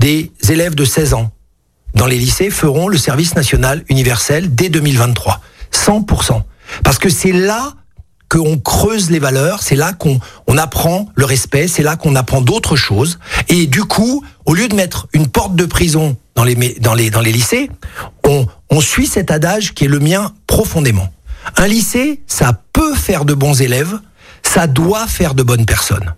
des 0.00 0.30
élèves 0.50 0.74
de 0.74 0.84
16 0.84 1.14
ans 1.14 1.30
dans 1.94 2.04
les 2.04 2.18
lycées 2.18 2.50
feront 2.50 2.88
le 2.88 2.98
service 2.98 3.36
national 3.36 3.84
universel 3.88 4.54
dès 4.54 4.68
2023. 4.68 5.40
100%. 5.72 6.42
Parce 6.84 6.98
que 6.98 7.08
c'est 7.08 7.32
là 7.32 7.72
qu'on 8.32 8.56
creuse 8.56 9.10
les 9.10 9.18
valeurs, 9.18 9.62
c'est 9.62 9.76
là 9.76 9.92
qu'on 9.92 10.18
on 10.46 10.56
apprend 10.56 11.10
le 11.14 11.26
respect, 11.26 11.68
c'est 11.68 11.82
là 11.82 11.96
qu'on 11.96 12.16
apprend 12.16 12.40
d'autres 12.40 12.76
choses. 12.76 13.18
Et 13.50 13.66
du 13.66 13.84
coup, 13.84 14.24
au 14.46 14.54
lieu 14.54 14.68
de 14.68 14.74
mettre 14.74 15.06
une 15.12 15.28
porte 15.28 15.54
de 15.54 15.66
prison 15.66 16.16
dans 16.34 16.44
les, 16.44 16.54
dans 16.80 16.94
les, 16.94 17.10
dans 17.10 17.20
les 17.20 17.30
lycées, 17.30 17.70
on, 18.26 18.46
on 18.70 18.80
suit 18.80 19.06
cet 19.06 19.30
adage 19.30 19.74
qui 19.74 19.84
est 19.84 19.88
le 19.88 19.98
mien 19.98 20.32
profondément. 20.46 21.12
Un 21.58 21.66
lycée, 21.66 22.22
ça 22.26 22.58
peut 22.72 22.94
faire 22.94 23.26
de 23.26 23.34
bons 23.34 23.60
élèves, 23.60 23.98
ça 24.42 24.66
doit 24.66 25.06
faire 25.06 25.34
de 25.34 25.42
bonnes 25.42 25.66
personnes. 25.66 26.14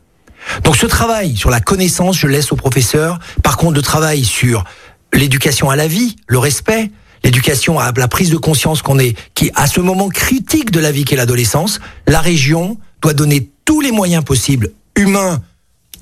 Donc 0.62 0.76
ce 0.76 0.86
travail 0.86 1.36
sur 1.36 1.50
la 1.50 1.60
connaissance, 1.60 2.16
je 2.16 2.28
laisse 2.28 2.52
aux 2.52 2.56
professeurs. 2.56 3.18
Par 3.42 3.56
contre, 3.56 3.74
le 3.74 3.82
travail 3.82 4.24
sur 4.24 4.62
l'éducation 5.12 5.68
à 5.68 5.74
la 5.74 5.88
vie, 5.88 6.14
le 6.28 6.38
respect, 6.38 6.92
l'éducation 7.24 7.80
à 7.80 7.90
la 7.96 8.08
prise 8.08 8.30
de 8.30 8.36
conscience 8.36 8.82
qu'on 8.82 8.98
est, 8.98 9.16
qui 9.34 9.50
à 9.54 9.66
ce 9.66 9.80
moment 9.80 10.08
critique 10.08 10.70
de 10.70 10.78
la 10.78 10.92
vie 10.92 11.04
qu'est 11.04 11.16
l'adolescence, 11.16 11.80
la 12.06 12.20
région 12.20 12.78
doit 13.02 13.14
donner 13.14 13.50
tous 13.64 13.80
les 13.80 13.90
moyens 13.90 14.22
possibles, 14.22 14.70
humains 14.94 15.42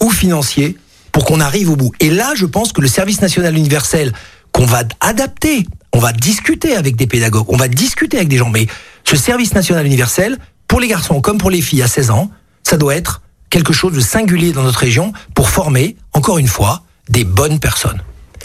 ou 0.00 0.10
financiers, 0.10 0.76
pour 1.12 1.24
qu'on 1.24 1.40
arrive 1.40 1.70
au 1.70 1.76
bout. 1.76 1.92
Et 2.00 2.10
là, 2.10 2.32
je 2.34 2.46
pense 2.46 2.72
que 2.72 2.80
le 2.80 2.88
service 2.88 3.20
national 3.20 3.56
universel 3.56 4.12
qu'on 4.50 4.66
va 4.66 4.82
adapter, 5.00 5.66
on 5.92 5.98
va 5.98 6.12
discuter 6.12 6.74
avec 6.74 6.96
des 6.96 7.06
pédagogues, 7.06 7.46
on 7.48 7.56
va 7.56 7.68
discuter 7.68 8.16
avec 8.16 8.28
des 8.28 8.38
gens, 8.38 8.50
mais 8.50 8.66
ce 9.04 9.16
service 9.16 9.54
national 9.54 9.86
universel, 9.86 10.38
pour 10.68 10.80
les 10.80 10.88
garçons 10.88 11.20
comme 11.20 11.38
pour 11.38 11.50
les 11.50 11.60
filles 11.60 11.82
à 11.82 11.88
16 11.88 12.10
ans, 12.10 12.30
ça 12.62 12.76
doit 12.76 12.96
être 12.96 13.22
quelque 13.50 13.72
chose 13.72 13.92
de 13.92 14.00
singulier 14.00 14.52
dans 14.52 14.62
notre 14.62 14.78
région 14.78 15.12
pour 15.34 15.50
former, 15.50 15.96
encore 16.14 16.38
une 16.38 16.48
fois, 16.48 16.82
des 17.08 17.24
bonnes 17.24 17.60
personnes. 17.60 18.02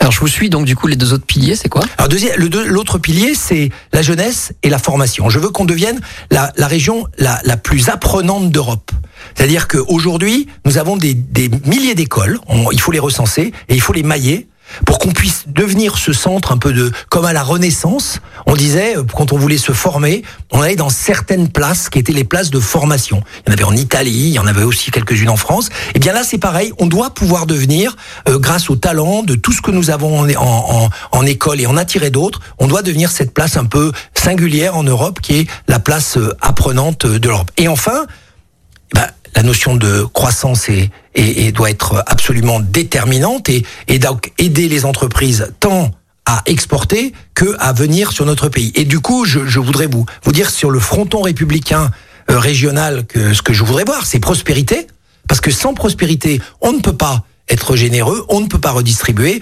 Alors 0.07 0.13
je 0.13 0.21
vous 0.21 0.29
suis 0.29 0.49
donc 0.49 0.63
du 0.63 0.73
coup 0.73 0.87
les 0.87 0.95
deux 0.95 1.11
autres 1.11 1.25
piliers, 1.25 1.57
c'est 1.57 1.67
quoi? 1.67 1.83
Alors 1.97 2.09
l'autre 2.67 2.97
pilier, 2.97 3.35
c'est 3.35 3.71
la 3.91 4.01
jeunesse 4.01 4.53
et 4.63 4.69
la 4.69 4.79
formation. 4.79 5.29
Je 5.29 5.37
veux 5.37 5.49
qu'on 5.49 5.65
devienne 5.65 5.99
la, 6.31 6.53
la 6.55 6.67
région 6.67 7.05
la, 7.17 7.41
la 7.43 7.57
plus 7.57 7.89
apprenante 7.89 8.49
d'Europe. 8.49 8.89
C'est-à-dire 9.35 9.67
qu'aujourd'hui, 9.67 10.47
nous 10.63 10.77
avons 10.77 10.95
des, 10.95 11.13
des 11.13 11.49
milliers 11.65 11.93
d'écoles, 11.93 12.39
il 12.71 12.79
faut 12.79 12.93
les 12.93 12.99
recenser 12.99 13.51
et 13.67 13.75
il 13.75 13.81
faut 13.81 13.91
les 13.91 14.03
mailler 14.03 14.47
pour 14.86 14.99
qu'on 14.99 15.12
puisse 15.12 15.43
devenir 15.47 15.97
ce 15.97 16.13
centre 16.13 16.51
un 16.51 16.58
peu 16.58 16.73
de 16.73 16.91
comme 17.10 17.25
à 17.25 17.34
la 17.34 17.43
Renaissance. 17.43 18.19
On 18.45 18.56
disait 18.56 18.97
euh, 18.97 19.03
quand 19.03 19.34
on 19.34 19.38
voulait 19.38 19.58
se 19.58 19.71
former, 19.71 20.23
on 20.51 20.62
allait 20.62 20.75
dans 20.75 20.89
certaines 20.89 21.49
places 21.49 21.89
qui 21.89 21.99
étaient 21.99 22.13
les 22.13 22.23
places 22.23 22.49
de 22.49 22.60
formation. 22.60 23.21
Il 23.45 23.49
y 23.49 23.51
en 23.51 23.53
avait 23.53 23.63
en 23.63 23.75
Italie, 23.75 24.12
il 24.12 24.34
y 24.34 24.39
en 24.39 24.47
avait 24.47 24.63
aussi 24.63 24.91
quelques-unes 24.91 25.30
en 25.30 25.38
France. 25.38 25.69
Et 25.95 25.99
bien 25.99 26.13
là, 26.13 26.23
c'est 26.23 26.38
pareil. 26.38 26.71
On 26.80 26.88
doit 26.88 27.12
pouvoir 27.12 27.45
devenir, 27.45 27.95
euh, 28.27 28.39
grâce 28.39 28.69
au 28.69 28.75
talent 28.75 29.23
de 29.23 29.36
tout 29.36 29.51
ce 29.51 29.62
que 29.62 29.71
nous 29.71 29.89
avons 29.89 30.27
en, 30.38 30.89
en 31.12 31.25
école 31.25 31.62
et 31.62 31.65
en 31.65 31.77
attirer 31.77 32.10
d'autres, 32.10 32.41
on 32.60 32.67
doit 32.67 32.82
devenir 32.82 33.12
cette 33.12 33.34
place 33.34 33.58
un 33.58 33.65
peu 33.65 33.91
singulière 34.13 34.75
en 34.75 34.84
Europe 34.84 35.19
qui 35.21 35.39
est 35.39 35.47
la 35.67 35.80
place 35.80 36.17
euh, 36.17 36.36
apprenante 36.41 37.06
de 37.06 37.27
l'Europe. 37.27 37.51
Et 37.58 37.67
enfin, 37.67 38.06
bah, 38.93 39.10
la 39.38 39.43
notion 39.43 39.76
de 39.76 40.04
croissance 40.04 40.67
est, 40.67 40.89
est- 41.13 41.52
doit 41.52 41.69
être 41.69 42.04
absolument 42.08 42.60
déterminante 42.60 43.50
et, 43.50 43.63
et 43.88 44.00
donc 44.00 44.32
aider 44.39 44.67
les 44.67 44.84
entreprises 44.84 45.54
tant 45.60 45.91
à 46.26 46.41
exporter 46.47 47.13
que 47.36 47.56
à 47.60 47.71
venir 47.71 48.12
sur 48.12 48.26
notre 48.26 48.50
pays. 48.50 48.71
Et 48.73 48.84
du 48.84 49.00
coup, 49.00 49.26
je, 49.26 49.45
je 49.45 49.60
voudrais 49.60 49.86
vous, 49.86 50.08
vous 50.23 50.32
dire 50.32 50.50
sur 50.50 50.71
le 50.71 50.80
fronton 50.80 51.21
républicain 51.21 51.91
euh, 52.32 52.39
régional 52.39 53.06
que 53.06 53.36
ce 53.36 53.43
que 53.43 53.54
je 53.54 53.63
voudrais 53.63 53.84
voir, 53.86 54.08
c'est 54.08 54.19
prospérité, 54.19 54.88
parce 55.28 55.39
que 55.39 55.52
sans 55.52 55.76
prospérité, 55.76 56.41
on 56.62 56.73
ne 56.73 56.80
peut 56.80 56.97
pas 56.97 57.23
être 57.47 57.76
généreux, 57.76 58.26
on 58.30 58.41
ne 58.41 58.47
peut 58.47 58.60
pas 58.60 58.71
redistribuer. 58.71 59.39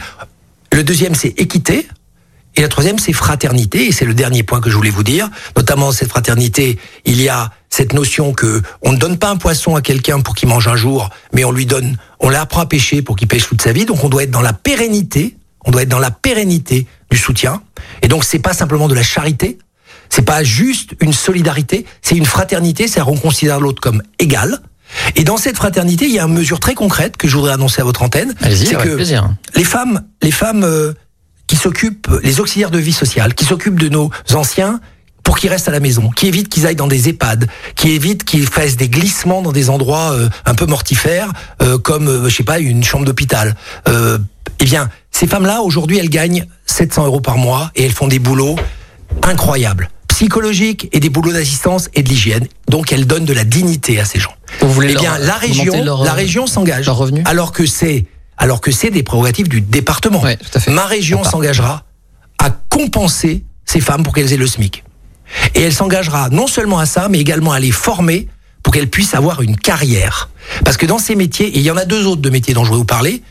Le 0.74 0.84
deuxième, 0.84 1.16
c'est 1.16 1.34
équité. 1.40 1.88
Et 2.58 2.62
la 2.62 2.68
troisième, 2.68 3.00
c'est 3.00 3.14
fraternité. 3.14 3.88
Et 3.88 3.92
c'est 3.94 4.06
le 4.06 4.14
dernier 4.14 4.44
point 4.44 4.60
que 4.62 4.70
je 4.70 4.76
voulais 4.76 4.90
vous 4.90 5.04
dire. 5.04 5.30
Notamment, 5.58 5.92
cette 5.92 6.10
fraternité, 6.10 6.78
il 7.06 7.22
y 7.22 7.30
a 7.30 7.52
cette 7.76 7.92
notion 7.92 8.32
que 8.32 8.62
on 8.84 8.94
ne 8.94 8.98
donne 8.98 9.18
pas 9.18 9.30
un 9.30 9.36
poisson 9.36 9.76
à 9.76 9.82
quelqu'un 9.82 10.22
pour 10.22 10.34
qu'il 10.34 10.48
mange 10.48 10.66
un 10.70 10.78
jour, 10.78 11.10
mais 11.34 11.44
on 11.44 11.52
lui 11.52 11.66
donne, 11.66 11.98
on 12.22 12.30
l'apprend 12.30 12.62
à 12.62 12.66
pêcher 12.66 13.02
pour 13.02 13.18
qu'il 13.18 13.28
pêche 13.28 13.50
toute 13.50 13.62
sa 13.62 13.74
vie. 13.74 13.84
Donc, 13.84 14.02
on 14.06 14.08
doit 14.08 14.24
être 14.24 14.32
dans 14.32 14.42
la 14.42 14.54
pérennité. 14.54 15.36
On 15.66 15.72
doit 15.72 15.82
être 15.82 15.90
dans 15.90 16.00
la 16.00 16.12
pérennité 16.12 16.88
du 17.12 17.18
soutien. 17.18 17.62
Et 18.02 18.08
donc, 18.08 18.24
c'est 18.24 18.40
pas 18.40 18.54
simplement 18.54 18.88
de 18.88 18.96
la 18.96 19.04
charité. 19.04 19.58
C'est 20.10 20.22
pas 20.22 20.42
juste 20.42 20.96
une 21.02 21.12
solidarité. 21.12 21.86
C'est 22.02 22.16
une 22.16 22.26
fraternité. 22.26 22.88
C'est 22.88 23.02
on 23.02 23.18
considère 23.18 23.60
l'autre 23.60 23.82
comme 23.82 24.02
égal. 24.20 24.62
Et 25.18 25.26
dans 25.26 25.36
cette 25.36 25.58
fraternité, 25.58 26.06
il 26.06 26.14
y 26.14 26.20
a 26.20 26.24
une 26.24 26.34
mesure 26.34 26.62
très 26.62 26.76
concrète 26.76 27.18
que 27.18 27.28
je 27.28 27.36
voudrais 27.36 27.52
annoncer 27.52 27.82
à 27.82 27.84
votre 27.84 28.04
antenne. 28.04 28.34
C'est 28.42 28.78
que 28.78 28.96
plaisir. 28.96 29.30
les 29.54 29.66
femmes, 29.66 30.04
les 30.22 30.32
femmes 30.32 30.64
euh, 30.64 30.94
qui 31.48 31.58
s'occupent, 31.58 32.08
les 32.24 32.40
auxiliaires 32.40 32.72
de 32.72 32.80
vie 32.80 32.94
sociale, 32.94 33.34
qui 33.34 33.44
s'occupent 33.44 33.80
de 33.80 33.90
nos 33.90 34.12
anciens 34.34 34.80
pour 35.26 35.38
qu'ils 35.40 35.50
restent 35.50 35.68
à 35.68 35.72
la 35.72 35.80
maison, 35.82 36.10
qui 36.12 36.28
évitent 36.28 36.48
qu'ils 36.48 36.66
aillent 36.68 36.76
dans 36.78 36.88
des 36.88 37.10
EHPAD, 37.10 37.48
qui 37.76 37.90
évitent 37.90 38.24
qu'ils 38.24 38.48
fassent 38.48 38.78
des 38.78 38.88
glissements 38.88 39.42
dans 39.42 39.52
des 39.52 39.70
endroits 39.70 40.12
euh, 40.14 40.30
un 40.46 40.54
peu 40.56 40.66
mortifères, 40.68 41.34
euh, 41.62 41.78
comme 41.78 42.08
euh, 42.08 42.30
je 42.30 42.36
sais 42.36 42.44
pas 42.44 42.60
une 42.60 42.84
chambre 42.84 43.06
d'hôpital. 43.06 43.56
Euh, 43.90 44.20
eh 44.60 44.66
bien, 44.66 44.90
ces 45.12 45.26
femmes-là 45.28 45.62
aujourd'hui, 45.62 45.98
elles 45.98 46.10
gagnent 46.12 46.46
700 46.68 47.08
euros 47.08 47.22
par 47.22 47.38
mois 47.38 47.72
et 47.76 47.84
elles 47.84 47.92
font 47.92 48.08
des 48.08 48.20
boulots 48.20 48.56
incroyables, 49.24 49.90
psychologiques 50.08 50.90
et 50.92 51.00
des 51.00 51.10
boulots 51.10 51.34
d'assistance 51.34 51.90
et 51.96 52.04
de 52.04 52.10
l'hygiène. 52.10 52.48
Donc, 52.70 52.92
elles 52.92 53.08
donnent 53.08 53.26
de 53.26 53.34
la 53.34 53.44
dignité 53.46 54.00
à 54.00 54.06
ces 54.06 54.20
gens. 54.20 54.34
Vous 54.62 54.70
voulez 54.72 54.90
Eh 54.92 54.94
leur- 54.94 55.02
bien, 55.02 55.18
la 55.18 55.38
augmenter 55.38 55.48
région, 55.48 55.84
leur, 55.84 56.04
la 56.04 56.12
euh, 56.12 56.14
région 56.14 56.48
s'engage. 56.48 56.90
Alors 57.26 57.52
que 57.52 57.66
c'est, 57.66 58.06
alors 58.38 58.62
que 58.62 58.72
c'est 58.72 58.92
des 58.92 59.02
prérogatives 59.04 59.48
du 59.50 59.62
département. 59.62 60.22
Ouais, 60.22 60.38
tout 60.38 60.46
à 60.54 60.60
fait. 60.60 60.72
Ma 60.72 60.86
région 60.86 61.24
s'engagera 61.24 61.84
à 62.38 62.52
compenser 62.70 63.44
ces 63.66 63.80
femmes 63.82 64.04
pour 64.04 64.14
qu'elles 64.14 64.32
aient 64.32 64.38
le 64.38 64.46
SMIC. 64.48 64.84
Et 65.54 65.62
elle 65.62 65.74
s'engagera 65.74 66.30
non 66.30 66.48
seulement 66.48 66.80
à 66.80 66.86
ça, 66.86 67.08
mais 67.10 67.20
également 67.20 67.52
à 67.52 67.60
les 67.60 67.72
former 67.72 68.28
pour 68.64 68.74
qu'elles 68.74 68.90
puissent 68.90 69.14
avoir 69.14 69.42
une 69.42 69.58
carrière. 69.58 70.30
Parce 70.64 70.78
que 70.78 70.86
dans 70.86 70.98
ces 70.98 71.16
métiers, 71.16 71.48
et 71.48 71.60
il 71.60 71.64
y 71.64 71.72
en 71.72 71.78
a 71.78 71.86
deux 71.86 72.06
autres 72.08 72.22
de 72.22 72.30
métiers 72.30 72.54
dont 72.54 72.64
je 72.64 72.70
voudrais 72.70 72.80
vous 72.80 72.86
parler, 72.86 73.22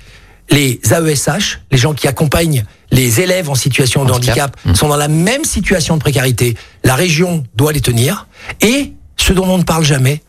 les 0.50 0.80
AESH, 0.90 1.60
les 1.70 1.78
gens 1.78 1.94
qui 1.94 2.06
accompagnent 2.06 2.64
les 2.90 3.20
élèves 3.20 3.50
en 3.50 3.54
situation 3.54 4.04
de 4.04 4.12
Handicap. 4.12 4.56
handicap, 4.64 4.76
sont 4.76 4.88
dans 4.88 4.96
la 4.96 5.08
même 5.08 5.44
situation 5.44 5.96
de 5.96 6.00
précarité. 6.00 6.56
La 6.84 6.94
région 6.94 7.44
doit 7.54 7.72
les 7.72 7.80
tenir. 7.80 8.28
Et 8.60 8.92
ce 9.16 9.32
dont 9.32 9.48
on 9.48 9.58
ne 9.58 9.62
parle 9.62 9.84
jamais, 9.84 10.22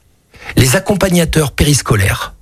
les 0.56 0.76
accompagnateurs 0.76 1.52
périscolaires, 1.52 2.34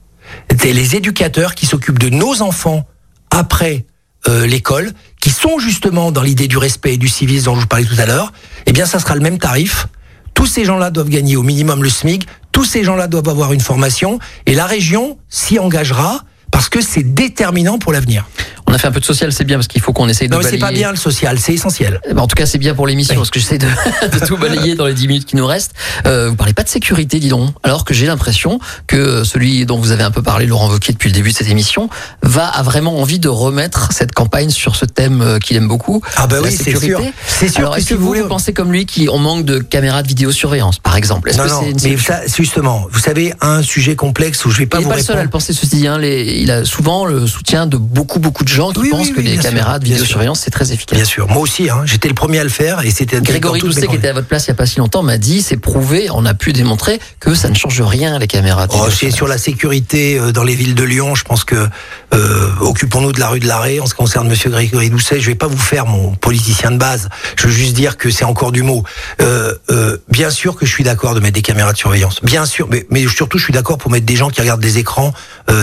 c'est 0.57 0.73
les 0.73 0.95
éducateurs 0.95 1.55
qui 1.55 1.65
s'occupent 1.65 1.99
de 1.99 2.09
nos 2.09 2.41
enfants 2.41 2.85
après 3.29 3.85
euh, 4.27 4.45
l'école, 4.45 4.91
qui 5.23 5.29
sont 5.29 5.57
justement 5.57 6.11
dans 6.11 6.21
l'idée 6.21 6.49
du 6.49 6.57
respect 6.57 6.95
et 6.95 6.97
du 6.97 7.07
civisme 7.07 7.45
dont 7.45 7.55
je 7.55 7.61
vous 7.61 7.67
parlais 7.67 7.85
tout 7.85 7.95
à 7.97 8.05
l'heure, 8.05 8.33
eh 8.65 8.73
bien 8.73 8.85
ça 8.85 8.99
sera 8.99 9.15
le 9.15 9.21
même 9.21 9.37
tarif. 9.37 9.87
Tous 10.33 10.45
ces 10.45 10.65
gens-là 10.65 10.91
doivent 10.91 11.07
gagner 11.07 11.37
au 11.37 11.43
minimum 11.43 11.81
le 11.81 11.87
SMIC, 11.87 12.27
tous 12.51 12.65
ces 12.65 12.83
gens-là 12.83 13.07
doivent 13.07 13.29
avoir 13.29 13.53
une 13.53 13.61
formation, 13.61 14.19
et 14.47 14.53
la 14.53 14.65
région 14.65 15.17
s'y 15.29 15.59
engagera 15.59 16.25
parce 16.53 16.69
que 16.69 16.79
c'est 16.81 17.03
déterminant 17.03 17.77
pour 17.79 17.91
l'avenir. 17.91 18.25
On 18.65 18.73
a 18.73 18.77
fait 18.77 18.87
un 18.87 18.91
peu 18.91 19.01
de 19.01 19.05
social, 19.05 19.31
c'est 19.33 19.43
bien 19.43 19.57
parce 19.57 19.67
qu'il 19.67 19.81
faut 19.81 19.91
qu'on 19.91 20.07
essaye 20.07 20.29
de 20.29 20.33
Non, 20.33 20.39
mais 20.41 20.49
c'est 20.49 20.57
pas 20.57 20.67
balayer. 20.67 20.83
bien 20.83 20.91
le 20.91 20.95
social, 20.97 21.37
c'est 21.37 21.53
essentiel. 21.53 21.99
Eh 22.09 22.13
ben, 22.13 22.21
En 22.21 22.27
tout 22.27 22.35
cas, 22.35 22.45
c'est 22.45 22.57
bien 22.57 22.73
pour 22.73 22.87
l'émission 22.87 23.13
Oui. 23.15 23.19
parce 23.19 23.29
que 23.29 23.39
j'essaie 23.39 23.57
de, 23.57 23.67
de 24.19 24.25
tout 24.25 24.37
balayer 24.37 24.75
dans 24.75 24.85
les 24.85 24.93
10 24.93 25.07
minutes 25.09 25.25
qui 25.25 25.35
nous 25.35 25.45
restent. 25.45 25.73
Euh, 26.07 26.29
vous 26.29 26.35
parlez 26.35 26.53
pas 26.53 26.63
de 26.63 26.69
sécurité, 26.69 27.19
dis 27.19 27.27
donc. 27.27 27.49
Alors 27.63 27.83
que 27.85 27.93
j'ai 27.93 28.05
l'impression 28.05 28.59
que 28.87 29.23
celui 29.25 29.65
dont 29.65 29.77
vous 29.77 29.91
avez 29.91 30.03
un 30.03 30.11
peu 30.11 30.21
parlé, 30.23 30.45
Laurent 30.45 30.69
Wauquiez, 30.69 30.93
depuis 30.93 31.09
le 31.09 31.13
début 31.13 31.31
de 31.31 31.35
cette 31.35 31.49
émission, 31.49 31.89
va 32.23 32.47
a 32.47 32.63
vraiment 32.63 32.99
envie 32.99 33.19
de 33.19 33.27
remettre 33.27 33.89
cette 33.91 34.13
campagne 34.13 34.49
sur 34.49 34.75
ce 34.77 34.85
thème 34.85 35.21
euh, 35.21 35.39
qu'il 35.39 35.57
aime 35.57 35.67
beaucoup. 35.67 36.01
Ah 36.15 36.25
bah 36.27 36.37
oui, 36.41 36.51
c'est 36.51 36.75
sûr. 36.79 37.01
C'est 37.27 37.49
sûr 37.49 37.59
Alors, 37.59 37.77
est-ce 37.77 37.89
que 37.89 37.93
vous 37.95 38.01
vous, 38.01 38.07
voulez- 38.07 38.21
vous 38.21 38.27
pensez 38.29 38.53
comme 38.53 38.71
lui 38.71 38.85
qu'on 38.85 39.19
manque 39.19 39.43
de 39.45 39.59
caméras 39.59 40.03
de 40.03 40.07
vidéosurveillance, 40.07 40.79
par 40.79 40.95
exemple? 40.95 41.29
Est-ce 41.29 41.37
Non, 41.37 41.43
que 41.43 41.49
non, 41.49 41.61
une 41.63 41.77
mais 41.83 41.97
ça, 41.97 42.21
justement, 42.25 42.87
vous 42.91 42.99
savez, 42.99 43.33
un 43.41 43.61
sujet 43.61 43.95
complexe 43.97 44.45
où 44.45 44.51
je 44.51 44.59
vais 44.59 44.65
pas 44.67 44.79
il 44.79 44.83
vous 44.85 44.89
pas 44.89 44.95
le 44.97 45.03
seul 45.03 45.15
à 45.17 45.19
le 45.19 45.19
répondre. 45.23 45.31
penser, 45.43 45.53
ceci 45.53 45.75
dit. 45.75 45.87
Hein, 45.87 45.97
les- 45.99 46.42
il 46.43 46.51
a 46.51 46.65
souvent 46.65 47.05
le 47.05 47.25
soutien 47.25 47.67
de 47.67 47.77
beaucoup, 47.77 48.19
beaucoup 48.19 48.43
de 48.43 48.49
gens 48.49 48.71
qui 48.71 48.79
Oui, 48.81 48.89
pensent 48.89 49.07
oui, 49.07 49.13
que 49.13 49.21
les 49.21 49.31
bien 49.31 49.41
sûr, 49.41 49.49
caméras 49.49 49.79
de 49.79 49.85
vidéosurveillance, 49.85 50.41
c'est 50.41 50.51
très 50.51 50.73
efficace. 50.73 50.97
Bien 50.97 51.05
sûr, 51.05 51.25
moi 51.29 51.37
aussi, 51.41 51.69
hein, 51.69 51.83
j'étais 51.85 52.09
le 52.09 52.13
premier 52.13 52.39
à 52.39 52.43
le 52.43 52.49
faire 52.49 52.81
et 52.85 52.91
c'était 52.91 53.21
Grégory 53.21 53.61
Doucet, 53.61 53.87
qui 53.87 53.95
était 53.95 54.09
à 54.09 54.13
votre 54.13 54.27
place 54.27 54.47
il 54.47 54.51
n'y 54.51 54.55
a 54.55 54.57
pas 54.57 54.65
si 54.65 54.79
longtemps, 54.79 55.03
m'a 55.03 55.17
dit 55.17 55.41
c'est 55.41 55.55
prouvé, 55.55 56.09
on 56.13 56.25
a 56.25 56.33
pu 56.33 56.51
démontrer 56.51 56.99
que 57.21 57.33
ça 57.33 57.49
ne 57.49 57.55
change 57.55 57.81
rien, 57.81 58.19
les 58.19 58.27
caméras. 58.27 58.67
de 58.67 58.73
Oh, 58.75 58.89
c'est 58.89 59.09
sur 59.09 59.27
la 59.27 59.37
sécurité 59.37 60.19
euh, 60.19 60.33
dans 60.33 60.43
les 60.43 60.53
villes 60.53 60.75
de 60.75 60.83
Lyon. 60.83 61.15
Je 61.15 61.23
pense 61.23 61.45
que 61.45 61.69
euh, 62.13 62.49
occupons-nous 62.59 63.13
de 63.13 63.21
la 63.21 63.29
rue 63.29 63.39
de 63.39 63.47
l'Arrêt. 63.47 63.79
En 63.79 63.85
ce 63.85 63.93
qui 63.93 63.99
concerne 63.99 64.27
Monsieur 64.27 64.49
Grégory 64.49 64.89
Doucet, 64.89 65.21
je 65.21 65.27
vais 65.27 65.35
pas 65.35 65.47
vous 65.47 65.57
faire 65.57 65.85
mon 65.85 66.13
politicien 66.15 66.71
de 66.71 66.77
base. 66.77 67.07
Je 67.37 67.47
veux 67.47 67.53
juste 67.53 67.73
dire 67.73 67.95
que 67.95 68.09
c'est 68.09 68.25
encore 68.25 68.51
du 68.51 68.63
mot. 68.63 68.83
Euh, 69.21 69.53
euh, 69.69 69.97
bien 70.09 70.29
sûr 70.29 70.57
que 70.57 70.65
je 70.65 70.73
suis 70.73 70.83
d'accord 70.83 71.15
de 71.15 71.21
mettre 71.21 71.35
des 71.35 71.41
caméras 71.41 71.71
de 71.71 71.77
surveillance. 71.77 72.19
Bien 72.21 72.45
sûr, 72.45 72.67
mais, 72.69 72.85
mais 72.89 73.07
surtout 73.07 73.37
je 73.37 73.45
suis 73.45 73.53
d'accord 73.53 73.77
pour 73.77 73.89
mettre 73.91 74.05
des 74.05 74.17
gens 74.17 74.29
qui 74.29 74.41
regardent 74.41 74.61
des 74.61 74.77
écrans 74.77 75.13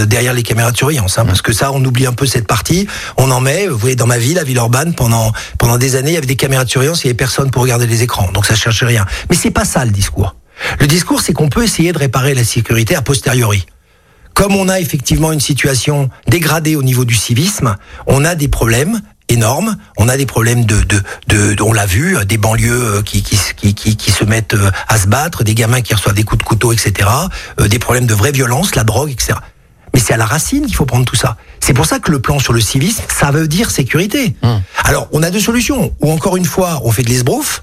derrière 0.06 0.32
les 0.32 0.42
caméras 0.42 0.69
Hein, 1.18 1.24
parce 1.26 1.42
que 1.42 1.52
ça, 1.52 1.72
on 1.72 1.84
oublie 1.84 2.06
un 2.06 2.12
peu 2.12 2.26
cette 2.26 2.46
partie. 2.46 2.86
On 3.16 3.30
en 3.30 3.40
met. 3.40 3.66
Vous 3.66 3.78
voyez, 3.78 3.96
dans 3.96 4.06
ma 4.06 4.18
ville, 4.18 4.36
la 4.36 4.44
ville 4.44 4.56
urbaine, 4.56 4.94
pendant 4.94 5.32
pendant 5.58 5.78
des 5.78 5.96
années, 5.96 6.10
il 6.10 6.14
y 6.14 6.18
avait 6.18 6.26
des 6.26 6.36
caméras 6.36 6.64
de 6.64 6.70
surveillance. 6.70 7.02
Il 7.04 7.08
y 7.08 7.10
avait 7.10 7.16
personne 7.16 7.50
pour 7.50 7.62
regarder 7.62 7.86
les 7.86 8.02
écrans. 8.02 8.30
Donc 8.32 8.46
ça 8.46 8.54
cherche 8.54 8.82
rien. 8.82 9.04
Mais 9.28 9.36
c'est 9.36 9.50
pas 9.50 9.64
ça 9.64 9.84
le 9.84 9.90
discours. 9.90 10.36
Le 10.78 10.86
discours, 10.86 11.20
c'est 11.20 11.32
qu'on 11.32 11.48
peut 11.48 11.64
essayer 11.64 11.92
de 11.92 11.98
réparer 11.98 12.34
la 12.34 12.44
sécurité 12.44 12.94
a 12.94 13.02
posteriori 13.02 13.66
comme 14.32 14.54
on 14.54 14.68
a 14.68 14.80
effectivement 14.80 15.32
une 15.32 15.40
situation 15.40 16.08
dégradée 16.26 16.74
au 16.76 16.82
niveau 16.82 17.04
du 17.04 17.14
civisme, 17.14 17.76
on 18.06 18.24
a 18.24 18.34
des 18.34 18.48
problèmes 18.48 19.02
énormes. 19.30 19.76
On 19.96 20.08
a 20.08 20.16
des 20.16 20.26
problèmes 20.26 20.64
de, 20.64 20.80
de, 20.80 21.54
de, 21.54 21.62
on 21.62 21.72
l'a 21.72 21.86
vu, 21.86 22.16
des 22.26 22.36
banlieues 22.36 22.96
euh, 22.96 23.02
qui, 23.02 23.22
qui, 23.22 23.38
qui, 23.56 23.74
qui, 23.74 23.96
qui 23.96 24.10
se 24.10 24.24
mettent 24.24 24.54
euh, 24.54 24.70
à 24.88 24.98
se 24.98 25.06
battre, 25.06 25.44
des 25.44 25.54
gamins 25.54 25.80
qui 25.80 25.94
reçoivent 25.94 26.14
des 26.14 26.24
coups 26.24 26.38
de 26.42 26.44
couteau, 26.48 26.72
etc. 26.72 27.08
euh, 27.60 27.68
Des 27.68 27.78
problèmes 27.78 28.06
de 28.06 28.14
vraie 28.14 28.32
violence, 28.32 28.74
la 28.74 28.84
drogue, 28.84 29.10
etc. 29.10 29.34
Mais 29.94 30.00
c'est 30.00 30.12
à 30.12 30.16
la 30.16 30.26
racine 30.26 30.66
qu'il 30.66 30.76
faut 30.76 30.86
prendre 30.86 31.04
tout 31.04 31.16
ça. 31.16 31.36
C'est 31.60 31.74
pour 31.74 31.86
ça 31.86 31.98
que 31.98 32.10
le 32.10 32.20
plan 32.20 32.38
sur 32.38 32.52
le 32.52 32.60
civisme, 32.60 33.02
ça 33.08 33.30
veut 33.30 33.48
dire 33.48 33.70
sécurité. 33.70 34.36
Alors, 34.84 35.08
on 35.12 35.22
a 35.22 35.30
deux 35.30 35.40
solutions. 35.40 35.92
Ou 36.00 36.10
encore 36.10 36.36
une 36.36 36.44
fois, 36.44 36.80
on 36.84 36.90
fait 36.90 37.02
de 37.02 37.08
l'esbrouf, 37.08 37.62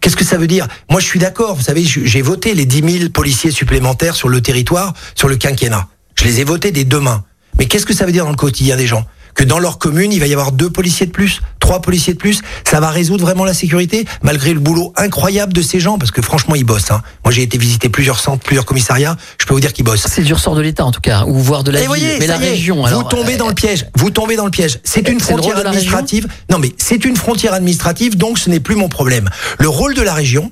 Qu'est-ce 0.00 0.16
que 0.16 0.24
ça 0.24 0.38
veut 0.38 0.46
dire? 0.46 0.66
Moi, 0.88 0.98
je 1.00 1.04
suis 1.04 1.18
d'accord. 1.18 1.54
Vous 1.54 1.62
savez, 1.62 1.84
j'ai 1.84 2.22
voté 2.22 2.54
les 2.54 2.64
10 2.64 2.98
000 3.00 3.10
policiers 3.10 3.50
supplémentaires 3.50 4.16
sur 4.16 4.30
le 4.30 4.40
territoire, 4.40 4.94
sur 5.14 5.28
le 5.28 5.36
quinquennat. 5.36 5.88
Je 6.16 6.24
les 6.24 6.40
ai 6.40 6.44
votés 6.44 6.72
dès 6.72 6.84
demain. 6.84 7.22
Mais 7.58 7.66
qu'est-ce 7.66 7.84
que 7.84 7.92
ça 7.92 8.06
veut 8.06 8.12
dire 8.12 8.24
dans 8.24 8.30
le 8.30 8.36
quotidien 8.36 8.76
des 8.76 8.86
gens? 8.86 9.04
Que 9.34 9.44
dans 9.44 9.58
leur 9.58 9.78
commune, 9.78 10.12
il 10.12 10.20
va 10.20 10.26
y 10.26 10.32
avoir 10.32 10.52
deux 10.52 10.70
policiers 10.70 11.06
de 11.06 11.12
plus, 11.12 11.40
trois 11.58 11.80
policiers 11.80 12.14
de 12.14 12.18
plus. 12.18 12.42
Ça 12.64 12.80
va 12.80 12.90
résoudre 12.90 13.24
vraiment 13.24 13.44
la 13.44 13.54
sécurité, 13.54 14.04
malgré 14.22 14.52
le 14.52 14.60
boulot 14.60 14.92
incroyable 14.96 15.52
de 15.52 15.62
ces 15.62 15.80
gens, 15.80 15.98
parce 15.98 16.10
que 16.10 16.22
franchement, 16.22 16.54
ils 16.54 16.64
bossent. 16.64 16.90
Hein. 16.90 17.02
Moi, 17.24 17.32
j'ai 17.32 17.42
été 17.42 17.58
visiter 17.58 17.88
plusieurs 17.88 18.18
centres, 18.18 18.42
plusieurs 18.44 18.66
commissariats. 18.66 19.16
Je 19.40 19.46
peux 19.46 19.54
vous 19.54 19.60
dire 19.60 19.72
qu'ils 19.72 19.84
bossent. 19.84 20.06
C'est 20.08 20.22
du 20.22 20.32
ressort 20.32 20.54
de 20.54 20.60
l'État 20.60 20.84
en 20.84 20.92
tout 20.92 21.00
cas, 21.00 21.24
ou 21.26 21.34
voire 21.38 21.64
de 21.64 21.70
la 21.70 21.80
ville, 21.80 21.88
voyez, 21.88 22.18
mais 22.18 22.26
la 22.26 22.36
est, 22.36 22.50
région. 22.50 22.84
Vous 22.84 23.02
tombez 23.04 23.36
dans 23.36 23.46
euh, 23.46 23.50
le 23.50 23.54
piège. 23.54 23.86
Vous 23.96 24.10
tombez 24.10 24.36
dans 24.36 24.44
le 24.44 24.50
piège. 24.50 24.80
C'est 24.84 25.08
une 25.08 25.20
frontière 25.20 25.58
administrative. 25.58 26.26
Non, 26.50 26.58
mais 26.58 26.72
c'est 26.76 27.04
une 27.04 27.16
frontière 27.16 27.54
administrative, 27.54 28.16
donc 28.16 28.38
ce 28.38 28.50
n'est 28.50 28.60
plus 28.60 28.76
mon 28.76 28.88
problème. 28.88 29.28
Le 29.58 29.68
rôle 29.68 29.94
de 29.94 30.02
la 30.02 30.14
région, 30.14 30.50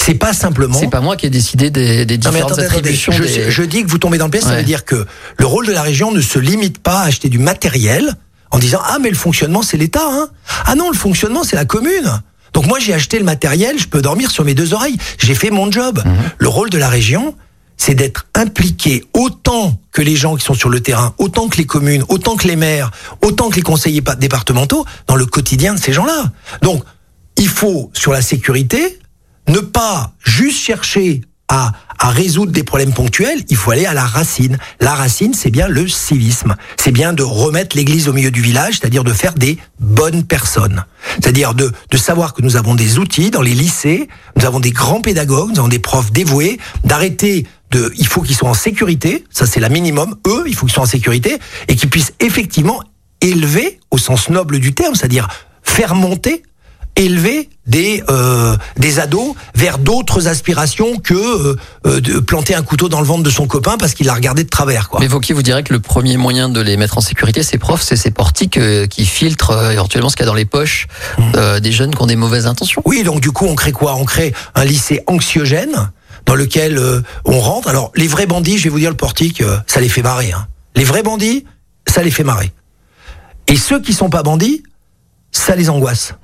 c'est 0.00 0.14
pas 0.14 0.32
simplement. 0.32 0.78
C'est 0.78 0.90
pas 0.90 1.00
moi 1.00 1.16
qui 1.16 1.26
ai 1.26 1.30
décidé 1.30 1.70
des, 1.70 2.04
des 2.04 2.18
Non, 2.18 2.24
mais 2.24 2.30
différentes 2.30 2.52
attendez, 2.52 2.66
attributions. 2.66 3.12
Je, 3.12 3.22
des- 3.22 3.50
je 3.50 3.62
dis 3.62 3.82
que 3.84 3.88
vous 3.90 3.98
tombez 3.98 4.18
dans 4.18 4.26
le 4.26 4.30
piège, 4.30 4.44
ça 4.44 4.56
veut 4.56 4.62
dire 4.62 4.84
que 4.84 5.06
le 5.38 5.46
rôle 5.46 5.66
de 5.66 5.72
la 5.72 5.82
région 5.82 6.12
ne 6.12 6.20
se 6.20 6.38
limite 6.38 6.78
pas 6.78 7.00
à 7.00 7.04
acheter 7.06 7.28
du 7.28 7.38
matériel 7.38 8.14
en 8.50 8.58
disant 8.58 8.80
ah 8.84 8.98
mais 9.00 9.10
le 9.10 9.16
fonctionnement 9.16 9.62
c'est 9.62 9.76
l'État 9.76 10.06
hein. 10.10 10.28
Ah 10.66 10.74
non, 10.74 10.90
le 10.90 10.96
fonctionnement 10.96 11.42
c'est 11.44 11.56
la 11.56 11.64
commune. 11.64 12.20
Donc 12.54 12.66
moi 12.66 12.78
j'ai 12.78 12.94
acheté 12.94 13.18
le 13.18 13.24
matériel, 13.24 13.78
je 13.78 13.86
peux 13.86 14.02
dormir 14.02 14.30
sur 14.30 14.44
mes 14.44 14.54
deux 14.54 14.72
oreilles. 14.74 14.96
J'ai 15.18 15.34
fait 15.34 15.50
mon 15.50 15.70
job. 15.70 16.02
Mhm. 16.04 16.12
Le 16.38 16.48
rôle 16.48 16.70
de 16.70 16.78
la 16.78 16.88
région, 16.88 17.34
c'est 17.76 17.94
d'être 17.94 18.26
impliqué 18.34 19.04
autant 19.12 19.78
que 19.92 20.02
les 20.02 20.16
gens 20.16 20.34
qui 20.36 20.44
sont 20.44 20.54
sur 20.54 20.68
le 20.68 20.80
terrain, 20.80 21.14
autant 21.18 21.48
que 21.48 21.56
les 21.58 21.66
communes, 21.66 22.04
autant 22.08 22.36
que 22.36 22.48
les 22.48 22.56
maires, 22.56 22.90
autant 23.22 23.50
que 23.50 23.56
les 23.56 23.62
conseillers 23.62 24.00
pa- 24.02 24.16
départementaux 24.16 24.84
dans 25.06 25.14
le 25.16 25.26
quotidien 25.26 25.74
de 25.74 25.78
ces 25.78 25.92
gens-là. 25.92 26.32
Donc 26.62 26.82
il 27.36 27.48
faut 27.48 27.90
sur 27.94 28.12
la 28.12 28.22
sécurité 28.22 28.98
ne 29.48 29.60
pas 29.60 30.12
juste 30.24 30.58
chercher 30.58 31.22
à, 31.48 31.72
à 31.98 32.10
résoudre 32.10 32.52
des 32.52 32.62
problèmes 32.62 32.92
ponctuels, 32.92 33.42
il 33.48 33.56
faut 33.56 33.70
aller 33.70 33.86
à 33.86 33.94
la 33.94 34.04
racine. 34.04 34.58
La 34.80 34.94
racine, 34.94 35.32
c'est 35.34 35.50
bien 35.50 35.66
le 35.66 35.88
civisme. 35.88 36.56
C'est 36.76 36.92
bien 36.92 37.12
de 37.12 37.22
remettre 37.22 37.76
l'église 37.76 38.08
au 38.08 38.12
milieu 38.12 38.30
du 38.30 38.42
village, 38.42 38.74
c'est-à-dire 38.78 39.02
de 39.02 39.12
faire 39.12 39.34
des 39.34 39.58
bonnes 39.80 40.24
personnes. 40.24 40.84
C'est-à-dire 41.14 41.54
de, 41.54 41.72
de 41.90 41.96
savoir 41.96 42.34
que 42.34 42.42
nous 42.42 42.56
avons 42.56 42.74
des 42.74 42.98
outils 42.98 43.30
dans 43.30 43.42
les 43.42 43.54
lycées, 43.54 44.08
nous 44.36 44.44
avons 44.44 44.60
des 44.60 44.72
grands 44.72 45.00
pédagogues, 45.00 45.50
nous 45.50 45.58
avons 45.58 45.68
des 45.68 45.78
profs 45.78 46.12
dévoués, 46.12 46.58
d'arrêter 46.84 47.46
de, 47.70 47.92
il 47.96 48.06
faut 48.06 48.22
qu'ils 48.22 48.36
soient 48.36 48.50
en 48.50 48.54
sécurité, 48.54 49.24
ça 49.30 49.46
c'est 49.46 49.60
la 49.60 49.68
minimum, 49.68 50.16
eux, 50.26 50.44
il 50.46 50.54
faut 50.54 50.66
qu'ils 50.66 50.74
soient 50.74 50.84
en 50.84 50.86
sécurité, 50.86 51.38
et 51.68 51.76
qu'ils 51.76 51.90
puissent 51.90 52.12
effectivement 52.20 52.82
élever, 53.20 53.80
au 53.90 53.98
sens 53.98 54.30
noble 54.30 54.58
du 54.58 54.74
terme, 54.74 54.94
c'est-à-dire 54.94 55.28
faire 55.62 55.94
monter 55.94 56.42
élever 56.98 57.48
des 57.66 58.02
euh, 58.08 58.56
des 58.76 58.98
ados 58.98 59.34
vers 59.54 59.78
d'autres 59.78 60.26
aspirations 60.26 60.98
que 60.98 61.14
euh, 61.14 61.56
euh, 61.86 62.00
de 62.00 62.18
planter 62.18 62.54
un 62.54 62.62
couteau 62.62 62.88
dans 62.88 63.00
le 63.00 63.06
ventre 63.06 63.22
de 63.22 63.30
son 63.30 63.46
copain 63.46 63.76
parce 63.78 63.94
qu'il 63.94 64.06
l'a 64.06 64.14
regardé 64.14 64.42
de 64.42 64.48
travers 64.48 64.88
quoi. 64.88 65.00
Mais 65.00 65.06
Vauquier 65.06 65.34
vous 65.34 65.42
dirait 65.42 65.62
que 65.62 65.72
le 65.72 65.80
premier 65.80 66.16
moyen 66.16 66.48
de 66.48 66.60
les 66.60 66.76
mettre 66.76 66.98
en 66.98 67.00
sécurité, 67.00 67.42
ces 67.42 67.58
profs, 67.58 67.82
c'est 67.82 67.96
ces 67.96 68.10
portiques 68.10 68.56
euh, 68.56 68.86
qui 68.86 69.06
filtrent 69.06 69.70
éventuellement 69.70 70.08
ce 70.08 70.16
qu'il 70.16 70.24
y 70.24 70.28
a 70.28 70.30
dans 70.30 70.34
les 70.34 70.44
poches 70.44 70.86
Mmh. 71.18 71.60
des 71.60 71.72
jeunes 71.72 71.94
qui 71.94 72.02
ont 72.02 72.06
des 72.06 72.16
mauvaises 72.16 72.46
intentions. 72.46 72.82
Oui, 72.84 73.02
donc 73.02 73.20
du 73.20 73.30
coup 73.30 73.46
on 73.46 73.54
crée 73.54 73.72
quoi? 73.72 73.94
On 73.96 74.04
crée 74.04 74.34
un 74.54 74.64
lycée 74.64 75.02
anxiogène 75.06 75.90
dans 76.26 76.34
lequel 76.34 76.80
on 77.24 77.38
rentre. 77.40 77.68
Alors 77.68 77.92
les 77.94 78.06
vrais 78.08 78.26
bandits, 78.26 78.58
je 78.58 78.64
vais 78.64 78.70
vous 78.70 78.78
dire 78.78 78.90
le 78.90 78.96
portique, 78.96 79.42
ça 79.66 79.80
les 79.80 79.88
fait 79.88 80.02
marrer. 80.02 80.32
Hein. 80.32 80.46
Les 80.74 80.84
vrais 80.84 81.02
bandits, 81.02 81.44
ça 81.86 82.02
les 82.02 82.10
fait 82.10 82.24
marrer. 82.24 82.52
Et 83.46 83.56
ceux 83.56 83.80
qui 83.80 83.92
sont 83.92 84.10
pas 84.10 84.22
bandits, 84.22 84.62
ça 85.32 85.54
les 85.56 85.70
angoisse. 85.70 86.14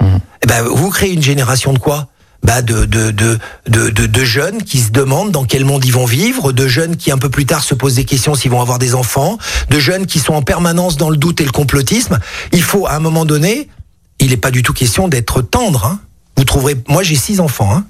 Eh 0.45 0.47
ben, 0.47 0.61
vous 0.61 0.91
créez 0.91 1.15
une 1.15 1.23
génération 1.23 1.73
de 1.73 1.79
quoi? 1.79 2.09
Bah 2.43 2.61
de, 2.61 2.85
de, 2.85 3.11
de, 3.11 3.39
de, 3.67 3.89
de, 3.89 4.25
jeunes 4.25 4.63
qui 4.63 4.79
se 4.81 4.91
demandent 4.91 5.31
dans 5.31 5.47
quel 5.47 5.65
monde 5.65 5.83
ils 5.87 5.93
vont 5.93 6.05
vivre, 6.05 6.53
de 6.53 6.69
jeunes 6.69 6.97
qui 6.97 7.11
un 7.11 7.17
peu 7.17 7.31
plus 7.31 7.47
tard 7.47 7.65
se 7.65 7.75
posent 7.75 7.95
des 7.95 8.05
questions 8.05 8.35
s'ils 8.35 8.51
vont 8.51 8.61
avoir 8.61 8.79
des 8.79 8.95
enfants, 8.95 9.39
de 9.71 9.79
jeunes 9.79 10.05
qui 10.05 10.19
sont 10.19 10.35
en 10.35 10.43
permanence 10.43 10.99
dans 10.99 11.09
le 11.09 11.17
doute 11.17 11.41
et 11.41 11.47
le 11.47 11.51
complotisme. 11.51 12.19
Il 12.53 12.63
faut, 12.63 12.87
à 12.87 12.93
un 12.93 13.01
moment 13.01 13.25
donné, 13.25 13.71
il 14.19 14.29
n'est 14.29 14.37
pas 14.37 14.51
du 14.51 14.63
tout 14.63 14.75
question 14.75 15.09
d'être 15.09 15.41
tendre. 15.41 15.87
Hein. 15.87 16.01
Vous 16.37 16.45
trouverez, 16.45 16.77
moi 16.89 17.03
j'ai 17.03 17.17
six 17.17 17.41
enfants. 17.41 17.75
Hein. 17.75 17.87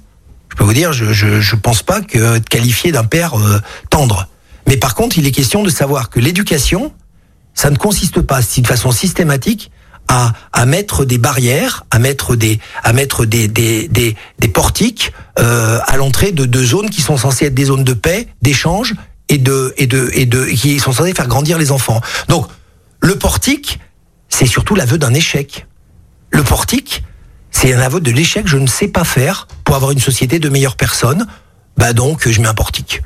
Je 0.53 0.55
peux 0.55 0.63
vous 0.63 0.75
dire, 0.75 0.93
je 0.93 1.13
je, 1.13 1.41
je 1.41 1.57
pense 1.57 1.83
pas 1.83 2.03
que 2.03 2.37
être 2.37 2.49
qualifié 2.49 2.93
d'un 2.93 3.03
père 3.03 3.35
euh, 3.35 3.59
tendre. 3.91 4.29
Mais 4.69 4.77
par 4.77 4.95
contre, 4.95 5.19
il 5.19 5.27
est 5.27 5.33
question 5.33 5.65
de 5.65 5.71
savoir 5.71 6.09
que 6.09 6.21
l'éducation, 6.21 6.93
ça 7.53 7.69
ne 7.71 7.77
consiste 7.77 8.21
pas 8.21 8.43
si 8.43 8.63
de 8.63 8.69
façon 8.69 8.93
systématique 8.93 9.73
à, 10.09 10.67
mettre 10.67 11.05
des 11.05 11.19
barrières, 11.19 11.85
à 11.91 11.99
mettre 11.99 12.37
des 12.37 12.61
à 12.83 12.93
mettre 12.93 13.25
des 13.25 13.49
des 13.49 13.89
des, 13.89 14.49
portiques 14.49 15.13
euh, 15.39 15.81
à 15.87 15.97
l'entrée 15.97 16.33
de, 16.33 16.45
de 16.45 16.65
zones 16.65 16.91
qui 16.91 17.03
sont 17.03 17.17
censées 17.17 17.47
être 17.47 17.55
des 17.55 17.67
zones 17.67 17.85
de 17.85 17.93
paix, 17.93 18.29
d'échange 18.43 18.95
et 19.29 19.39
de 19.39 19.75
et 19.77 19.87
de 19.87 20.11
et 20.15 20.27
de 20.27 20.45
qui 20.47 20.79
sont 20.79 20.93
censées 20.93 21.15
faire 21.15 21.29
grandir 21.29 21.59
les 21.59 21.73
enfants. 21.73 22.01
Donc 22.29 22.47
le 23.01 23.17
portique, 23.17 23.81
c'est 24.29 24.47
surtout 24.47 24.75
l'aveu 24.75 24.99
d'un 24.99 25.15
échec. 25.15 25.67
Le 26.31 26.43
portique, 26.43 27.03
c'est 27.51 27.73
un 27.73 27.81
aveu 27.81 28.01
de 28.01 28.11
l'échec. 28.11 28.47
Je 28.47 28.57
ne 28.57 28.67
sais 28.67 28.89
pas 28.89 29.05
faire 29.05 29.49
pour 29.65 29.77
avoir 29.77 29.91
une 29.91 30.01
société 30.01 30.39
de 30.39 30.49
meilleures 30.49 30.77
personnes. 30.77 31.27
Bah 31.77 31.93
donc 31.93 32.29
je 32.29 32.41
mets 32.41 32.49
un 32.49 32.55
portique. 32.55 33.03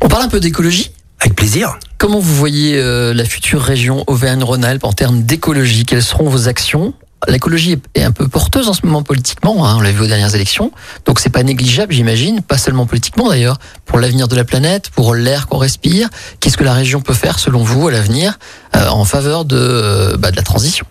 On 0.00 0.08
parle 0.08 0.24
un 0.24 0.28
peu 0.28 0.40
d'écologie. 0.40 0.92
Avec 1.24 1.36
plaisir. 1.36 1.78
Comment 1.96 2.20
vous 2.20 2.34
voyez 2.34 2.76
euh, 2.76 3.14
la 3.14 3.24
future 3.24 3.62
région 3.62 4.04
Auvergne-Rhône-Alpes 4.08 4.84
en 4.84 4.92
termes 4.92 5.22
d'écologie? 5.22 5.86
Quelles 5.86 6.02
seront 6.02 6.28
vos 6.28 6.48
actions? 6.48 6.92
L'écologie 7.28 7.78
est- 7.94 8.02
un 8.02 8.10
peu 8.10 8.28
porteuse 8.28 8.68
en 8.68 8.74
ce 8.74 8.84
moment 8.84 9.02
politiquement, 9.02 9.66
hein, 9.66 9.76
on 9.78 9.80
l'a 9.80 9.90
vu 9.90 10.02
aux 10.02 10.06
dernières 10.06 10.34
élections, 10.34 10.70
donc 11.06 11.18
c'est 11.20 11.30
pas 11.30 11.42
négligeable, 11.42 11.94
j'imagine, 11.94 12.42
pas 12.42 12.58
seulement 12.58 12.84
politiquement 12.84 13.30
d'ailleurs, 13.30 13.56
pour 13.86 13.98
l'avenir 13.98 14.28
de 14.28 14.36
la 14.36 14.44
planète, 14.44 14.90
pour 14.90 15.14
l'air 15.14 15.46
qu'on 15.46 15.56
respire. 15.56 16.10
Qu'est-ce 16.40 16.58
que 16.58 16.64
la 16.64 16.74
région 16.74 17.00
peut 17.00 17.14
faire, 17.14 17.38
selon 17.38 17.62
vous, 17.62 17.88
à 17.88 17.90
l'avenir, 17.92 18.38
euh, 18.76 18.88
en 18.88 19.06
faveur 19.06 19.46
de, 19.46 19.56
euh, 19.58 20.16
bah, 20.18 20.30
de 20.30 20.36
la 20.36 20.42
transition? 20.42 20.84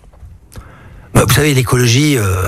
Bah, 1.13 1.25
Vous 1.27 1.34
savez, 1.36 1.53
l'écologie, 1.53 2.17
euh, 2.17 2.47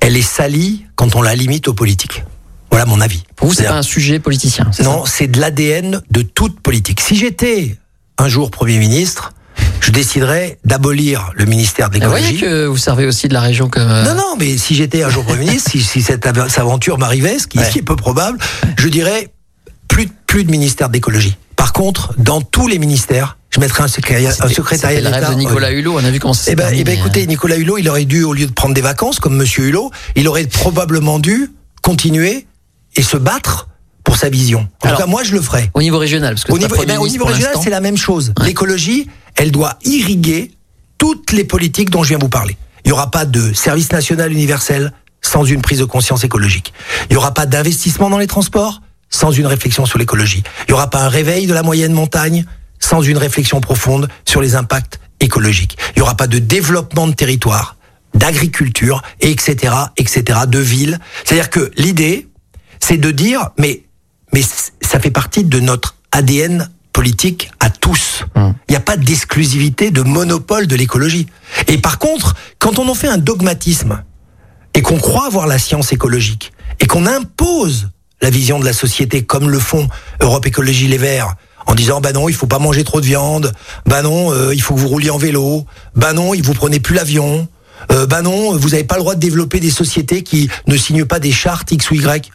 elle 0.00 0.16
est 0.16 0.22
salie 0.22 0.86
quand 0.96 1.14
on 1.14 1.20
la 1.20 1.34
limite 1.34 1.68
aux 1.68 1.74
politiques. 1.74 2.24
Voilà 2.72 2.86
mon 2.86 3.00
avis. 3.00 3.22
Pour 3.36 3.46
vous, 3.48 3.54
c'est 3.54 3.64
pas 3.64 3.76
un 3.76 3.82
sujet 3.82 4.18
politicien 4.18 4.68
Non, 4.82 5.04
c'est 5.06 5.28
de 5.28 5.38
l'ADN 5.38 6.00
de 6.10 6.22
toute 6.22 6.58
politique. 6.60 7.00
Si 7.00 7.14
j'étais 7.16 7.76
un 8.18 8.28
jour 8.28 8.50
Premier 8.50 8.78
ministre, 8.78 9.32
je 9.80 9.90
déciderais 9.90 10.58
d'abolir 10.64 11.30
le 11.34 11.44
ministère 11.44 11.90
de 11.90 11.98
Vous 12.00 12.08
voyez 12.08 12.32
l'écologie. 12.32 12.40
que 12.44 12.66
vous 12.66 12.76
servez 12.78 13.04
aussi 13.06 13.28
de 13.28 13.34
la 13.34 13.40
région 13.42 13.68
comme. 13.68 13.82
euh, 13.90 14.04
Non, 14.04 14.14
non, 14.14 14.36
mais 14.38 14.56
si 14.56 14.74
j'étais 14.74 15.02
un 15.02 15.10
jour 15.10 15.22
Premier 15.24 15.44
ministre, 15.44 15.70
si, 15.70 15.82
si 15.82 16.00
cette 16.02 16.26
av- 16.26 16.48
cette 16.48 16.58
aventure 16.60 16.96
m'arrivait, 16.98 17.38
ce 17.38 17.46
qui, 17.46 17.58
est 17.58 17.82
peu 17.82 17.94
probable, 17.96 18.38
je 18.78 18.88
dirais 18.88 19.32
plus, 19.88 20.06
de- 20.06 20.12
plus 20.26 20.44
de 20.44 20.50
ministère 20.50 20.88
d'écologie. 20.88 21.36
Par 21.56 21.72
contre, 21.74 22.14
dans 22.18 22.40
tous 22.40 22.68
les 22.68 22.78
ministères, 22.78 23.36
je 23.50 23.60
mettrais 23.60 23.82
un 23.84 23.88
secrétariat, 23.88 24.30
un 24.40 24.48
secrétariat 24.48 24.96
c'était 24.98 25.08
le 25.10 25.14
rêve 25.14 25.20
d'État. 25.24 25.34
de 25.34 25.38
Nicolas 25.38 25.70
Hulot. 25.72 25.94
On 25.98 26.04
a 26.04 26.10
vu 26.10 26.18
comment 26.20 26.32
ça 26.32 26.44
s'est 26.44 26.52
Eh 26.52 26.56
ben, 26.56 26.72
eh 26.74 26.84
ben, 26.84 26.98
écoutez, 26.98 27.22
hein. 27.24 27.26
Nicolas 27.26 27.56
Hulot, 27.56 27.76
il 27.78 27.88
aurait 27.90 28.06
dû, 28.06 28.22
au 28.24 28.32
lieu 28.32 28.46
de 28.46 28.52
prendre 28.52 28.74
des 28.74 28.80
vacances, 28.80 29.20
comme 29.20 29.36
Monsieur 29.36 29.64
Hulot, 29.66 29.90
il 30.16 30.26
aurait 30.26 30.46
probablement 30.46 31.18
dû 31.18 31.50
continuer 31.82 32.46
et 32.96 33.02
se 33.02 33.16
battre 33.16 33.68
pour 34.04 34.16
sa 34.16 34.28
vision. 34.28 34.68
En 34.82 34.86
Alors, 34.86 34.98
tout 34.98 35.04
cas, 35.04 35.10
moi, 35.10 35.22
je 35.22 35.32
le 35.32 35.40
ferais. 35.40 35.70
Au 35.74 35.82
niveau 35.82 35.98
régional, 35.98 36.34
parce 36.34 36.44
que 36.44 36.52
Au 36.52 36.58
niveau, 36.58 36.76
eh 36.82 36.86
ben, 36.86 36.98
au 36.98 37.08
niveau 37.08 37.24
régional, 37.24 37.54
c'est 37.62 37.70
la 37.70 37.80
même 37.80 37.96
chose. 37.96 38.32
Ouais. 38.38 38.46
L'écologie, 38.46 39.08
elle 39.36 39.52
doit 39.52 39.78
irriguer 39.84 40.50
toutes 40.98 41.32
les 41.32 41.44
politiques 41.44 41.90
dont 41.90 42.02
je 42.02 42.10
viens 42.10 42.18
vous 42.18 42.28
parler. 42.28 42.56
Il 42.84 42.88
n'y 42.88 42.92
aura 42.92 43.10
pas 43.10 43.24
de 43.24 43.52
service 43.52 43.92
national 43.92 44.32
universel 44.32 44.92
sans 45.20 45.44
une 45.44 45.62
prise 45.62 45.78
de 45.78 45.84
conscience 45.84 46.24
écologique. 46.24 46.72
Il 47.08 47.12
n'y 47.12 47.16
aura 47.16 47.32
pas 47.32 47.46
d'investissement 47.46 48.10
dans 48.10 48.18
les 48.18 48.26
transports 48.26 48.80
sans 49.08 49.30
une 49.30 49.46
réflexion 49.46 49.86
sur 49.86 49.98
l'écologie. 49.98 50.42
Il 50.62 50.72
n'y 50.72 50.74
aura 50.74 50.90
pas 50.90 51.02
un 51.02 51.08
réveil 51.08 51.46
de 51.46 51.54
la 51.54 51.62
moyenne 51.62 51.92
montagne 51.92 52.44
sans 52.80 53.02
une 53.02 53.18
réflexion 53.18 53.60
profonde 53.60 54.08
sur 54.26 54.40
les 54.40 54.56
impacts 54.56 54.98
écologiques. 55.20 55.78
Il 55.94 55.98
n'y 55.98 56.02
aura 56.02 56.16
pas 56.16 56.26
de 56.26 56.38
développement 56.38 57.06
de 57.06 57.12
territoire, 57.12 57.76
d'agriculture, 58.14 59.02
etc., 59.20 59.74
etc., 59.96 60.40
de 60.48 60.58
villes. 60.58 60.98
C'est-à-dire 61.24 61.50
que 61.50 61.70
l'idée, 61.76 62.28
c'est 62.82 62.98
de 62.98 63.12
dire, 63.12 63.50
mais, 63.58 63.84
mais 64.34 64.42
ça 64.80 64.98
fait 64.98 65.12
partie 65.12 65.44
de 65.44 65.60
notre 65.60 65.94
ADN 66.10 66.68
politique 66.92 67.50
à 67.60 67.70
tous. 67.70 68.24
Il 68.36 68.54
n'y 68.70 68.76
a 68.76 68.80
pas 68.80 68.96
d'exclusivité, 68.96 69.92
de 69.92 70.02
monopole 70.02 70.66
de 70.66 70.74
l'écologie. 70.74 71.26
Et 71.68 71.78
par 71.78 71.98
contre, 71.98 72.34
quand 72.58 72.80
on 72.80 72.88
en 72.88 72.94
fait 72.94 73.06
un 73.06 73.18
dogmatisme 73.18 74.02
et 74.74 74.82
qu'on 74.82 74.98
croit 74.98 75.26
avoir 75.26 75.46
la 75.46 75.58
science 75.58 75.92
écologique 75.92 76.52
et 76.80 76.86
qu'on 76.86 77.06
impose 77.06 77.88
la 78.20 78.30
vision 78.30 78.58
de 78.58 78.64
la 78.64 78.72
société 78.72 79.22
comme 79.22 79.48
le 79.48 79.60
font 79.60 79.88
Europe 80.20 80.44
Écologie 80.46 80.88
Les 80.88 80.98
Verts 80.98 81.34
en 81.66 81.76
disant 81.76 82.00
bah 82.00 82.12
non 82.12 82.28
il 82.28 82.34
faut 82.34 82.48
pas 82.48 82.58
manger 82.58 82.82
trop 82.82 83.00
de 83.00 83.06
viande 83.06 83.52
bah 83.86 84.02
non 84.02 84.32
euh, 84.32 84.52
il 84.54 84.60
faut 84.60 84.74
que 84.74 84.80
vous 84.80 84.88
rouliez 84.88 85.10
en 85.10 85.18
vélo 85.18 85.64
bah 85.94 86.12
non 86.12 86.34
il 86.34 86.42
vous 86.42 86.54
prenez 86.54 86.80
plus 86.80 86.94
l'avion 86.94 87.46
euh, 87.92 88.06
bah 88.06 88.22
non 88.22 88.56
vous 88.56 88.70
n'avez 88.70 88.84
pas 88.84 88.96
le 88.96 89.02
droit 89.02 89.14
de 89.14 89.20
développer 89.20 89.60
des 89.60 89.70
sociétés 89.70 90.22
qui 90.22 90.50
ne 90.66 90.76
signent 90.76 91.04
pas 91.04 91.20
des 91.20 91.30
chartes 91.30 91.70
X 91.70 91.90
ou 91.90 91.94
Y 91.94 92.32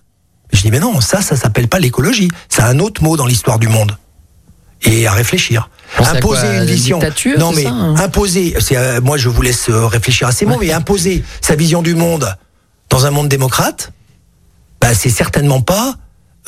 je 0.53 0.61
dis 0.61 0.71
mais 0.71 0.79
non 0.79 1.01
ça 1.01 1.21
ça 1.21 1.35
s'appelle 1.35 1.67
pas 1.67 1.79
l'écologie. 1.79 2.29
C'est 2.49 2.61
un 2.63 2.79
autre 2.79 3.03
mot 3.03 3.17
dans 3.17 3.25
l'histoire 3.25 3.59
du 3.59 3.67
monde. 3.67 3.97
Et 4.83 5.07
à 5.07 5.11
réfléchir. 5.11 5.69
À 5.97 6.11
imposer 6.11 6.41
quoi, 6.41 6.55
une 6.57 6.65
vision. 6.65 6.99
non 7.39 7.51
mais 7.51 7.63
ça, 7.63 7.69
hein 7.69 7.95
imposer 7.97 8.55
c'est 8.59 8.77
euh, 8.77 9.01
moi 9.01 9.17
je 9.17 9.29
vous 9.29 9.41
laisse 9.41 9.69
euh, 9.69 9.87
réfléchir 9.87 10.27
à 10.27 10.31
ces 10.31 10.45
mots 10.45 10.57
mais 10.59 10.71
imposer 10.71 11.23
sa 11.41 11.55
vision 11.55 11.81
du 11.81 11.95
monde 11.95 12.35
dans 12.89 13.05
un 13.05 13.09
monde 13.11 13.29
démocrate 13.29 13.91
bah 14.81 14.93
c'est 14.93 15.09
certainement 15.09 15.61
pas 15.61 15.95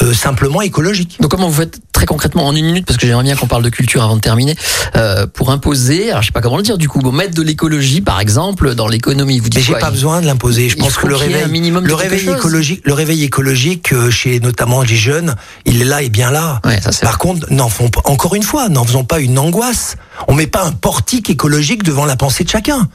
euh, 0.01 0.13
simplement 0.13 0.61
écologique 0.61 1.17
Donc 1.19 1.31
comment 1.31 1.47
vous 1.49 1.55
faites 1.61 1.79
très 1.91 2.05
concrètement 2.05 2.45
en 2.47 2.55
une 2.55 2.65
minute 2.65 2.85
parce 2.85 2.97
que 2.97 3.05
j'aimerais 3.05 3.23
bien 3.23 3.35
qu'on 3.35 3.47
parle 3.47 3.63
de 3.63 3.69
culture 3.69 4.01
avant 4.03 4.15
de 4.15 4.21
terminer 4.21 4.55
euh, 4.95 5.27
pour 5.27 5.51
imposer 5.51 6.09
alors 6.11 6.21
je 6.21 6.27
sais 6.27 6.31
pas 6.31 6.41
comment 6.41 6.57
le 6.57 6.63
dire 6.63 6.77
du 6.77 6.87
coup 6.87 6.99
bon, 6.99 7.11
mettre 7.11 7.35
de 7.35 7.41
l'écologie 7.41 7.99
par 8.01 8.19
exemple 8.21 8.75
dans 8.75 8.87
l'économie 8.87 9.39
vous 9.39 9.45
Mais 9.45 9.49
dites 9.49 9.63
j'ai 9.63 9.71
quoi 9.73 9.79
pas 9.79 9.91
besoin 9.91 10.21
de 10.21 10.25
l'imposer. 10.25 10.69
Je 10.69 10.77
pense 10.77 10.95
que 10.95 11.07
le 11.07 11.15
réveil, 11.15 11.47
minimum 11.49 11.85
le 11.85 11.93
réveil 11.93 12.29
écologique, 12.29 12.81
le 12.85 12.93
réveil 12.93 13.23
écologique 13.23 13.91
euh, 13.93 14.09
chez 14.09 14.39
notamment 14.39 14.81
les 14.81 14.95
jeunes, 14.95 15.35
il 15.65 15.81
est 15.81 15.85
là 15.85 16.01
et 16.01 16.09
bien 16.09 16.31
là. 16.31 16.61
Ouais, 16.65 16.79
ça, 16.81 16.91
c'est 16.91 17.01
Par 17.05 17.17
contre, 17.17 17.51
n'en 17.51 17.69
font 17.69 17.89
pas- 17.89 18.01
encore 18.05 18.35
une 18.35 18.43
fois, 18.43 18.69
n'en 18.69 18.85
faisons 18.85 19.03
pas 19.03 19.19
une 19.19 19.37
angoisse. 19.37 19.95
On 20.27 20.33
met 20.35 20.47
pas 20.47 20.63
un 20.63 20.71
portique 20.71 21.29
écologique 21.29 21.83
devant 21.83 22.05
la 22.05 22.15
pensée 22.15 22.43
de 22.43 22.49
chacun. 22.49 22.87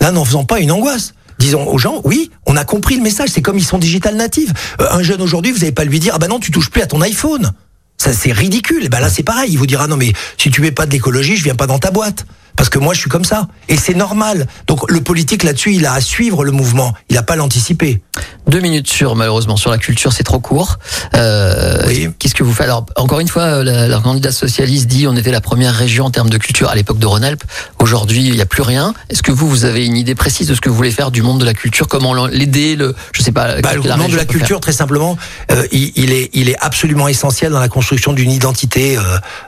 Là, 0.00 0.12
n'en 0.12 0.24
faisons 0.24 0.44
pas 0.44 0.60
une 0.60 0.72
angoisse. 0.72 1.14
Disons 1.40 1.66
aux 1.66 1.78
gens, 1.78 2.02
oui, 2.04 2.30
on 2.44 2.54
a 2.54 2.66
compris 2.66 2.96
le 2.96 3.02
message. 3.02 3.30
C'est 3.30 3.40
comme 3.40 3.56
ils 3.56 3.64
sont 3.64 3.78
digital 3.78 4.14
natives. 4.14 4.52
Euh, 4.78 4.86
un 4.90 5.02
jeune 5.02 5.22
aujourd'hui, 5.22 5.52
vous 5.52 5.60
n'allez 5.60 5.72
pas 5.72 5.84
lui 5.84 5.98
dire, 5.98 6.12
ah 6.14 6.18
ben 6.18 6.28
non, 6.28 6.38
tu 6.38 6.50
touches 6.50 6.68
plus 6.68 6.82
à 6.82 6.86
ton 6.86 7.00
iPhone. 7.00 7.52
Ça, 7.96 8.12
c'est 8.12 8.30
ridicule. 8.30 8.84
Et 8.84 8.88
ben 8.90 9.00
là, 9.00 9.08
c'est 9.08 9.22
pareil. 9.22 9.50
Il 9.50 9.56
vous 9.56 9.66
dira, 9.66 9.86
non, 9.86 9.96
mais 9.96 10.12
si 10.36 10.50
tu 10.50 10.60
mets 10.60 10.70
pas 10.70 10.84
de 10.84 10.92
l'écologie, 10.92 11.36
je 11.36 11.42
viens 11.42 11.54
pas 11.54 11.66
dans 11.66 11.78
ta 11.78 11.90
boîte. 11.90 12.26
Parce 12.56 12.68
que 12.68 12.78
moi, 12.78 12.94
je 12.94 13.00
suis 13.00 13.10
comme 13.10 13.24
ça. 13.24 13.48
Et 13.68 13.76
c'est 13.76 13.94
normal. 13.94 14.46
Donc, 14.66 14.90
le 14.90 15.00
politique, 15.00 15.42
là-dessus, 15.42 15.74
il 15.74 15.86
a 15.86 15.92
à 15.94 16.00
suivre 16.00 16.44
le 16.44 16.52
mouvement. 16.52 16.94
Il 17.08 17.16
a 17.16 17.22
pas 17.22 17.34
à 17.34 17.36
l'anticiper. 17.36 18.00
deux 18.48 18.60
minutes 18.60 18.88
sur 18.88 19.14
malheureusement 19.16 19.56
sur 19.56 19.70
la 19.70 19.78
culture 19.78 20.12
c'est 20.12 20.24
trop 20.24 20.40
court 20.40 20.78
euh, 21.14 21.82
Oui. 21.86 22.08
qu'est-ce 22.18 22.34
que 22.34 22.42
vous 22.42 22.52
faites? 22.52 22.66
Alors 22.66 22.84
encore 22.96 23.20
une 23.20 23.28
fois 23.28 23.42
euh, 23.42 23.62
la, 23.64 23.86
la 23.86 24.00
candidate 24.00 24.32
socialiste 24.32 24.86
dit 24.88 25.06
on 25.06 25.14
était 25.16 25.30
la 25.30 25.40
première 25.40 25.72
région 25.74 26.06
en 26.06 26.10
termes 26.10 26.30
de 26.30 26.38
culture 26.38 26.68
à 26.68 26.74
l'époque 26.74 26.98
de 26.98 27.06
Rhône-Alpes 27.06 27.44
aujourd'hui 27.78 28.26
il 28.26 28.34
n'y 28.34 28.40
a 28.40 28.46
plus 28.46 28.62
rien 28.62 28.92
est-ce 29.08 29.22
que 29.22 29.30
vous 29.30 29.48
vous 29.48 29.64
avez 29.64 29.86
une 29.86 29.96
idée 29.96 30.14
précise 30.16 30.48
de 30.48 30.54
ce 30.54 30.60
que 30.60 30.68
vous 30.68 30.74
voulez 30.74 30.90
faire 30.90 31.10
du 31.12 31.22
monde 31.22 31.38
de 31.40 31.44
la 31.44 31.54
culture? 31.54 31.86
Comment 31.86 32.26
l'aider 32.26 32.74
le 32.76 32.94
je 33.12 33.22
sais 33.22 33.30
pas 33.32 33.60
Bah, 33.60 33.74
le 33.74 33.82
monde 33.96 34.10
de 34.10 34.16
la 34.16 34.22
faire? 34.22 34.26
culture, 34.26 34.58
très 34.60 34.72
simplement, 34.72 35.16
euh, 35.52 35.66
il, 35.70 35.92
il 35.94 36.12
est, 36.12 36.30
il 36.32 36.48
est 36.48 36.56
absolument 36.60 37.06
essentiel 37.08 37.52
dans 37.52 37.60
la 37.60 37.68
construction 37.68 38.12
d'une 38.12 38.30
identité 38.32 38.96
euh, 38.98 39.02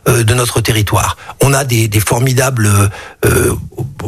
euh, 0.09 0.23
de 0.23 0.35
notre 0.35 0.61
territoire. 0.61 1.17
On 1.43 1.53
a 1.53 1.65
des, 1.65 1.89
des 1.89 2.01
formidables 2.01 2.69
euh, 3.25 3.55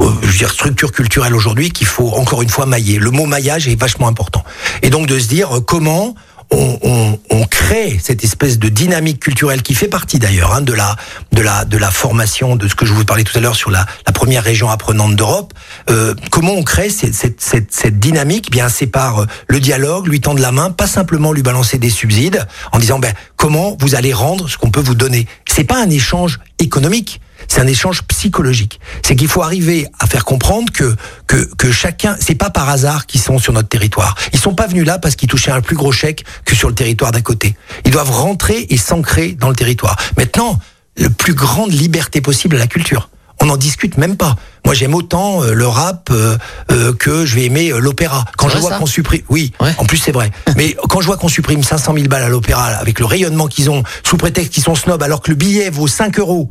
euh, 0.00 0.10
je 0.22 0.26
veux 0.26 0.38
dire, 0.38 0.50
structures 0.50 0.92
culturelles 0.92 1.34
aujourd'hui 1.34 1.70
qu'il 1.70 1.86
faut 1.86 2.10
encore 2.12 2.42
une 2.42 2.50
fois 2.50 2.66
mailler. 2.66 2.98
Le 2.98 3.10
mot 3.10 3.26
maillage 3.26 3.68
est 3.68 3.78
vachement 3.78 4.08
important. 4.08 4.44
Et 4.82 4.90
donc 4.90 5.06
de 5.06 5.18
se 5.18 5.28
dire 5.28 5.56
euh, 5.56 5.60
comment 5.60 6.14
on, 6.50 6.78
on, 6.82 7.18
on 7.30 7.44
crée 7.46 7.98
cette 8.02 8.22
espèce 8.22 8.58
de 8.58 8.68
dynamique 8.68 9.18
culturelle 9.18 9.62
qui 9.62 9.74
fait 9.74 9.88
partie 9.88 10.18
d'ailleurs 10.18 10.52
hein, 10.54 10.60
de 10.60 10.74
la 10.74 10.94
de 11.32 11.40
la 11.40 11.64
de 11.64 11.78
la 11.78 11.90
formation 11.90 12.54
de 12.54 12.68
ce 12.68 12.74
que 12.74 12.84
je 12.84 12.92
vous 12.92 13.04
parlais 13.06 13.24
tout 13.24 13.36
à 13.36 13.40
l'heure 13.40 13.56
sur 13.56 13.70
la, 13.70 13.86
la 14.06 14.12
première 14.12 14.44
région 14.44 14.68
apprenante 14.68 15.16
d'Europe. 15.16 15.54
Euh, 15.88 16.14
comment 16.30 16.52
on 16.52 16.62
crée 16.62 16.90
cette, 16.90 17.14
cette, 17.14 17.40
cette, 17.40 17.72
cette 17.72 17.98
dynamique? 17.98 18.46
Eh 18.48 18.50
Bien, 18.50 18.68
c'est 18.68 18.86
par 18.86 19.20
euh, 19.20 19.26
le 19.48 19.58
dialogue, 19.58 20.06
lui 20.06 20.20
tendre 20.20 20.40
la 20.42 20.52
main, 20.52 20.70
pas 20.70 20.86
simplement 20.86 21.32
lui 21.32 21.42
balancer 21.42 21.78
des 21.78 21.90
subsides 21.90 22.46
en 22.72 22.78
disant 22.78 22.98
ben 22.98 23.14
comment 23.36 23.76
vous 23.80 23.94
allez 23.94 24.12
rendre 24.12 24.48
ce 24.48 24.58
qu'on 24.58 24.70
peut 24.70 24.82
vous 24.82 24.94
donner? 24.94 25.26
C'est 25.46 25.64
pas 25.64 25.82
un 25.82 25.88
échange 25.90 26.40
économique. 26.58 27.20
C'est 27.48 27.60
un 27.60 27.66
échange 27.66 28.02
psychologique. 28.02 28.80
C'est 29.02 29.16
qu'il 29.16 29.28
faut 29.28 29.42
arriver 29.42 29.86
à 29.98 30.06
faire 30.06 30.24
comprendre 30.24 30.72
que 30.72 30.94
que, 31.26 31.48
que 31.56 31.70
chacun, 31.72 32.16
c'est 32.20 32.34
pas 32.34 32.50
par 32.50 32.68
hasard 32.68 33.06
qu'ils 33.06 33.20
sont 33.20 33.38
sur 33.38 33.52
notre 33.52 33.68
territoire. 33.68 34.14
Ils 34.32 34.38
sont 34.38 34.54
pas 34.54 34.66
venus 34.66 34.86
là 34.86 34.98
parce 34.98 35.16
qu'ils 35.16 35.28
touchaient 35.28 35.50
un 35.52 35.60
plus 35.60 35.76
gros 35.76 35.92
chèque 35.92 36.24
que 36.44 36.54
sur 36.54 36.68
le 36.68 36.74
territoire 36.74 37.12
d'à 37.12 37.20
côté. 37.20 37.54
Ils 37.84 37.90
doivent 37.90 38.10
rentrer 38.10 38.66
et 38.70 38.76
s'ancrer 38.76 39.32
dans 39.32 39.48
le 39.48 39.56
territoire. 39.56 39.96
Maintenant, 40.16 40.58
le 40.96 41.10
plus 41.10 41.34
grande 41.34 41.72
liberté 41.72 42.20
possible 42.20 42.56
à 42.56 42.58
la 42.58 42.66
culture. 42.66 43.08
On 43.40 43.46
n'en 43.46 43.56
discute 43.56 43.98
même 43.98 44.16
pas. 44.16 44.36
Moi, 44.64 44.74
j'aime 44.74 44.94
autant 44.94 45.42
euh, 45.42 45.52
le 45.54 45.66
rap 45.66 46.08
euh, 46.12 46.38
euh, 46.70 46.92
que 46.94 47.26
je 47.26 47.34
vais 47.34 47.44
aimer 47.46 47.70
euh, 47.72 47.78
l'opéra. 47.78 48.24
Quand 48.38 48.48
je 48.48 48.58
vois 48.58 48.78
qu'on 48.78 48.86
supprime, 48.86 49.22
oui, 49.28 49.52
Ouais. 49.60 49.74
en 49.78 49.84
plus 49.86 49.96
c'est 49.98 50.12
vrai. 50.12 50.30
Mais 50.56 50.76
quand 50.88 51.00
je 51.00 51.06
vois 51.06 51.16
qu'on 51.16 51.28
supprime 51.28 51.62
500 51.62 51.94
000 51.94 52.06
balles 52.06 52.22
à 52.22 52.28
l'opéra 52.28 52.66
avec 52.66 53.00
le 53.00 53.06
rayonnement 53.06 53.48
qu'ils 53.48 53.70
ont, 53.70 53.82
sous 54.04 54.16
prétexte 54.16 54.52
qu'ils 54.52 54.62
sont 54.62 54.76
snobs, 54.76 55.02
alors 55.02 55.20
que 55.20 55.30
le 55.30 55.36
billet 55.36 55.68
vaut 55.68 55.88
5 55.88 56.18
euros, 56.20 56.50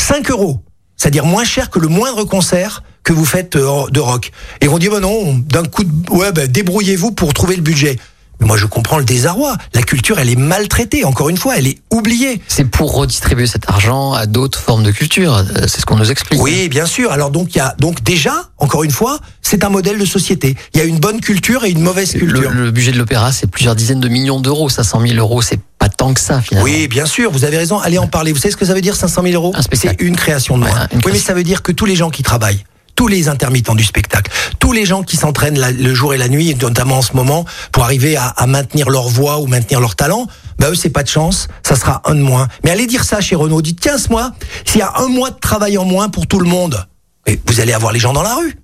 5 0.00 0.30
euros, 0.30 0.60
c'est-à-dire 0.96 1.24
moins 1.24 1.44
cher 1.44 1.70
que 1.70 1.78
le 1.78 1.88
moindre 1.88 2.24
concert 2.24 2.82
que 3.04 3.12
vous 3.12 3.24
faites 3.24 3.56
euh, 3.56 3.86
de 3.90 4.00
rock. 4.00 4.32
Et 4.60 4.68
on 4.68 4.78
dit 4.78 4.88
bah 4.88 5.00
non, 5.00 5.34
d'un 5.34 5.64
coup, 5.64 5.84
de, 5.84 6.10
ouais, 6.10 6.32
bah, 6.32 6.46
débrouillez-vous 6.46 7.12
pour 7.12 7.32
trouver 7.32 7.56
le 7.56 7.62
budget. 7.62 7.96
Mais 8.40 8.46
moi, 8.46 8.56
je 8.56 8.66
comprends 8.66 8.98
le 8.98 9.04
désarroi. 9.04 9.56
La 9.74 9.82
culture, 9.82 10.18
elle 10.18 10.30
est 10.30 10.36
maltraitée. 10.36 11.04
Encore 11.04 11.28
une 11.28 11.36
fois, 11.36 11.56
elle 11.58 11.66
est 11.66 11.78
oubliée. 11.90 12.40
c'est 12.48 12.64
pour 12.64 12.94
redistribuer 12.94 13.46
cet 13.46 13.68
argent 13.68 14.12
à 14.12 14.26
d'autres 14.26 14.60
formes 14.60 14.82
de 14.84 14.90
culture 14.92 15.34
Euh, 15.36 15.42
c'est 15.66 15.80
ce 15.80 15.86
qu'on 15.86 15.96
nous 15.96 16.10
explique 16.10 16.40
Oui, 16.40 16.68
bien 16.68 16.86
sûr. 16.86 17.10
Alors 17.12 17.30
donc, 17.30 17.54
il 17.54 17.58
y 17.58 17.60
a 17.60 17.74
donc 17.78 18.02
déjà, 18.02 18.48
encore 18.58 18.84
une 18.84 18.90
fois, 18.90 19.18
c'est 19.42 19.64
un 19.64 19.68
modèle 19.70 19.98
de 19.98 20.04
société. 20.04 20.56
Il 20.74 20.78
y 20.78 20.82
a 20.82 20.86
une 20.86 20.98
bonne 20.98 21.20
culture 21.20 21.64
et 21.64 21.70
une 21.70 21.80
mauvaise 21.82 22.12
culture. 22.12 22.50
le 22.52 22.70
budget 22.70 22.92
de 22.92 22.98
l'opéra 22.98 23.32
c'est 23.32 23.46
plusieurs 23.50 23.74
dizaines 23.74 24.00
de 24.00 24.08
millions 24.08 24.40
d'euros 24.40 24.68
500 24.68 25.00
000 25.00 25.14
euros 25.14 25.42
c'est 25.42 25.58
pas 25.78 25.88
tant 25.88 26.12
que 26.14 26.20
ça 26.20 26.40
finalement 26.40 26.64
Oui, 26.64 26.86
bien 26.88 27.06
sûr, 27.06 27.30
vous 27.32 27.44
avez 27.44 27.56
raison. 27.56 27.78
Allez 27.78 27.98
en 27.98 28.06
parler. 28.06 28.32
Vous 28.32 28.38
savez 28.38 28.52
ce 28.52 28.56
que 28.56 28.66
ça 28.66 28.74
veut 28.74 28.80
dire 28.80 28.94
500 28.96 29.22
000 29.22 29.34
euros? 29.34 29.52
Un. 29.56 29.60
C'est 29.72 30.00
une 30.00 30.16
création 30.16 30.58
de 30.58 30.64
Ouais, 30.64 30.70
moins. 30.70 30.86
une 30.92 31.00
oui, 31.04 31.12
mais 31.12 31.18
ça 31.18 31.34
veut 31.34 31.44
dire 31.44 31.62
que 31.62 31.72
tous 31.72 31.86
les 31.86 31.96
gens 31.96 32.10
qui 32.10 32.22
travaillent, 32.22 32.64
tous 32.98 33.06
les 33.06 33.28
intermittents 33.28 33.76
du 33.76 33.84
spectacle, 33.84 34.28
tous 34.58 34.72
les 34.72 34.84
gens 34.84 35.04
qui 35.04 35.16
s'entraînent 35.16 35.56
le 35.56 35.94
jour 35.94 36.14
et 36.14 36.18
la 36.18 36.28
nuit, 36.28 36.56
notamment 36.60 36.98
en 36.98 37.02
ce 37.02 37.12
moment, 37.12 37.44
pour 37.70 37.84
arriver 37.84 38.16
à, 38.16 38.26
à 38.26 38.48
maintenir 38.48 38.90
leur 38.90 39.06
voix 39.08 39.38
ou 39.38 39.46
maintenir 39.46 39.78
leur 39.78 39.94
talent, 39.94 40.26
bah 40.58 40.70
eux, 40.70 40.74
c'est 40.74 40.90
pas 40.90 41.04
de 41.04 41.08
chance, 41.08 41.46
ça 41.62 41.76
sera 41.76 42.02
un 42.06 42.16
de 42.16 42.22
moins. 42.22 42.48
Mais 42.64 42.72
allez 42.72 42.88
dire 42.88 43.04
ça 43.04 43.20
chez 43.20 43.36
Renault, 43.36 43.62
dites 43.62 43.78
15 43.78 44.10
mois, 44.10 44.32
s'il 44.64 44.80
y 44.80 44.82
a 44.82 44.94
un 44.96 45.06
mois 45.06 45.30
de 45.30 45.38
travail 45.38 45.78
en 45.78 45.84
moins 45.84 46.08
pour 46.08 46.26
tout 46.26 46.40
le 46.40 46.48
monde, 46.48 46.88
et 47.28 47.40
vous 47.46 47.60
allez 47.60 47.72
avoir 47.72 47.92
les 47.92 48.00
gens 48.00 48.12
dans 48.12 48.24
la 48.24 48.34
rue. 48.34 48.58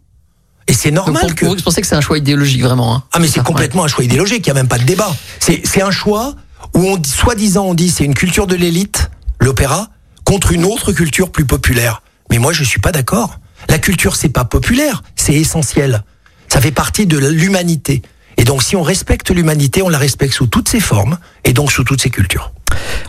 Et 0.66 0.72
c'est 0.72 0.90
Donc, 0.90 1.06
normal 1.06 1.26
pour, 1.26 1.34
que... 1.36 1.46
vous, 1.46 1.54
pensais 1.54 1.80
que 1.80 1.86
c'est 1.86 1.94
un 1.94 2.00
choix 2.00 2.18
idéologique 2.18 2.62
vraiment 2.62 2.92
hein. 2.92 3.04
Ah 3.12 3.20
mais 3.20 3.28
c'est 3.28 3.44
complètement 3.44 3.84
un 3.84 3.88
choix 3.88 4.02
idéologique, 4.02 4.44
il 4.44 4.48
n'y 4.48 4.58
a 4.58 4.60
même 4.60 4.66
pas 4.66 4.78
de 4.78 4.84
débat. 4.84 5.14
C'est 5.38 5.80
un 5.80 5.92
choix 5.92 6.34
où 6.74 6.80
on 6.80 6.96
dit, 6.96 7.08
soi-disant 7.08 7.66
on 7.66 7.74
dit 7.74 7.88
c'est 7.88 8.04
une 8.04 8.14
culture 8.14 8.48
de 8.48 8.56
l'élite, 8.56 9.12
l'opéra, 9.38 9.90
contre 10.24 10.50
une 10.50 10.64
autre 10.64 10.90
culture 10.90 11.30
plus 11.30 11.44
populaire. 11.44 12.02
Mais 12.32 12.38
moi 12.38 12.52
je 12.52 12.64
suis 12.64 12.80
pas 12.80 12.90
d'accord. 12.90 13.38
La 13.68 13.78
culture 13.78 14.16
c'est 14.16 14.28
pas 14.28 14.44
populaire, 14.44 15.02
c'est 15.16 15.34
essentiel. 15.34 16.04
Ça 16.48 16.60
fait 16.60 16.70
partie 16.70 17.06
de 17.06 17.18
l'humanité. 17.18 18.02
Et 18.36 18.44
donc 18.44 18.62
si 18.62 18.76
on 18.76 18.82
respecte 18.82 19.30
l'humanité, 19.30 19.82
on 19.82 19.88
la 19.88 19.98
respecte 19.98 20.34
sous 20.34 20.46
toutes 20.46 20.68
ses 20.68 20.80
formes 20.80 21.18
et 21.44 21.52
donc 21.52 21.72
sous 21.72 21.84
toutes 21.84 22.00
ses 22.00 22.10
cultures. 22.10 22.52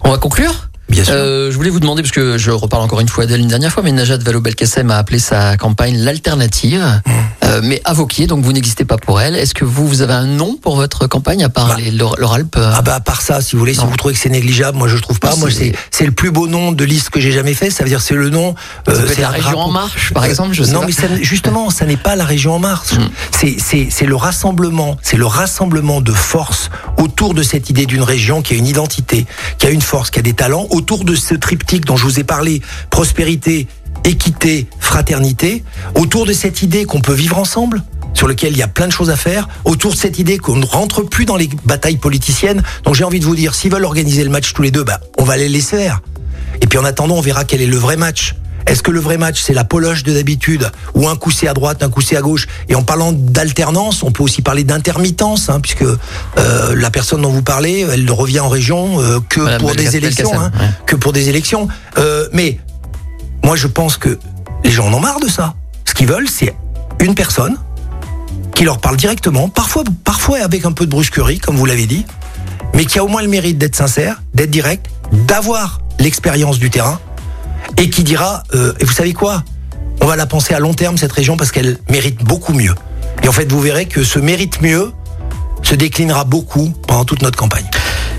On 0.03 0.11
va 0.11 0.17
conclure? 0.17 0.69
Bien 0.89 1.03
sûr. 1.03 1.13
Euh, 1.15 1.51
je 1.51 1.55
voulais 1.55 1.69
vous 1.71 1.79
demander, 1.79 2.01
parce 2.03 2.11
que 2.11 2.37
je 2.37 2.51
reparle 2.51 2.83
encore 2.83 2.99
une 2.99 3.07
fois 3.09 3.25
d'elle 3.25 3.39
une 3.41 3.47
dernière 3.47 3.71
fois, 3.71 3.81
mais 3.83 3.91
Najat 3.91 4.17
Vallaud-Belkacem 4.17 4.91
a 4.91 4.97
appelé 4.97 5.19
sa 5.19 5.57
campagne 5.57 5.97
l'alternative. 5.97 6.83
Mmh. 7.05 7.11
Euh, 7.43 7.61
mais 7.63 7.81
à 7.85 7.93
Vauquier, 7.93 8.27
donc 8.27 8.43
vous 8.43 8.53
n'existez 8.53 8.85
pas 8.85 8.97
pour 8.97 9.19
elle. 9.21 9.35
Est-ce 9.35 9.53
que 9.53 9.65
vous, 9.65 9.87
vous 9.87 10.01
avez 10.01 10.13
un 10.13 10.25
nom 10.25 10.57
pour 10.61 10.75
votre 10.75 11.07
campagne, 11.07 11.43
à 11.43 11.49
part 11.49 11.67
Bah. 11.69 11.75
euh, 12.57 12.71
Ah 12.75 12.81
bah 12.81 12.95
à 12.95 12.99
part 12.99 13.21
ça, 13.21 13.41
si 13.41 13.53
vous 13.55 13.59
voulez, 13.59 13.73
si 13.73 13.81
vous 13.85 13.95
trouvez 13.97 14.13
que 14.13 14.19
c'est 14.19 14.29
négligeable, 14.29 14.77
moi 14.77 14.87
je 14.87 14.97
trouve 14.97 15.19
pas. 15.19 15.35
Moi 15.35 15.49
c'est- 15.91 16.05
le 16.05 16.11
plus 16.11 16.29
beau 16.31 16.47
nom 16.47 16.71
de 16.71 16.83
liste 16.85 17.09
que 17.09 17.19
j'ai 17.19 17.31
jamais 17.31 17.55
fait. 17.55 17.71
Ça 17.71 17.83
veut 17.83 17.89
dire 17.89 18.01
c'est 18.01 18.13
le 18.15 18.29
nom. 18.29 18.53
euh, 18.87 19.07
c'est 19.07 19.21
la 19.21 19.29
région 19.29 19.51
drapeau. 19.53 19.69
En 19.69 19.71
Marche, 19.71 20.13
par 20.13 20.25
exemple, 20.25 20.53
je 20.53 20.63
sais 20.63 20.71
non 20.71 20.81
pas. 20.81 20.85
mais 20.87 20.91
ça 20.91 21.07
justement, 21.21 21.69
ça 21.71 21.85
n'est 21.85 21.97
pas 21.97 22.15
la 22.15 22.25
région 22.25 22.53
en 22.53 22.59
marche. 22.59 22.93
Mm. 22.93 23.09
C'est 23.31 23.55
c'est 23.59 23.87
c'est 23.89 24.05
le 24.05 24.15
rassemblement, 24.15 24.97
c'est 25.01 25.17
le 25.17 25.25
rassemblement 25.25 26.01
de 26.01 26.11
forces 26.11 26.69
autour 26.99 27.33
de 27.33 27.41
cette 27.43 27.69
idée 27.71 27.85
d'une 27.87 28.03
région 28.03 28.41
qui 28.43 28.53
a 28.53 28.57
une 28.57 28.67
identité, 28.67 29.25
qui 29.57 29.65
a 29.65 29.71
une 29.71 29.81
force, 29.81 30.09
qui 30.11 30.19
a 30.19 30.21
des 30.21 30.33
talents, 30.33 30.67
autour 30.75 31.05
de 31.05 31.15
ce 31.15 31.33
triptyque 31.33 31.85
dont 31.85 31.97
je 31.97 32.03
vous 32.03 32.19
ai 32.19 32.23
parlé, 32.23 32.61
prospérité, 32.89 33.67
équité, 34.03 34.67
fraternité, 34.79 35.63
autour 35.95 36.25
de 36.25 36.33
cette 36.33 36.61
idée 36.61 36.85
qu'on 36.85 37.01
peut 37.01 37.13
vivre 37.13 37.37
ensemble 37.37 37.81
sur 38.13 38.27
lequel 38.27 38.53
il 38.53 38.57
y 38.57 38.63
a 38.63 38.67
plein 38.67 38.87
de 38.87 38.91
choses 38.91 39.09
à 39.09 39.15
faire, 39.15 39.47
autour 39.65 39.91
de 39.91 39.97
cette 39.97 40.19
idée 40.19 40.37
qu'on 40.37 40.55
ne 40.55 40.65
rentre 40.65 41.01
plus 41.01 41.25
dans 41.25 41.35
les 41.35 41.49
batailles 41.65 41.97
politiciennes. 41.97 42.63
Donc 42.83 42.95
j'ai 42.95 43.03
envie 43.03 43.19
de 43.19 43.25
vous 43.25 43.35
dire, 43.35 43.55
s'ils 43.55 43.71
veulent 43.71 43.85
organiser 43.85 44.23
le 44.23 44.29
match 44.29 44.53
tous 44.53 44.61
les 44.61 44.71
deux, 44.71 44.83
bah, 44.83 44.99
on 45.17 45.23
va 45.23 45.37
les 45.37 45.49
laisser 45.49 45.77
faire. 45.77 46.01
Et 46.61 46.67
puis 46.67 46.77
en 46.77 46.85
attendant, 46.85 47.15
on 47.15 47.21
verra 47.21 47.43
quel 47.43 47.61
est 47.61 47.67
le 47.67 47.77
vrai 47.77 47.97
match. 47.97 48.35
Est-ce 48.67 48.81
que 48.81 48.91
le 48.91 48.99
vrai 48.99 49.17
match, 49.17 49.41
c'est 49.41 49.53
la 49.53 49.63
poloche 49.63 50.03
de 50.03 50.13
d'habitude, 50.13 50.71
ou 50.95 51.07
un 51.07 51.15
coup 51.15 51.29
c'est 51.29 51.47
à 51.47 51.53
droite, 51.53 51.83
un 51.83 51.89
coup 51.89 52.01
c'est 52.01 52.17
à 52.17 52.21
gauche? 52.21 52.47
Et 52.67 52.75
en 52.75 52.83
parlant 52.83 53.11
d'alternance, 53.11 54.01
on 54.01 54.11
peut 54.11 54.23
aussi 54.23 54.41
parler 54.41 54.63
d'intermittence, 54.63 55.49
hein, 55.49 55.59
puisque 55.59 55.83
euh, 55.83 56.75
la 56.75 56.89
personne 56.89 57.21
dont 57.21 57.29
vous 57.29 57.43
parlez, 57.43 57.85
elle 57.91 58.05
ne 58.05 58.11
revient 58.11 58.39
en 58.39 58.49
région 58.49 58.99
euh, 59.01 59.19
que 59.29 59.41
Madame 59.41 59.61
pour 59.61 59.75
des 59.75 59.95
élections, 59.95 60.31
hein, 60.39 60.51
ouais. 60.59 60.69
que 60.87 60.95
pour 60.95 61.13
des 61.13 61.29
élections. 61.29 61.67
Euh, 61.97 62.27
mais 62.33 62.59
moi, 63.43 63.55
je 63.55 63.67
pense 63.67 63.97
que 63.97 64.17
les 64.63 64.71
gens 64.71 64.87
en 64.87 64.93
ont 64.93 64.99
marre 64.99 65.19
de 65.19 65.29
ça. 65.29 65.53
Ce 65.85 65.93
qu'ils 65.93 66.07
veulent, 66.07 66.29
c'est 66.29 66.55
une 66.99 67.13
personne 67.13 67.57
qui 68.55 68.63
leur 68.63 68.79
parle 68.79 68.97
directement, 68.97 69.49
parfois, 69.49 69.83
parfois 70.03 70.39
avec 70.39 70.65
un 70.65 70.71
peu 70.71 70.85
de 70.85 70.91
brusquerie, 70.91 71.39
comme 71.39 71.55
vous 71.55 71.65
l'avez 71.65 71.85
dit, 71.85 72.05
mais 72.73 72.85
qui 72.85 72.97
a 72.97 73.03
au 73.03 73.07
moins 73.07 73.21
le 73.21 73.27
mérite 73.27 73.57
d'être 73.57 73.75
sincère, 73.75 74.23
d'être 74.33 74.49
direct, 74.49 74.87
d'avoir 75.11 75.81
l'expérience 75.99 76.57
du 76.57 76.69
terrain, 76.69 76.99
et 77.77 77.89
qui 77.89 78.03
dira, 78.03 78.43
euh, 78.53 78.73
et 78.79 78.85
vous 78.85 78.93
savez 78.93 79.13
quoi? 79.13 79.43
On 80.01 80.07
va 80.07 80.15
la 80.15 80.25
penser 80.25 80.53
à 80.53 80.59
long 80.59 80.73
terme, 80.73 80.97
cette 80.97 81.11
région, 81.11 81.37
parce 81.37 81.51
qu'elle 81.51 81.77
mérite 81.89 82.23
beaucoup 82.23 82.53
mieux. 82.53 82.75
Et 83.23 83.27
en 83.27 83.31
fait, 83.31 83.51
vous 83.51 83.59
verrez 83.59 83.85
que 83.85 84.03
ce 84.03 84.19
mérite 84.19 84.61
mieux 84.61 84.91
se 85.63 85.75
déclinera 85.75 86.25
beaucoup 86.25 86.73
pendant 86.87 87.05
toute 87.05 87.21
notre 87.21 87.37
campagne. 87.37 87.65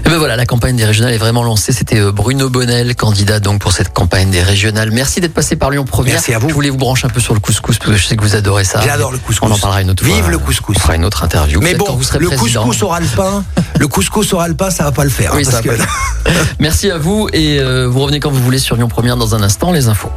Et 0.06 0.08
ben 0.08 0.18
voilà, 0.18 0.36
la 0.36 0.46
campagne 0.46 0.76
des 0.76 0.84
régionales 0.84 1.12
est 1.14 1.18
vraiment 1.18 1.42
lancée. 1.42 1.72
C'était 1.72 1.98
euh, 1.98 2.12
Bruno 2.12 2.48
Bonnel, 2.48 2.94
candidat 2.94 3.40
donc 3.40 3.60
pour 3.60 3.72
cette 3.72 3.92
campagne 3.92 4.30
des 4.30 4.40
régionales. 4.40 4.92
Merci 4.92 5.20
d'être 5.20 5.34
passé 5.34 5.56
par 5.56 5.70
Lyon 5.70 5.84
Première. 5.84 6.14
Merci 6.14 6.32
à 6.32 6.38
vous. 6.38 6.48
Je 6.48 6.54
voulais 6.54 6.70
vous 6.70 6.76
brancher 6.76 7.06
un 7.06 7.10
peu 7.10 7.18
sur 7.18 7.34
le 7.34 7.40
couscous 7.40 7.78
parce 7.78 7.90
que 7.90 7.96
je 7.96 8.06
sais 8.06 8.14
que 8.14 8.22
vous 8.22 8.36
adorez 8.36 8.62
ça. 8.62 8.80
J'adore 8.84 9.10
le 9.10 9.18
couscous. 9.18 9.48
On 9.48 9.52
en 9.52 9.58
parlera 9.58 9.82
une 9.82 9.90
autre 9.90 10.04
fois. 10.06 10.14
Vive 10.14 10.30
le 10.30 10.38
couscous. 10.38 10.76
On 10.76 10.80
fera 10.80 10.94
une 10.94 11.04
autre 11.04 11.24
interview. 11.24 11.60
Mais 11.60 11.74
bon, 11.74 11.86
quand 11.86 11.96
vous 11.96 12.04
serez 12.04 12.20
le 12.20 12.28
président. 12.28 12.62
couscous 12.62 12.84
au 12.84 12.92
alpin, 12.92 13.44
le 13.80 13.88
couscous 13.88 14.32
au 14.32 14.38
alpin, 14.38 14.70
ça 14.70 14.84
va 14.84 14.92
pas 14.92 15.02
le 15.02 15.10
faire. 15.10 15.32
Oui, 15.34 15.42
hein, 15.44 15.50
ça 15.50 15.60
parce 15.60 15.66
va 15.76 15.84
que- 15.84 15.88
pas 16.24 16.30
Merci 16.60 16.88
à 16.92 16.98
vous 16.98 17.28
et 17.32 17.58
euh, 17.58 17.88
vous 17.88 17.98
revenez 18.00 18.20
quand 18.20 18.30
vous 18.30 18.42
voulez 18.42 18.60
sur 18.60 18.76
Lyon 18.76 18.86
Première 18.86 19.16
dans 19.16 19.34
un 19.34 19.42
instant. 19.42 19.72
Les 19.72 19.88
infos. 19.88 20.12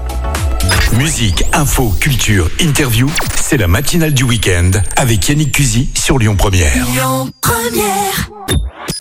Musique, 0.94 1.44
info, 1.52 1.96
culture, 2.00 2.48
interview, 2.60 3.10
c'est 3.42 3.58
la 3.58 3.68
matinale 3.68 4.14
du 4.14 4.24
week-end 4.24 4.70
avec 4.98 5.28
Yannick 5.30 5.52
Cusy 5.52 5.90
sur 5.96 6.20
Lyon 6.20 6.36
Première. 6.36 6.76